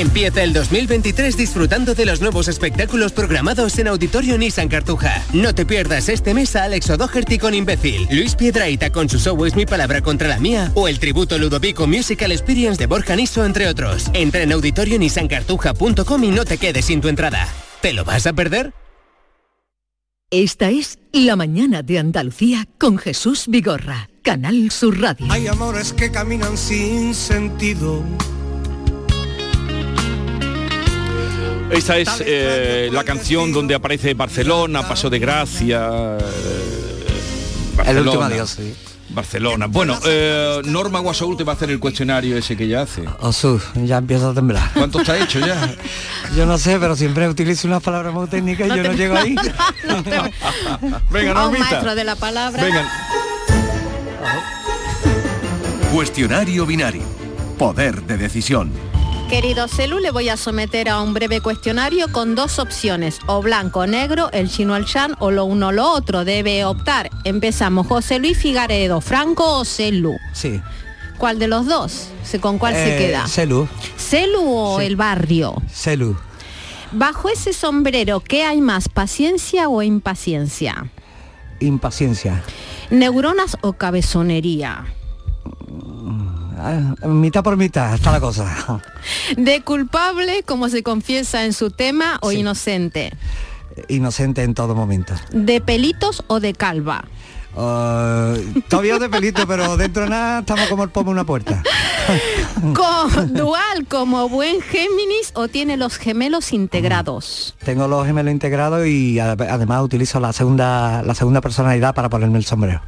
Empieza 0.00 0.42
el 0.42 0.54
2023 0.54 1.36
disfrutando 1.36 1.94
de 1.94 2.06
los 2.06 2.22
nuevos 2.22 2.48
espectáculos 2.48 3.12
programados 3.12 3.78
en 3.78 3.86
Auditorio 3.86 4.38
Nissan 4.38 4.68
Cartuja. 4.68 5.22
No 5.34 5.54
te 5.54 5.66
pierdas 5.66 6.08
este 6.08 6.32
mes 6.32 6.56
a 6.56 6.64
Alex 6.64 6.88
O'Doherty 6.88 7.36
con 7.36 7.52
Imbécil, 7.52 8.08
Luis 8.10 8.34
Piedraita 8.34 8.88
con 8.92 9.10
su 9.10 9.18
show 9.18 9.44
Es 9.44 9.54
mi 9.56 9.66
palabra 9.66 10.00
contra 10.00 10.26
la 10.26 10.38
mía 10.38 10.72
o 10.74 10.88
el 10.88 10.98
tributo 10.98 11.36
Ludovico 11.36 11.86
Musical 11.86 12.32
Experience 12.32 12.78
de 12.78 12.86
Borja 12.86 13.14
Niso, 13.14 13.44
entre 13.44 13.68
otros. 13.68 14.10
Entra 14.14 14.40
en 14.40 14.52
auditorionissancartuja.com 14.52 16.24
y 16.24 16.28
no 16.28 16.46
te 16.46 16.56
quedes 16.56 16.86
sin 16.86 17.02
tu 17.02 17.08
entrada. 17.08 17.46
¿Te 17.82 17.92
lo 17.92 18.06
vas 18.06 18.26
a 18.26 18.32
perder? 18.32 18.72
Esta 20.30 20.70
es 20.70 20.98
La 21.12 21.36
Mañana 21.36 21.82
de 21.82 21.98
Andalucía 21.98 22.66
con 22.78 22.96
Jesús 22.96 23.44
Vigorra, 23.48 24.08
Canal 24.22 24.70
Sur 24.70 24.98
Radio. 24.98 25.26
Hay 25.28 25.46
amores 25.46 25.92
que 25.92 26.10
caminan 26.10 26.56
sin 26.56 27.14
sentido. 27.14 28.02
Esta 31.70 31.98
es 31.98 32.08
eh, 32.24 32.88
la 32.92 33.04
canción 33.04 33.52
donde 33.52 33.74
aparece 33.74 34.14
Barcelona, 34.14 34.86
Paso 34.86 35.08
de 35.10 35.18
Gracia. 35.18 35.88
eh, 36.18 36.18
El 37.86 37.96
último 37.98 38.18
Barcelona. 38.20 38.26
adiós, 38.26 38.50
sí. 38.50 38.74
Barcelona. 39.12 39.66
Bueno, 39.66 39.98
eh, 40.04 40.60
Norma 40.66 41.00
Guasaúl 41.00 41.36
te 41.36 41.42
va 41.42 41.52
a 41.54 41.56
hacer 41.56 41.70
el 41.70 41.80
cuestionario 41.80 42.36
ese 42.36 42.56
que 42.56 42.68
ya 42.68 42.82
hace. 42.82 43.04
Osu, 43.20 43.60
ya 43.74 43.98
empiezo 43.98 44.30
a 44.30 44.34
temblar. 44.34 44.70
¿Cuánto 44.72 45.00
está 45.00 45.18
hecho 45.18 45.40
ya? 45.40 45.74
Yo 46.36 46.46
no 46.46 46.56
sé, 46.58 46.78
pero 46.78 46.94
siempre 46.94 47.28
utilizo 47.28 47.66
unas 47.66 47.82
palabras 47.82 48.12
muy 48.14 48.28
técnicas 48.28 48.68
y 48.68 48.70
yo 48.70 48.82
no 48.84 48.92
llego 48.92 49.16
ahí. 49.16 49.34
Venga, 51.10 51.32
A 51.32 51.46
un 51.46 51.52
Normita. 51.52 51.64
maestro 51.70 51.94
de 51.96 52.04
la 52.04 52.14
palabra. 52.14 52.62
Venga. 52.62 52.88
Cuestionario 55.92 56.66
binario. 56.66 57.02
Poder 57.58 58.02
de 58.02 58.16
decisión. 58.16 58.70
Querido 59.30 59.68
Celu, 59.68 60.00
le 60.00 60.10
voy 60.10 60.28
a 60.28 60.36
someter 60.36 60.88
a 60.88 61.00
un 61.00 61.14
breve 61.14 61.40
cuestionario 61.40 62.10
con 62.10 62.34
dos 62.34 62.58
opciones, 62.58 63.20
o 63.26 63.40
blanco 63.40 63.80
o 63.80 63.86
negro, 63.86 64.28
el 64.32 64.50
chino 64.50 64.74
al 64.74 64.84
chan, 64.86 65.14
o 65.20 65.30
lo 65.30 65.44
uno 65.44 65.68
o 65.68 65.72
lo 65.72 65.88
otro. 65.92 66.24
Debe 66.24 66.64
optar. 66.64 67.10
Empezamos, 67.22 67.86
José 67.86 68.18
Luis 68.18 68.36
Figaredo, 68.38 69.00
Franco 69.00 69.58
o 69.60 69.64
Celu. 69.64 70.16
Sí. 70.32 70.60
¿Cuál 71.16 71.38
de 71.38 71.46
los 71.46 71.66
dos? 71.66 72.08
¿Se- 72.24 72.40
¿Con 72.40 72.58
cuál 72.58 72.74
se 72.74 72.96
Eh, 72.96 72.98
queda? 72.98 73.26
Celu. 73.28 73.68
¿Celu 73.96 74.42
o 74.42 74.80
el 74.80 74.96
barrio? 74.96 75.54
Celu. 75.72 76.16
Bajo 76.90 77.28
ese 77.28 77.52
sombrero, 77.52 78.18
¿qué 78.20 78.42
hay 78.42 78.60
más, 78.60 78.88
paciencia 78.88 79.68
o 79.68 79.80
impaciencia? 79.82 80.90
Impaciencia. 81.60 82.42
¿Neuronas 82.90 83.56
o 83.60 83.74
cabezonería? 83.74 84.86
Ah, 86.62 87.06
mitad 87.06 87.42
por 87.42 87.56
mitad 87.56 87.94
está 87.94 88.12
la 88.12 88.20
cosa. 88.20 88.82
¿De 89.36 89.62
culpable, 89.62 90.42
como 90.44 90.68
se 90.68 90.82
confiesa 90.82 91.44
en 91.44 91.54
su 91.54 91.70
tema, 91.70 92.18
o 92.20 92.32
inocente? 92.32 93.12
Inocente 93.88 94.42
en 94.42 94.52
todo 94.52 94.74
momento. 94.74 95.14
¿De 95.30 95.62
pelitos 95.62 96.22
o 96.26 96.38
de 96.38 96.52
calva? 96.52 97.04
Ah, 97.56 98.34
todavía 98.68 98.98
de 98.98 99.08
pelito, 99.08 99.46
pero 99.46 99.76
dentro 99.76 100.04
de 100.04 100.10
nada 100.10 100.40
estamos 100.40 100.68
como 100.68 100.84
el 100.84 100.90
pomo 100.90 101.10
en 101.10 101.14
una 101.14 101.24
puerta. 101.24 101.62
¿Con 102.74 103.34
dual 103.34 103.86
como 103.88 104.28
buen 104.28 104.60
Géminis 104.60 105.32
o 105.34 105.48
tiene 105.48 105.76
los 105.76 105.96
gemelos 105.96 106.52
integrados? 106.52 107.56
Tengo 107.64 107.88
los 107.88 108.06
gemelos 108.06 108.32
integrados 108.32 108.86
y 108.86 109.18
además 109.18 109.82
utilizo 109.82 110.20
la 110.20 110.32
segunda 110.32 111.02
la 111.02 111.14
segunda 111.14 111.40
personalidad 111.40 111.94
para 111.94 112.08
ponerme 112.08 112.38
el 112.38 112.44
sombrero. 112.44 112.82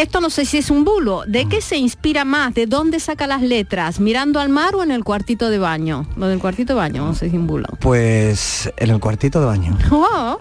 Esto 0.00 0.22
no 0.22 0.30
sé 0.30 0.46
si 0.46 0.56
es 0.56 0.70
un 0.70 0.82
bulo. 0.82 1.24
¿De 1.26 1.46
qué 1.46 1.60
se 1.60 1.76
inspira 1.76 2.24
más? 2.24 2.54
¿De 2.54 2.64
dónde 2.64 3.00
saca 3.00 3.26
las 3.26 3.42
letras? 3.42 4.00
¿Mirando 4.00 4.40
al 4.40 4.48
mar 4.48 4.74
o 4.74 4.82
en 4.82 4.90
el 4.92 5.04
cuartito 5.04 5.50
de 5.50 5.58
baño? 5.58 6.06
Lo 6.16 6.26
del 6.26 6.38
cuartito 6.38 6.72
de 6.72 6.78
baño, 6.78 7.04
no 7.04 7.12
sé 7.12 7.28
si 7.28 7.36
es 7.36 7.38
un 7.38 7.46
bulo. 7.46 7.68
Pues 7.80 8.72
en 8.78 8.88
el 8.88 8.98
cuartito 8.98 9.40
de 9.40 9.46
baño. 9.46 9.76
Oh, 9.90 10.38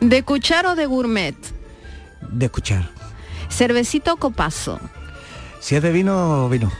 ¿De 0.00 0.22
cuchara 0.22 0.72
o 0.72 0.74
de 0.74 0.86
gourmet? 0.86 1.36
De 2.30 2.46
escuchar. 2.46 2.88
¿Cervecito 3.50 4.14
o 4.14 4.16
copazo? 4.16 4.80
Si 5.60 5.76
es 5.76 5.82
de 5.82 5.92
vino, 5.92 6.48
vino. 6.48 6.72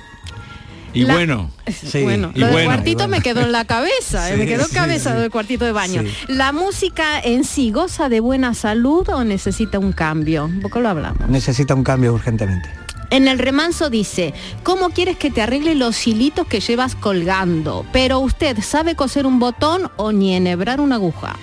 Y 0.94 1.02
La- 1.04 1.14
bueno. 1.14 1.50
Sí. 1.72 2.02
bueno, 2.02 2.30
Y 2.34 2.38
lo 2.38 2.46
del 2.46 2.54
bueno, 2.54 2.70
cuartito 2.70 2.98
bueno. 2.98 3.16
me 3.16 3.20
quedó 3.22 3.40
en 3.40 3.52
la 3.52 3.64
cabeza, 3.66 4.30
eh, 4.32 4.36
me 4.36 4.44
Sí, 4.44 4.48
quedó 4.50 4.64
sí, 4.66 4.74
cabeza 4.74 5.12
sí. 5.14 5.20
del 5.20 5.30
cuartito 5.30 5.64
de 5.64 5.72
baño. 5.72 6.02
Sí. 6.02 6.08
¿La 6.28 6.52
música 6.52 7.20
en 7.20 7.44
sí 7.44 7.70
goza 7.70 8.08
de 8.08 8.20
buena 8.20 8.54
salud 8.54 9.08
o 9.10 9.24
necesita 9.24 9.78
un 9.78 9.92
cambio? 9.92 10.44
Un 10.46 10.60
poco 10.60 10.80
lo 10.80 10.88
hablamos. 10.88 11.28
Necesita 11.28 11.74
un 11.74 11.84
cambio 11.84 12.12
urgentemente. 12.14 12.68
En 13.10 13.28
el 13.28 13.38
remanso 13.38 13.88
dice, 13.88 14.34
¿cómo 14.64 14.90
quieres 14.90 15.16
que 15.16 15.30
te 15.30 15.40
arregle 15.40 15.76
los 15.76 16.06
hilitos 16.08 16.46
que 16.48 16.58
llevas 16.60 16.96
colgando? 16.96 17.86
Pero 17.92 18.18
usted 18.18 18.58
sabe 18.62 18.96
coser 18.96 19.26
un 19.26 19.38
botón 19.38 19.90
o 19.96 20.10
ni 20.10 20.34
enhebrar 20.34 20.80
una 20.80 20.96
aguja. 20.96 21.36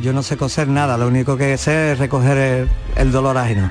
Yo 0.00 0.14
no 0.14 0.22
sé 0.22 0.38
coser 0.38 0.68
nada, 0.68 0.96
lo 0.96 1.06
único 1.08 1.36
que 1.36 1.58
sé 1.58 1.92
es 1.92 1.98
recoger 1.98 2.38
el, 2.38 2.68
el 2.96 3.12
dolor 3.12 3.36
ajeno. 3.36 3.70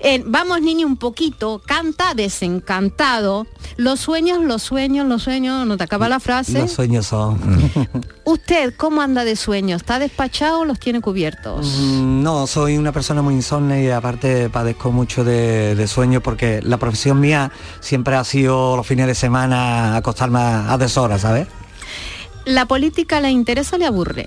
En 0.00 0.30
Vamos 0.30 0.60
niño 0.60 0.86
un 0.86 0.96
poquito, 0.96 1.60
canta 1.64 2.14
desencantado. 2.14 3.46
Los 3.76 4.00
sueños, 4.00 4.40
los 4.42 4.62
sueños, 4.62 5.06
los 5.06 5.22
sueños, 5.22 5.66
no 5.66 5.76
te 5.76 5.84
acaba 5.84 6.08
la 6.08 6.20
frase. 6.20 6.60
Los 6.60 6.72
sueños 6.72 7.06
son. 7.06 7.38
¿Usted 8.24 8.74
cómo 8.76 9.00
anda 9.00 9.24
de 9.24 9.36
sueños? 9.36 9.82
¿Está 9.82 9.98
despachado 9.98 10.60
o 10.60 10.64
los 10.64 10.78
tiene 10.78 11.00
cubiertos? 11.00 11.66
Mm, 11.80 12.22
No, 12.22 12.46
soy 12.46 12.76
una 12.76 12.92
persona 12.92 13.22
muy 13.22 13.34
insomne 13.34 13.82
y 13.84 13.90
aparte 13.90 14.48
padezco 14.50 14.92
mucho 14.92 15.24
de, 15.24 15.74
de 15.74 15.86
sueño 15.88 16.20
porque 16.20 16.60
la 16.62 16.76
profesión 16.76 17.20
mía 17.20 17.50
siempre 17.80 18.16
ha 18.16 18.24
sido 18.24 18.76
los 18.76 18.86
fines 18.86 19.06
de 19.06 19.14
semana 19.14 19.96
acostarme 19.96 20.38
a, 20.40 20.72
a 20.72 20.78
deshora, 20.78 21.18
¿sabes? 21.18 21.48
¿La 22.44 22.66
política 22.66 23.20
le 23.20 23.30
interesa 23.30 23.76
o 23.76 23.78
le 23.78 23.86
aburre? 23.86 24.26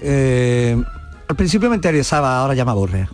Eh, 0.00 0.80
al 1.28 1.36
principio 1.36 1.68
me 1.68 1.76
interesaba, 1.76 2.38
ahora 2.40 2.54
ya 2.54 2.64
me 2.64 2.70
aburre. 2.70 3.08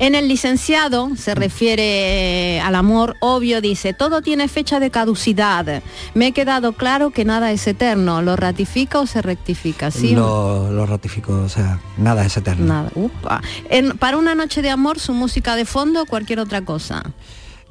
En 0.00 0.14
el 0.14 0.28
licenciado 0.28 1.10
se 1.16 1.34
refiere 1.34 2.60
al 2.60 2.76
amor 2.76 3.16
obvio, 3.20 3.60
dice, 3.60 3.92
todo 3.94 4.22
tiene 4.22 4.46
fecha 4.46 4.78
de 4.78 4.90
caducidad. 4.90 5.82
Me 6.14 6.28
he 6.28 6.32
quedado 6.32 6.72
claro 6.72 7.10
que 7.10 7.24
nada 7.24 7.50
es 7.50 7.66
eterno. 7.66 8.22
¿Lo 8.22 8.36
ratifica 8.36 9.00
o 9.00 9.06
se 9.06 9.22
rectifica? 9.22 9.90
¿Sí 9.90 10.14
lo, 10.14 10.70
lo 10.70 10.86
ratifico, 10.86 11.32
o 11.32 11.48
sea, 11.48 11.80
nada 11.96 12.24
es 12.24 12.36
eterno. 12.36 12.64
Nada. 12.66 12.90
Upa. 12.94 13.42
En- 13.70 13.98
para 13.98 14.18
una 14.18 14.36
noche 14.36 14.62
de 14.62 14.70
amor, 14.70 15.00
su 15.00 15.12
música 15.14 15.56
de 15.56 15.64
fondo 15.64 16.02
o 16.02 16.06
cualquier 16.06 16.38
otra 16.38 16.60
cosa. 16.64 17.02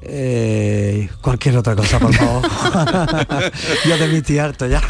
Eh, 0.02 1.08
cualquier 1.22 1.56
otra 1.56 1.74
cosa, 1.74 1.98
por 1.98 2.14
favor. 2.14 2.42
Yo 3.88 3.96
de 3.98 4.06
mi 4.08 4.38
harto 4.38 4.66
ya. 4.66 4.80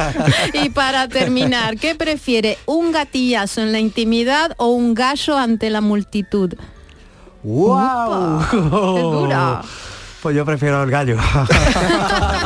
Y 0.52 0.70
para 0.70 1.08
terminar, 1.08 1.78
¿qué 1.78 1.94
prefiere? 1.94 2.58
¿Un 2.66 2.92
gatillazo 2.92 3.62
en 3.62 3.72
la 3.72 3.78
intimidad 3.78 4.54
o 4.58 4.68
un 4.68 4.94
gallo 4.94 5.38
ante 5.38 5.70
la 5.70 5.80
multitud? 5.80 6.52
¡Wow! 7.42 8.42
¡Qué 8.50 8.56
dura! 8.56 9.62
Pues 10.20 10.34
yo 10.34 10.44
prefiero 10.44 10.82
el 10.82 10.90
gallo. 10.90 11.16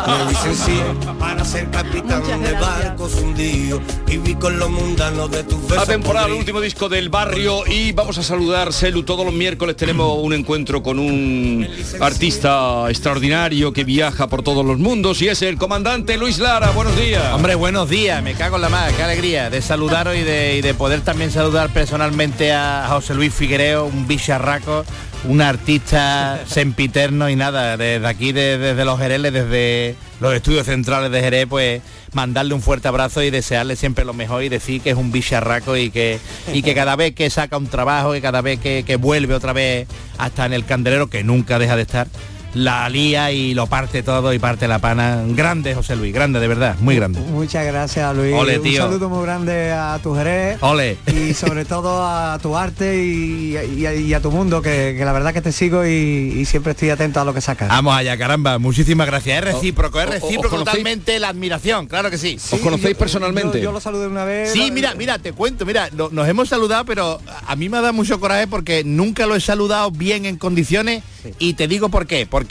Me 0.06 1.14
para 1.18 1.44
ser 1.44 1.70
capitán 1.70 2.22
de 2.42 2.52
barcos 2.52 3.14
hundidos 3.14 3.80
y 4.06 4.18
vi 4.18 4.34
con 4.34 4.58
los 4.58 4.70
mundanos 4.70 5.30
de 5.30 5.42
tus 5.44 5.70
La 5.70 5.86
temporada, 5.86 6.26
el 6.26 6.34
último 6.34 6.60
disco 6.60 6.88
del 6.88 7.08
barrio 7.08 7.66
y 7.66 7.92
vamos 7.92 8.18
a 8.18 8.22
saludar, 8.22 8.72
Selu, 8.72 9.02
todos 9.04 9.24
los 9.24 9.34
miércoles 9.34 9.76
tenemos 9.76 10.18
un 10.20 10.34
encuentro 10.34 10.82
con 10.82 10.98
un 10.98 11.66
artista 12.00 12.90
extraordinario 12.90 13.72
que 13.72 13.84
viaja 13.84 14.26
por 14.28 14.42
todos 14.42 14.64
los 14.66 14.78
mundos 14.78 15.22
y 15.22 15.28
es 15.28 15.40
el 15.42 15.56
comandante 15.56 16.18
Luis 16.18 16.38
Lara. 16.38 16.70
Buenos 16.70 16.96
días. 16.96 17.32
Hombre, 17.32 17.54
buenos 17.54 17.88
días, 17.88 18.22
me 18.22 18.34
cago 18.34 18.56
en 18.56 18.62
la 18.62 18.68
más, 18.68 18.92
qué 18.92 19.02
alegría 19.02 19.48
de 19.48 19.62
saludaros 19.62 20.14
y 20.16 20.22
de, 20.22 20.56
y 20.58 20.60
de 20.60 20.74
poder 20.74 21.00
también 21.00 21.30
saludar 21.30 21.70
personalmente 21.70 22.52
a 22.52 22.86
José 22.90 23.14
Luis 23.14 23.32
Figuereo, 23.32 23.86
un 23.86 24.06
bicharraco, 24.06 24.84
un 25.24 25.40
artista 25.40 26.40
sempiterno 26.46 27.28
y 27.30 27.36
nada, 27.36 27.76
desde 27.76 28.06
aquí, 28.06 28.32
de- 28.32 28.58
desde 28.58 28.84
los 28.84 28.98
Jereles, 28.98 29.32
desde 29.32 29.94
los 30.20 30.34
estudios 30.34 30.66
centrales 30.66 31.10
de 31.12 31.20
Jerez, 31.20 31.46
pues 31.48 31.80
mandarle 32.12 32.54
un 32.54 32.62
fuerte 32.62 32.88
abrazo 32.88 33.22
y 33.22 33.30
desearle 33.30 33.76
siempre 33.76 34.04
lo 34.04 34.14
mejor 34.14 34.42
y 34.42 34.48
decir 34.48 34.80
que 34.80 34.90
es 34.90 34.96
un 34.96 35.12
bicharraco 35.12 35.76
y 35.76 35.90
que, 35.90 36.18
y 36.52 36.62
que 36.62 36.74
cada 36.74 36.96
vez 36.96 37.14
que 37.14 37.30
saca 37.30 37.56
un 37.56 37.68
trabajo 37.68 38.14
y 38.16 38.20
cada 38.20 38.40
vez 38.40 38.58
que, 38.60 38.84
que 38.86 38.96
vuelve 38.96 39.34
otra 39.34 39.52
vez 39.52 39.86
hasta 40.18 40.44
en 40.46 40.52
el 40.52 40.64
candelero, 40.64 41.08
que 41.08 41.22
nunca 41.24 41.58
deja 41.58 41.76
de 41.76 41.82
estar, 41.82 42.08
la 42.54 42.88
lía 42.88 43.32
y 43.32 43.54
lo 43.54 43.66
parte 43.66 44.02
todo 44.02 44.32
y 44.32 44.38
parte 44.38 44.68
la 44.68 44.78
pana. 44.78 45.22
Grande, 45.28 45.74
José 45.74 45.96
Luis, 45.96 46.12
grande, 46.12 46.38
de 46.40 46.48
verdad, 46.48 46.76
muy 46.80 46.96
grande. 46.96 47.20
Muchas 47.20 47.64
gracias 47.66 48.14
Luis. 48.14 48.34
Ole, 48.34 48.58
Un 48.58 48.62
tío. 48.64 48.82
saludo 48.82 49.08
muy 49.08 49.22
grande 49.24 49.70
a 49.72 49.98
tu 50.02 50.14
Jerez. 50.14 50.58
Ole. 50.60 50.96
Y 51.06 51.34
sobre 51.34 51.64
todo 51.64 52.06
a 52.06 52.38
tu 52.40 52.56
arte 52.56 53.02
y, 53.04 53.56
y 53.78 53.86
a, 53.86 53.94
y 53.94 54.12
a 54.14 54.20
tu 54.20 54.30
mundo, 54.30 54.60
que, 54.62 54.94
que 54.98 55.04
la 55.04 55.12
verdad 55.12 55.32
que 55.32 55.40
te 55.40 55.52
sigo 55.52 55.86
y, 55.86 55.88
y 56.36 56.44
siempre 56.44 56.72
estoy 56.72 56.90
atento 56.90 57.20
a 57.20 57.24
lo 57.24 57.32
que 57.34 57.40
sacas. 57.40 57.68
Vamos 57.68 57.94
allá, 57.96 58.16
caramba, 58.18 58.58
muchísimas 58.58 59.06
gracias. 59.06 59.38
Es 59.38 59.54
recíproco, 59.54 60.00
es 60.00 60.08
recíproco 60.08 60.56
totalmente 60.58 61.18
la 61.18 61.28
admiración, 61.28 61.86
claro 61.86 62.10
que 62.10 62.18
sí. 62.18 62.36
¿Os 62.50 62.60
conocéis 62.60 62.96
personalmente? 62.96 63.58
Yo, 63.58 63.64
yo 63.64 63.72
lo 63.72 63.80
saludé 63.80 64.06
una 64.06 64.24
vez. 64.24 64.52
Sí, 64.52 64.70
mira, 64.70 64.94
mira, 64.94 65.18
te 65.18 65.32
cuento, 65.32 65.64
mira, 65.64 65.88
no- 65.92 66.10
nos 66.10 66.28
hemos 66.28 66.48
saludado, 66.48 66.84
pero 66.84 67.20
a 67.46 67.56
mí 67.56 67.68
me 67.68 67.80
da 67.80 67.92
mucho 67.92 68.20
coraje 68.20 68.46
porque 68.46 68.82
nunca 68.84 69.26
lo 69.26 69.34
he 69.36 69.40
saludado 69.40 69.90
bien 69.90 70.26
en 70.26 70.36
condiciones 70.36 71.02
y 71.38 71.54
te 71.54 71.68
digo 71.68 71.88
por 71.88 72.06
qué, 72.06 72.26
porque 72.26 72.41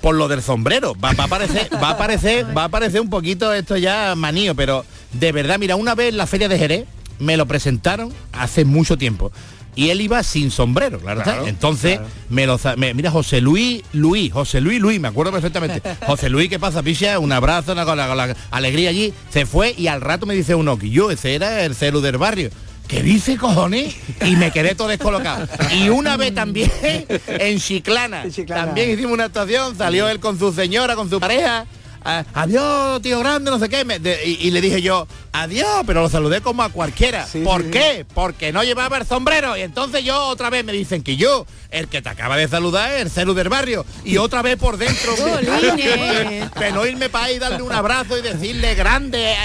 por 0.00 0.14
lo 0.14 0.28
del 0.28 0.42
sombrero, 0.42 0.94
va, 1.02 1.12
va 1.12 1.24
a 1.24 1.28
parecer, 1.28 1.68
va 1.82 1.90
a 1.90 1.98
parecer, 1.98 2.46
va 2.56 2.64
a 2.64 2.68
parecer 2.68 3.00
un 3.00 3.10
poquito 3.10 3.52
esto 3.52 3.76
ya 3.76 4.14
manío, 4.16 4.54
pero 4.54 4.84
de 5.12 5.32
verdad, 5.32 5.58
mira, 5.58 5.76
una 5.76 5.94
vez 5.94 6.08
en 6.10 6.16
la 6.16 6.26
feria 6.26 6.48
de 6.48 6.58
Jerez 6.58 6.84
me 7.18 7.36
lo 7.36 7.46
presentaron 7.46 8.12
hace 8.32 8.64
mucho 8.64 8.96
tiempo. 8.96 9.30
Y 9.76 9.90
él 9.90 10.00
iba 10.00 10.20
sin 10.24 10.50
sombrero, 10.50 10.98
claro. 10.98 11.46
Entonces, 11.46 11.98
claro. 11.98 12.12
me 12.28 12.44
lo 12.44 12.58
me- 12.76 12.92
mira, 12.92 13.10
José 13.10 13.40
Luis, 13.40 13.82
Luis, 13.92 14.32
José 14.32 14.60
Luis, 14.60 14.80
Luis, 14.80 15.00
me 15.00 15.06
acuerdo 15.08 15.30
perfectamente. 15.30 15.80
José 16.06 16.28
Luis, 16.28 16.48
¿qué 16.48 16.58
pasa, 16.58 16.82
picha? 16.82 17.18
Un 17.20 17.30
abrazo, 17.30 17.72
una, 17.72 17.84
con, 17.84 17.96
la, 17.96 18.08
con 18.08 18.16
la 18.16 18.34
alegría 18.50 18.90
allí. 18.90 19.14
Se 19.30 19.46
fue 19.46 19.72
y 19.78 19.86
al 19.86 20.00
rato 20.00 20.26
me 20.26 20.34
dice 20.34 20.56
uno 20.56 20.76
que 20.76 20.90
yo, 20.90 21.10
ese 21.12 21.34
era 21.36 21.64
el 21.64 21.76
celu 21.76 22.00
del 22.00 22.18
barrio. 22.18 22.50
¿Qué 22.90 23.02
dice, 23.04 23.36
cojones? 23.36 23.94
Y 24.26 24.34
me 24.34 24.50
quedé 24.50 24.74
todo 24.74 24.88
descolocado. 24.88 25.46
Y 25.72 25.88
una 25.90 26.16
vez 26.16 26.34
también 26.34 26.70
en 27.28 27.58
Chiclana, 27.60 28.24
también 28.46 28.90
hicimos 28.90 29.12
una 29.12 29.24
actuación, 29.26 29.76
salió 29.78 30.08
él 30.08 30.18
con 30.18 30.38
su 30.38 30.52
señora, 30.52 30.96
con 30.96 31.08
su 31.08 31.20
pareja. 31.20 31.66
ah, 32.04 32.24
adiós, 32.34 33.00
tío 33.00 33.20
grande, 33.20 33.50
no 33.52 33.60
sé 33.60 33.68
qué. 33.68 33.84
me- 33.84 34.00
de- 34.00 34.18
y, 34.26 34.48
y 34.48 34.50
le 34.50 34.60
dije 34.60 34.82
yo, 34.82 35.06
adiós, 35.32 35.82
pero 35.86 36.02
lo 36.02 36.08
saludé 36.08 36.40
como 36.40 36.62
a 36.62 36.68
cualquiera. 36.70 37.26
¿Por 37.44 37.70
qué? 37.70 38.06
Porque 38.14 38.52
no 38.52 38.62
llevaba 38.62 38.98
el 38.98 39.06
sombrero. 39.06 39.56
Y 39.56 39.62
entonces 39.62 40.04
yo 40.04 40.26
otra 40.26 40.50
vez 40.50 40.64
me 40.64 40.72
dicen 40.72 41.02
que 41.02 41.16
yo, 41.16 41.46
el 41.70 41.88
que 41.88 42.02
te 42.02 42.08
acaba 42.08 42.36
de 42.36 42.48
saludar, 42.48 42.92
es 42.92 43.02
el 43.02 43.10
celu 43.10 43.34
del 43.34 43.48
barrio. 43.48 43.84
Y 44.04 44.16
otra 44.16 44.42
vez 44.42 44.56
por 44.56 44.76
dentro. 44.76 45.14
No 46.70 46.86
irme 46.86 47.08
para 47.08 47.24
ahí, 47.24 47.38
darle 47.38 47.62
un 47.62 47.72
abrazo 47.72 48.16
y 48.16 48.22
decirle 48.22 48.76
grande, 48.76 49.32
eh, 49.32 49.36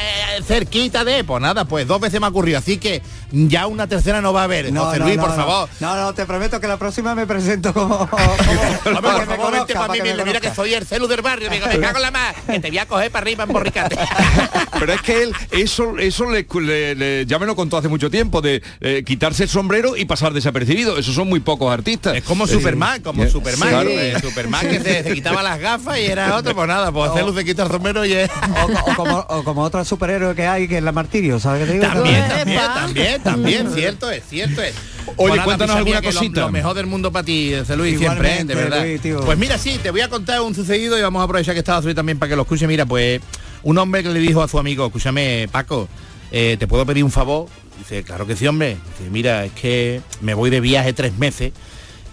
cerquita 0.45 1.03
de. 1.03 1.23
Pues 1.23 1.41
nada, 1.41 1.65
pues 1.65 1.87
dos 1.87 1.99
veces 1.99 2.19
me 2.19 2.27
ha 2.27 2.29
ocurrido. 2.29 2.59
Así 2.59 2.77
que 2.77 3.01
ya 3.31 3.65
una 3.65 3.87
tercera 3.87 4.21
no 4.21 4.31
va 4.31 4.41
a 4.41 4.43
haber. 4.43 4.73
José 4.75 4.99
Luis, 4.99 5.17
por 5.17 5.29
no. 5.29 5.35
favor. 5.35 5.69
No, 5.79 5.95
no, 5.95 6.13
te 6.13 6.25
prometo 6.25 6.59
que 6.59 6.67
la 6.67 6.77
próxima 6.77 7.15
me 7.15 7.25
presento 7.25 7.73
como... 7.73 7.95
Hombre, 8.05 9.01
por 9.01 9.25
favor, 9.25 9.53
vente 9.53 9.73
para 9.73 9.91
mí, 9.91 9.99
que 9.99 10.13
me 10.13 10.23
mira, 10.23 10.39
que 10.39 10.53
soy 10.53 10.73
el 10.73 10.85
celu 10.85 11.07
del 11.07 11.21
barrio. 11.21 11.49
Digo, 11.49 11.65
me 11.67 11.79
cago 11.79 11.97
en 11.97 12.03
la 12.03 12.11
más, 12.11 12.35
que 12.45 12.59
te 12.59 12.69
voy 12.69 12.77
a 12.77 12.85
coger 12.85 13.11
para 13.11 13.23
arriba 13.23 13.43
en 13.43 13.51
borricate. 13.51 13.97
Pero 14.79 14.93
es 14.93 15.01
que 15.01 15.23
él, 15.23 15.35
eso, 15.75 15.97
eso 15.99 16.29
le, 16.31 16.45
le- 16.61 16.95
le- 16.95 17.25
ya 17.25 17.37
me 17.39 17.45
lo 17.45 17.55
contó 17.55 17.77
hace 17.77 17.87
mucho 17.87 18.09
tiempo, 18.09 18.41
de 18.41 18.61
eh, 18.81 19.03
quitarse 19.05 19.43
el 19.43 19.49
sombrero 19.49 19.97
y 19.97 20.05
pasar 20.05 20.33
desapercibido. 20.33 20.97
Esos 20.97 21.13
son 21.15 21.27
muy 21.27 21.39
pocos 21.41 21.71
artistas. 21.71 22.15
Es 22.15 22.23
como 22.23 22.47
Superman, 22.47 23.01
como 23.01 23.23
Eh, 23.23 23.29
Superman. 23.29 23.69
claro. 23.69 23.89
eh, 23.89 24.13
Superman 24.21 24.67
que 24.69 24.79
se, 24.79 25.03
se 25.03 25.13
quitaba 25.13 25.43
las 25.43 25.59
gafas 25.59 25.99
y 25.99 26.05
era 26.05 26.35
otro, 26.35 26.55
pues 26.55 26.67
nada, 26.67 26.91
pues 26.91 27.11
celu 27.13 27.33
se 27.35 27.43
quita 27.45 27.63
el 27.63 27.69
sombrero 27.71 28.05
y 28.05 28.13
es... 28.13 28.29
o, 28.29 28.91
o 28.91 28.95
como, 28.95 29.17
o 29.29 29.43
como 29.43 29.61
otro 29.63 29.83
superhéroe 29.83 30.33
que 30.35 30.47
hay, 30.47 30.67
que 30.67 30.77
es 30.77 30.83
la 30.83 30.91
Martirio, 30.91 31.39
¿sabes 31.39 31.61
qué 31.61 31.67
te 31.67 31.73
digo? 31.73 31.85
También, 31.93 32.27
también, 32.29 32.61
también, 32.73 33.21
también, 33.23 33.71
cierto 33.73 34.09
es, 34.09 34.23
cierto 34.29 34.61
es. 34.61 34.73
Oye, 35.17 35.39
cuéntanos 35.43 35.75
alguna 35.75 36.01
lo- 36.01 36.07
cosita. 36.11 36.41
Lo, 36.41 36.51
mejor 36.51 36.73
del 36.75 36.87
mundo 36.87 37.11
para 37.11 37.23
ti, 37.25 37.53
José 37.57 37.75
Luis, 37.77 37.97
siempre, 37.99 38.39
¿eh? 38.39 38.43
de 38.43 38.53
Igualmente, 38.53 38.55
verdad. 38.55 38.85
Luis. 39.13 39.25
Pues 39.25 39.37
mira, 39.37 39.57
sí, 39.57 39.79
te 39.81 39.91
voy 39.91 40.01
a 40.01 40.09
contar 40.09 40.41
un 40.41 40.55
sucedido 40.55 40.97
y 40.97 41.01
vamos 41.01 41.19
a 41.21 41.25
aprovechar 41.25 41.53
que 41.53 41.59
estaba 41.59 41.79
Luis 41.81 41.95
también 41.95 42.17
para 42.17 42.29
que 42.31 42.35
lo 42.35 42.41
escuche. 42.41 42.65
Mira, 42.67 42.85
pues 42.85 43.21
un 43.65 43.79
hombre 43.79 44.03
que 44.03 44.09
le 44.09 44.19
dijo 44.19 44.43
a 44.43 44.47
su 44.47 44.59
amigo, 44.59 44.85
escúchame, 44.85 45.49
Paco, 45.51 45.89
eh, 46.31 46.55
¿te 46.59 46.67
puedo 46.67 46.85
pedir 46.85 47.03
un 47.03 47.09
favor? 47.09 47.47
Dice, 47.79 48.03
claro 48.03 48.27
que 48.27 48.35
sí, 48.35 48.45
hombre. 48.45 48.77
Dice, 48.91 49.09
mira, 49.09 49.43
es 49.43 49.53
que 49.53 50.01
me 50.21 50.35
voy 50.35 50.51
de 50.51 50.59
viaje 50.59 50.93
tres 50.93 51.17
meses 51.17 51.51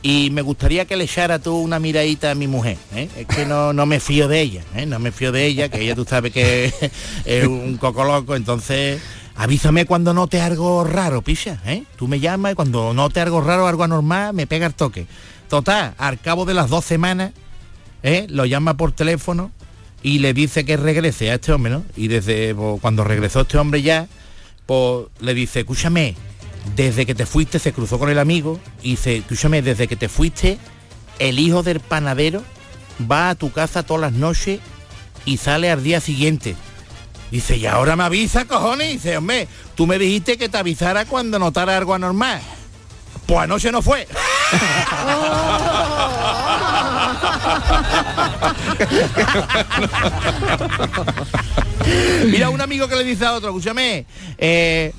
y 0.01 0.31
me 0.31 0.41
gustaría 0.41 0.87
que 0.87 0.97
le 0.97 1.05
echara 1.05 1.41
tú 1.41 1.55
una 1.59 1.79
miradita 1.79 2.31
a 2.31 2.35
mi 2.35 2.47
mujer. 2.47 2.79
¿eh? 2.95 3.07
Es 3.19 3.27
que 3.27 3.45
no, 3.45 3.75
no 3.75 3.85
me 3.85 4.01
fío 4.01 4.29
de 4.29 4.41
ella, 4.41 4.63
¿eh? 4.75 4.87
no 4.87 4.99
me 4.99 5.13
fío 5.13 5.31
de 5.31 5.45
ella, 5.45 5.69
que 5.69 5.83
ella 5.83 5.95
tú 5.95 6.07
sabes 6.09 6.33
que 6.33 6.73
es 7.27 7.47
un 7.47 7.77
coco 7.77 8.03
loco, 8.05 8.35
entonces 8.35 9.03
avísame 9.37 9.85
cuando 9.85 10.15
note 10.15 10.41
algo 10.41 10.85
raro, 10.85 11.21
picha, 11.21 11.61
¿eh? 11.67 11.85
Tú 11.97 12.09
me 12.09 12.19
llamas 12.19 12.53
y 12.53 12.55
cuando 12.55 12.95
note 12.95 13.21
algo 13.21 13.43
raro, 13.43 13.67
algo 13.67 13.85
anormal, 13.85 14.33
me 14.33 14.47
pega 14.47 14.67
el 14.67 14.75
toque. 14.75 15.07
Total, 15.51 15.93
al 15.99 16.19
cabo 16.19 16.47
de 16.47 16.55
las 16.55 16.71
dos 16.71 16.87
semanas, 16.87 17.33
¿eh? 18.03 18.27
lo 18.31 18.47
llama 18.47 18.79
por 18.79 18.93
teléfono 18.93 19.51
y 20.03 20.19
le 20.19 20.35
dice 20.35 20.65
que 20.65 20.77
regrese 20.77 21.31
a 21.31 21.35
este 21.35 21.53
hombre, 21.53 21.73
¿no? 21.73 21.85
Y 21.97 22.09
desde 22.09 22.55
cuando 22.81 23.05
regresó 23.05 23.43
este 23.43 23.59
hombre 23.59 23.83
ya, 23.83 24.09
pues 24.67 25.07
le 25.21 25.35
dice, 25.35 25.61
escúchame, 25.61 26.17
desde 26.77 27.07
que 27.07 27.15
te 27.15 27.27
fuiste 27.27 27.59
se 27.59 27.73
cruzó 27.73 27.99
con 27.99 28.11
el 28.11 28.19
amigo 28.19 28.61
y 28.83 28.93
dice, 28.93 29.19
escúchame, 29.19 29.63
desde 29.63 29.89
que 29.89 29.97
te 29.97 30.09
fuiste, 30.09 30.59
el 31.19 31.39
hijo 31.39 31.63
del 31.63 31.81
panadero 31.81 32.43
va 33.11 33.31
a 33.31 33.35
tu 33.35 33.53
casa 33.53 33.83
todas 33.83 34.03
las 34.03 34.13
noches 34.13 34.61
y 35.25 35.37
sale 35.37 35.71
al 35.71 35.83
día 35.83 36.01
siguiente. 36.01 36.57
Dice, 37.31 37.57
y 37.57 37.67
ahora 37.67 37.97
me 37.97 38.05
avisa, 38.05 38.45
cojones. 38.45 38.91
Y 38.91 38.93
dice, 38.95 39.17
hombre, 39.17 39.49
tú 39.75 39.87
me 39.87 39.99
dijiste 39.99 40.37
que 40.37 40.51
te 40.51 40.59
avisara 40.59 41.07
cuando 41.07 41.39
notara 41.39 41.79
algo 41.79 41.95
anormal. 41.95 42.43
Pues 43.27 43.41
anoche 43.41 43.73
no 43.73 43.81
fue. 43.81 44.07
Mira, 52.27 52.51
un 52.51 52.61
amigo 52.61 52.89
que 52.89 52.97
le 52.97 53.05
dice 53.05 53.25
a 53.27 53.35
otro, 53.35 53.51
escúchame, 53.51 54.07
eh, 54.39 54.93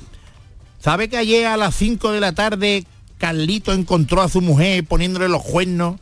¿sabe 0.80 1.08
que 1.08 1.16
ayer 1.16 1.46
a 1.46 1.56
las 1.56 1.74
5 1.74 2.12
de 2.12 2.20
la 2.20 2.32
tarde 2.32 2.84
Carlito 3.18 3.72
encontró 3.72 4.22
a 4.22 4.28
su 4.28 4.40
mujer 4.40 4.84
poniéndole 4.84 5.28
los 5.28 5.42
cuernos? 5.42 5.96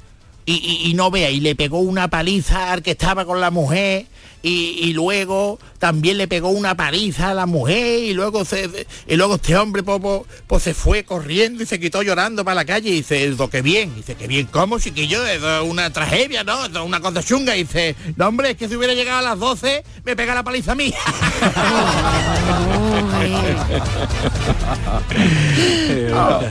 Y, 0.45 0.55
y- 0.55 0.91
y 0.91 0.95
no 0.95 1.11
vea, 1.13 1.31
y 1.31 1.39
le 1.41 1.55
pegó 1.55 1.79
una 1.79 2.09
paliza 2.09 2.73
al 2.73 2.83
que 2.83 2.91
estaba 2.93 3.25
con 3.25 3.41
la 3.41 3.51
mujer, 3.53 4.07
y, 4.43 4.79
y 4.83 4.93
luego 4.93 5.59
también 5.79 6.19
le 6.19 6.29
pegó 6.29 6.51
una 6.51 6.77
paliza 6.77 7.31
a 7.31 7.35
la 7.35 7.47
mujer, 7.47 8.05
y 8.05 8.15
luego 8.15 8.45
se, 8.45 8.87
y 9.07 9.17
luego 9.17 9.37
este 9.37 9.57
hombre 9.57 9.83
pues, 9.83 10.01
pues 10.47 10.63
se 10.63 10.75
fue 10.75 11.05
corriendo 11.05 11.63
y 11.63 11.67
se 11.67 11.81
quitó 11.81 12.03
llorando 12.03 12.45
para 12.45 12.57
la 12.57 12.65
calle, 12.65 12.91
y 12.91 12.95
dice, 12.95 13.25
"Eso, 13.25 13.49
qué 13.49 13.63
bien, 13.63 13.95
dice, 13.95 14.15
qué 14.15 14.27
bien, 14.27 14.49
¿cómo, 14.51 14.79
chiquillo? 14.79 15.25
Es 15.27 15.41
una 15.65 15.91
tragedia, 15.91 16.45
¿no? 16.45 16.67
Es 16.67 16.77
una 16.77 17.01
cosa 17.01 17.23
chunga, 17.23 17.57
y 17.57 17.65
dice, 17.65 17.95
no 18.17 18.29
hombre, 18.29 18.51
es 18.51 18.57
que 18.57 18.69
si 18.69 18.77
hubiera 18.77 18.95
llegado 18.95 19.19
a 19.19 19.23
las 19.23 19.39
12, 19.39 19.85
me 20.05 20.17
pega 20.17 20.35
la 20.35 20.43
paliza 20.43 20.73
a 20.73 20.75
mí. 20.75 20.93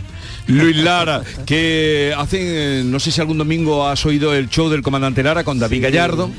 Luis 0.47 0.75
Lara, 0.77 1.21
que 1.45 2.13
hacen, 2.17 2.41
eh, 2.43 2.81
no 2.85 2.99
sé 2.99 3.11
si 3.11 3.21
algún 3.21 3.37
domingo 3.37 3.87
has 3.87 4.05
oído 4.05 4.33
el 4.33 4.49
show 4.49 4.69
del 4.69 4.81
comandante 4.81 5.23
Lara 5.23 5.43
con 5.43 5.59
David 5.59 5.83
Gallardo 5.83 6.29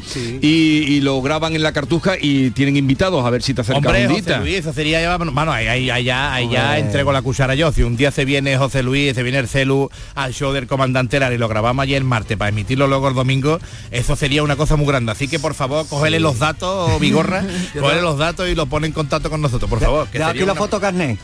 y, 0.41 0.49
y 0.49 1.01
lo 1.01 1.21
graban 1.23 1.55
en 1.55 1.63
la 1.63 1.73
cartuja 1.73 2.15
y 2.21 2.51
tienen 2.51 2.77
invitados 2.77 3.25
a 3.25 3.31
ver 3.31 3.43
si 3.43 3.55
te 3.55 3.63
acercas 3.63 3.79
Hombre, 3.85 4.07
José. 4.09 4.37
Luis, 4.39 4.57
eso 4.57 4.73
sería 4.73 5.01
ya, 5.01 5.17
bueno, 5.17 5.53
ahí, 5.53 5.67
ahí- 5.67 5.91
ahí 5.91 6.05
ya, 6.05 6.35
ahí 6.35 6.49
ya 6.51 6.79
entrego 6.79 7.13
la 7.13 7.23
cuchara 7.23 7.55
yo. 7.55 7.73
Si 7.73 7.83
un 7.83 7.97
día 7.97 8.11
se 8.11 8.25
viene 8.25 8.57
José 8.59 8.83
Luis, 8.83 9.15
se 9.15 9.23
viene 9.23 9.39
el 9.39 9.49
celu 9.49 9.89
al 10.15 10.35
show 10.35 10.53
del 10.53 10.67
comandante 10.67 11.19
Lara 11.19 11.35
y 11.35 11.39
lo 11.39 11.49
grabamos 11.49 11.83
ayer 11.83 11.97
el 11.99 12.05
martes 12.05 12.37
para 12.37 12.49
emitirlo 12.51 12.87
luego 12.87 13.09
el 13.09 13.15
domingo, 13.15 13.61
eso 13.91 14.17
sería 14.17 14.43
una 14.43 14.57
cosa 14.57 14.77
muy 14.77 14.87
grande. 14.87 15.13
Así 15.13 15.29
que 15.29 15.39
por 15.39 15.55
favor, 15.55 15.87
cógele 15.89 16.21
los 16.21 16.39
datos, 16.39 17.01
Vigorra, 17.01 17.45
cógele 17.79 18.03
los 18.03 18.19
datos 18.19 18.49
y 18.49 18.55
lo 18.55 18.67
pone 18.67 18.89
en 18.89 18.93
contacto 18.93 19.31
con 19.31 19.41
nosotros, 19.41 19.71
por 19.71 19.81
favor. 19.81 20.09
que 20.09 20.19
De 20.23 20.25
aquí 20.25 20.41
la 20.41 20.55
foto 20.55 20.81
carnet. 20.81 21.19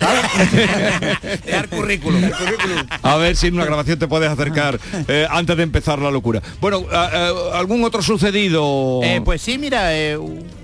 el 1.47 1.69
currículum. 1.69 2.25
el 2.25 2.33
currículum. 2.33 2.68
A 3.03 3.17
ver 3.17 3.37
si 3.37 3.47
en 3.49 3.55
una 3.55 3.65
grabación 3.65 3.99
te 3.99 4.07
puedes 4.09 4.29
acercar 4.31 4.79
eh, 5.09 5.27
antes 5.31 5.57
de 5.57 5.63
empezar 5.63 5.99
la 5.99 6.11
locura. 6.11 6.43
Bueno, 6.61 6.85
a- 6.93 7.05
a- 7.55 7.59
¿algún 7.59 7.85
otro 7.85 8.03
sucedido? 8.03 9.01
Eh, 9.03 9.21
pues 9.25 9.41
sí, 9.43 9.59
mira, 9.59 9.97
eh, 9.97 10.17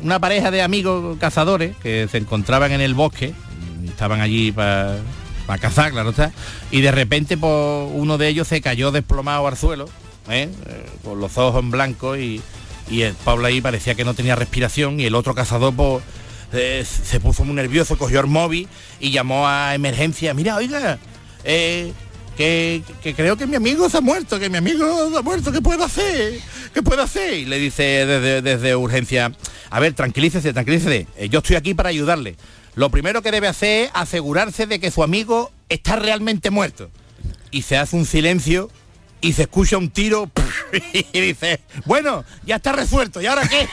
una 0.02 0.18
pareja 0.18 0.50
de 0.50 0.62
amigos 0.62 1.16
cazadores 1.18 1.76
que 1.82 2.08
se 2.10 2.18
encontraban 2.18 2.72
en 2.72 2.80
el 2.80 2.94
bosque, 2.94 3.34
estaban 3.86 4.20
allí 4.20 4.50
para 4.52 4.96
cazar, 5.60 5.92
claro 5.92 6.10
está, 6.10 6.32
y 6.70 6.80
de 6.80 6.90
repente 6.90 7.36
pues, 7.36 7.52
uno 7.92 8.18
de 8.18 8.28
ellos 8.28 8.48
se 8.48 8.60
cayó 8.60 8.90
desplomado 8.92 9.46
al 9.46 9.56
suelo, 9.56 9.88
con 11.04 11.20
los 11.20 11.36
ojos 11.38 11.62
en 11.62 11.70
blanco 11.70 12.16
y, 12.16 12.40
y 12.90 13.02
el 13.02 13.14
Pablo 13.14 13.46
ahí 13.46 13.60
parecía 13.60 13.94
que 13.94 14.04
no 14.04 14.14
tenía 14.14 14.36
respiración 14.36 14.98
y 15.00 15.04
el 15.04 15.14
otro 15.14 15.34
cazador 15.34 15.74
pues, 15.74 16.02
se 16.88 17.20
puso 17.20 17.44
muy 17.44 17.54
nervioso, 17.54 17.98
cogió 17.98 18.20
el 18.20 18.26
móvil 18.26 18.68
y 19.00 19.10
llamó 19.10 19.46
a 19.48 19.74
emergencia, 19.74 20.32
mira, 20.34 20.56
oiga, 20.56 20.98
eh, 21.44 21.92
que, 22.36 22.82
que 23.02 23.14
creo 23.14 23.36
que 23.36 23.46
mi 23.46 23.56
amigo 23.56 23.88
se 23.88 23.98
ha 23.98 24.00
muerto, 24.00 24.38
que 24.38 24.50
mi 24.50 24.58
amigo 24.58 25.10
se 25.10 25.18
ha 25.18 25.22
muerto, 25.22 25.52
¿qué 25.52 25.60
puedo 25.60 25.84
hacer? 25.84 26.40
¿Qué 26.72 26.82
puedo 26.82 27.02
hacer? 27.02 27.34
Y 27.34 27.44
le 27.44 27.58
dice 27.58 27.82
desde, 27.82 28.42
desde 28.42 28.74
urgencia, 28.74 29.32
a 29.70 29.80
ver, 29.80 29.92
tranquilícese, 29.94 30.52
tranquilícese, 30.52 31.06
eh, 31.16 31.28
yo 31.28 31.38
estoy 31.38 31.56
aquí 31.56 31.74
para 31.74 31.90
ayudarle. 31.90 32.36
Lo 32.74 32.90
primero 32.90 33.22
que 33.22 33.30
debe 33.30 33.46
hacer 33.46 33.84
es 33.84 33.90
asegurarse 33.94 34.66
de 34.66 34.80
que 34.80 34.90
su 34.90 35.04
amigo 35.04 35.52
está 35.68 35.96
realmente 35.96 36.50
muerto. 36.50 36.90
Y 37.52 37.62
se 37.62 37.76
hace 37.76 37.94
un 37.94 38.04
silencio 38.04 38.68
y 39.20 39.32
se 39.32 39.42
escucha 39.42 39.78
un 39.78 39.90
tiro 39.90 40.28
y 41.12 41.20
dice, 41.20 41.60
bueno, 41.86 42.24
ya 42.44 42.56
está 42.56 42.72
resuelto, 42.72 43.22
¿y 43.22 43.26
ahora 43.26 43.48
qué? 43.48 43.68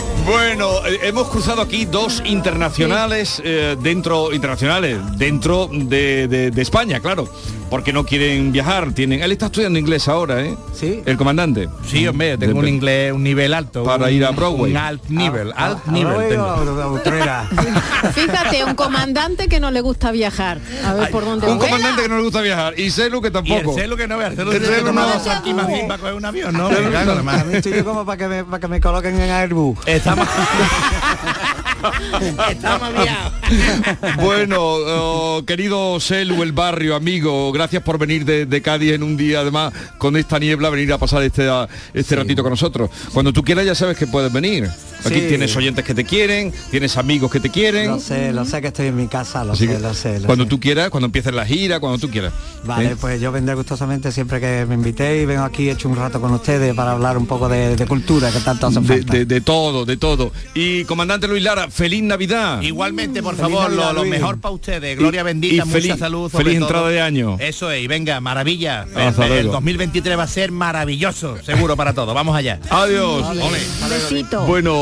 Bueno, 0.24 0.84
eh, 0.86 0.98
hemos 1.04 1.28
cruzado 1.28 1.62
aquí 1.62 1.84
dos 1.84 2.20
internacionales 2.26 3.40
eh, 3.44 3.76
dentro 3.80 4.32
internacionales 4.32 4.98
dentro 5.16 5.68
de, 5.72 6.26
de- 6.26 6.50
de 6.50 6.62
España, 6.62 6.98
claro, 6.98 7.28
porque 7.70 7.92
no 7.92 8.04
quieren 8.04 8.50
viajar. 8.50 8.92
Tienen, 8.92 9.22
él 9.22 9.30
está 9.30 9.46
estudiando 9.46 9.78
inglés 9.78 10.08
ahora, 10.08 10.42
¿eh? 10.44 10.56
Sí. 10.74 11.00
El 11.06 11.16
comandante. 11.16 11.68
Sí, 11.86 12.06
hombre, 12.08 12.36
tengo 12.38 12.58
un 12.58 12.66
inglés, 12.66 13.12
un 13.12 13.22
nivel 13.22 13.54
alto. 13.54 13.84
Para 13.84 14.06
un- 14.06 14.12
ir 14.12 14.24
a 14.24 14.30
Broadway. 14.32 14.72
Un 14.72 14.76
alt 14.76 15.08
nivel, 15.08 15.52
Ah, 15.56 15.66
alt 15.66 15.86
nivel 15.86 16.28
tengo. 16.28 17.00
Fíjate, 18.12 18.64
un 18.64 18.74
comandante 18.74 19.46
que 19.48 19.60
no 19.60 19.70
le 19.70 19.80
gusta 19.80 20.10
viajar. 20.10 20.58
A 20.84 20.94
ver 20.94 21.10
por 21.10 21.24
dónde 21.24 21.46
Un 21.48 21.58
vuela. 21.58 21.70
comandante 21.76 22.02
que 22.02 22.08
no 22.08 22.16
le 22.16 22.22
gusta 22.24 22.40
viajar 22.40 22.78
y 22.78 22.90
Celu 22.90 23.20
que 23.20 23.26
Y 23.28 23.28
el 23.28 23.32
tampoco. 23.32 23.74
celu 23.74 23.96
que 23.96 24.08
no 24.08 24.18
veas, 24.18 24.30
el 24.32 24.36
celu 24.38 24.50
El 24.52 24.94
no. 24.94 25.06
dos 25.06 25.26
aquí 25.28 25.54
para 25.86 25.98
coger 26.00 26.14
un 26.14 26.24
avión, 26.24 26.52
¿no? 26.56 26.66
A 26.66 27.44
estoy 27.52 27.74
yo 27.74 27.84
como 27.84 28.04
para 28.04 28.16
que 28.18 28.26
me, 28.28 28.44
para 28.44 28.60
que 28.60 28.68
me 28.68 28.80
coloquen 28.80 29.20
en 29.20 29.30
Airbus. 29.30 29.78
Estamos... 30.06 30.28
Estamos 32.50 32.88
bueno, 34.22 34.56
oh, 34.60 35.42
querido 35.46 36.00
Selu, 36.00 36.42
el 36.42 36.52
barrio, 36.52 36.94
amigo, 36.96 37.52
gracias 37.52 37.82
por 37.82 37.98
venir 37.98 38.24
de, 38.24 38.46
de 38.46 38.62
Cádiz 38.62 38.92
en 38.92 39.02
un 39.02 39.16
día, 39.16 39.40
además, 39.40 39.72
con 39.98 40.16
esta 40.16 40.38
niebla, 40.38 40.70
venir 40.70 40.92
a 40.92 40.98
pasar 40.98 41.22
este, 41.22 41.48
a- 41.48 41.68
este 41.94 42.16
ratito 42.16 42.42
con 42.42 42.50
nosotros. 42.50 42.90
Cuando 43.12 43.32
tú 43.32 43.42
quieras 43.42 43.64
ya 43.64 43.74
sabes 43.74 43.96
que 43.96 44.06
puedes 44.06 44.32
venir. 44.32 44.68
Aquí 45.04 45.20
Sí. 45.20 45.26
tienes 45.28 45.54
oyentes 45.54 45.84
que 45.84 45.94
te 45.94 46.04
quieren, 46.04 46.52
tienes 46.70 46.96
amigos 46.96 47.30
que 47.30 47.38
te 47.38 47.48
quieren. 47.50 47.88
Lo 47.90 48.00
sé, 48.00 48.32
lo 48.32 48.44
sé 48.44 48.60
que 48.60 48.68
estoy 48.68 48.86
en 48.88 48.96
mi 48.96 49.06
casa, 49.06 49.44
lo 49.44 49.52
Así 49.52 49.66
sé, 49.66 49.74
que 49.74 49.78
lo 49.78 49.94
sé. 49.94 50.18
lo 50.20 50.26
cuando 50.26 50.44
sé. 50.44 50.50
tú 50.50 50.58
quieras, 50.58 50.90
cuando 50.90 51.04
empieces 51.06 51.32
la 51.32 51.46
gira, 51.46 51.78
cuando 51.78 51.98
tú 51.98 52.10
quieras. 52.10 52.32
Vale, 52.64 52.92
¿eh? 52.92 52.96
pues 53.00 53.20
yo 53.20 53.30
vendré 53.30 53.54
gustosamente 53.54 54.10
siempre 54.10 54.40
que 54.40 54.66
me 54.66 54.74
invitéis 54.74 55.22
y 55.22 55.26
vengo 55.26 55.44
aquí 55.44 55.70
hecho 55.70 55.88
un 55.88 55.96
rato 55.96 56.20
con 56.20 56.32
ustedes 56.32 56.74
para 56.74 56.92
hablar 56.92 57.16
un 57.18 57.26
poco 57.26 57.48
de, 57.48 57.76
de 57.76 57.86
cultura 57.86 58.32
que 58.32 58.40
tanto 58.40 58.66
hace 58.66 58.80
de, 58.80 58.86
falta. 58.86 59.12
de- 59.12 59.26
de 59.26 59.40
todo, 59.42 59.84
de 59.84 59.96
todo. 59.96 60.32
Y 60.54 60.84
comandante 60.84 61.28
Luis 61.28 61.42
Lara, 61.44 61.70
feliz 61.76 62.02
Navidad. 62.02 62.62
Igualmente, 62.62 63.22
por 63.22 63.36
Feliz 63.36 63.52
favor, 63.52 63.70
Navidad, 63.70 63.92
lo, 63.94 64.04
mejor 64.06 64.38
para 64.40 64.54
ustedes. 64.54 64.98
Gloria 64.98 65.20
Y- 65.20 65.24
bendita, 65.24 65.54
y 65.54 65.58
mucha 65.66 65.72
feliz- 65.72 65.98
salud. 65.98 66.30
sobre 66.30 66.44
feliz 66.44 66.58
todo. 66.60 66.68
entrada 66.68 66.88
de 66.88 67.00
año. 67.02 67.36
Eso 67.38 67.70
es, 67.70 67.84
y 67.84 67.86
venga, 67.86 68.18
maravilla. 68.20 68.86
Hasta 68.94 69.26
el, 69.26 69.32
el 69.32 69.38
luego. 69.44 69.52
2023 69.52 70.18
va 70.18 70.22
a 70.22 70.26
ser 70.28 70.50
maravilloso, 70.52 71.36
seguro 71.44 71.76
para 71.76 71.92
todos. 71.92 72.14
Vamos 72.14 72.34
allá. 72.34 72.58
Adiós. 72.70 73.24
Besito. 73.88 74.44
Bueno, 74.46 74.72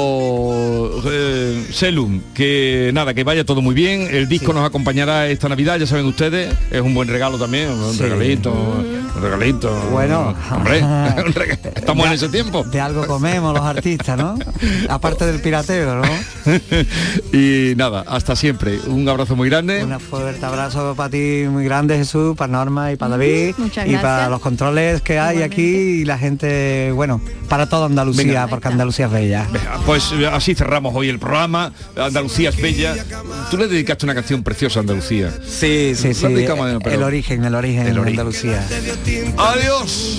eh, 1.07 1.67
Selum, 1.73 2.21
que 2.35 2.91
nada, 2.95 3.13
que 3.15 3.25
vaya 3.25 3.45
todo 3.45 3.61
muy 3.61 3.75
bien. 3.75 4.09
El 4.15 4.29
disco 4.29 4.53
nos 4.53 4.65
acompañará 4.67 5.27
esta 5.29 5.49
Navidad, 5.49 5.79
ya 5.79 5.87
saben 5.87 6.07
ustedes, 6.07 6.55
es 6.71 6.81
un 6.81 6.95
buen 6.95 7.09
regalo 7.09 7.39
también, 7.39 7.71
un 7.71 7.93
Sí. 7.95 8.03
regalito, 8.03 8.53
un 8.53 9.23
regalito. 9.23 9.71
Bueno. 9.91 10.35
hombre, 10.51 10.79
estamos 11.75 12.07
en 12.07 12.13
ese 12.13 12.29
tiempo. 12.29 12.65
De 12.65 12.81
algo 12.81 13.07
comemos 13.07 13.53
los 13.55 13.63
artistas, 13.65 14.17
¿no? 14.17 14.39
Aparte 14.89 15.27
del 15.27 15.41
pirateo, 15.41 15.97
¿no? 15.97 16.03
y 17.33 17.75
nada, 17.77 18.05
hasta 18.07 18.37
siempre. 18.37 18.79
Un 18.87 19.09
abrazo 19.09 19.37
muy 19.37 19.49
grande. 19.49 19.85
Un 19.85 19.99
fuerte 20.01 20.45
abrazo 20.45 20.95
para 20.97 21.11
ti 21.11 21.45
muy 21.49 21.64
grande 21.64 21.97
Jesús, 21.97 22.37
para 22.37 22.53
Norma 22.53 22.93
y 22.93 22.97
para 22.97 23.11
David 23.16 23.55
Muchas 23.59 23.87
y 23.87 23.91
gracias. 23.93 24.03
para 24.03 24.29
los 24.29 24.41
controles 24.41 25.01
que 25.03 25.18
hay 25.18 25.43
aquí 25.43 25.62
y 26.01 26.05
la 26.05 26.18
gente, 26.18 26.91
bueno, 26.93 27.20
para 27.49 27.68
toda 27.68 27.87
Andalucía, 27.87 28.25
Venga. 28.25 28.47
porque 28.49 28.68
Andalucía 28.68 29.07
es 29.07 29.12
bella. 29.12 29.47
Venga, 29.53 29.79
Pues 29.87 30.12
eh, 30.12 30.27
así 30.27 30.55
cerramos 30.55 30.95
hoy 30.95 31.09
el 31.09 31.18
programa. 31.18 31.72
Andalucía 31.97 32.51
es 32.51 32.61
bella. 32.61 32.95
Tú 33.51 33.57
le 33.57 33.68
dedicaste 33.68 34.07
una 34.07 34.14
canción 34.14 34.43
preciosa 34.43 34.81
a 34.81 34.83
Andalucía. 34.83 35.31
Sí, 35.47 35.93
sí, 35.95 36.14
sí. 36.14 36.27
El, 36.27 37.03
origen, 37.03 37.45
el 37.45 37.55
origen 37.55 37.87
El 37.87 37.95
de 37.95 38.01
origen. 38.01 38.20
Andalucía. 38.20 38.66
Adiós. 39.37 40.18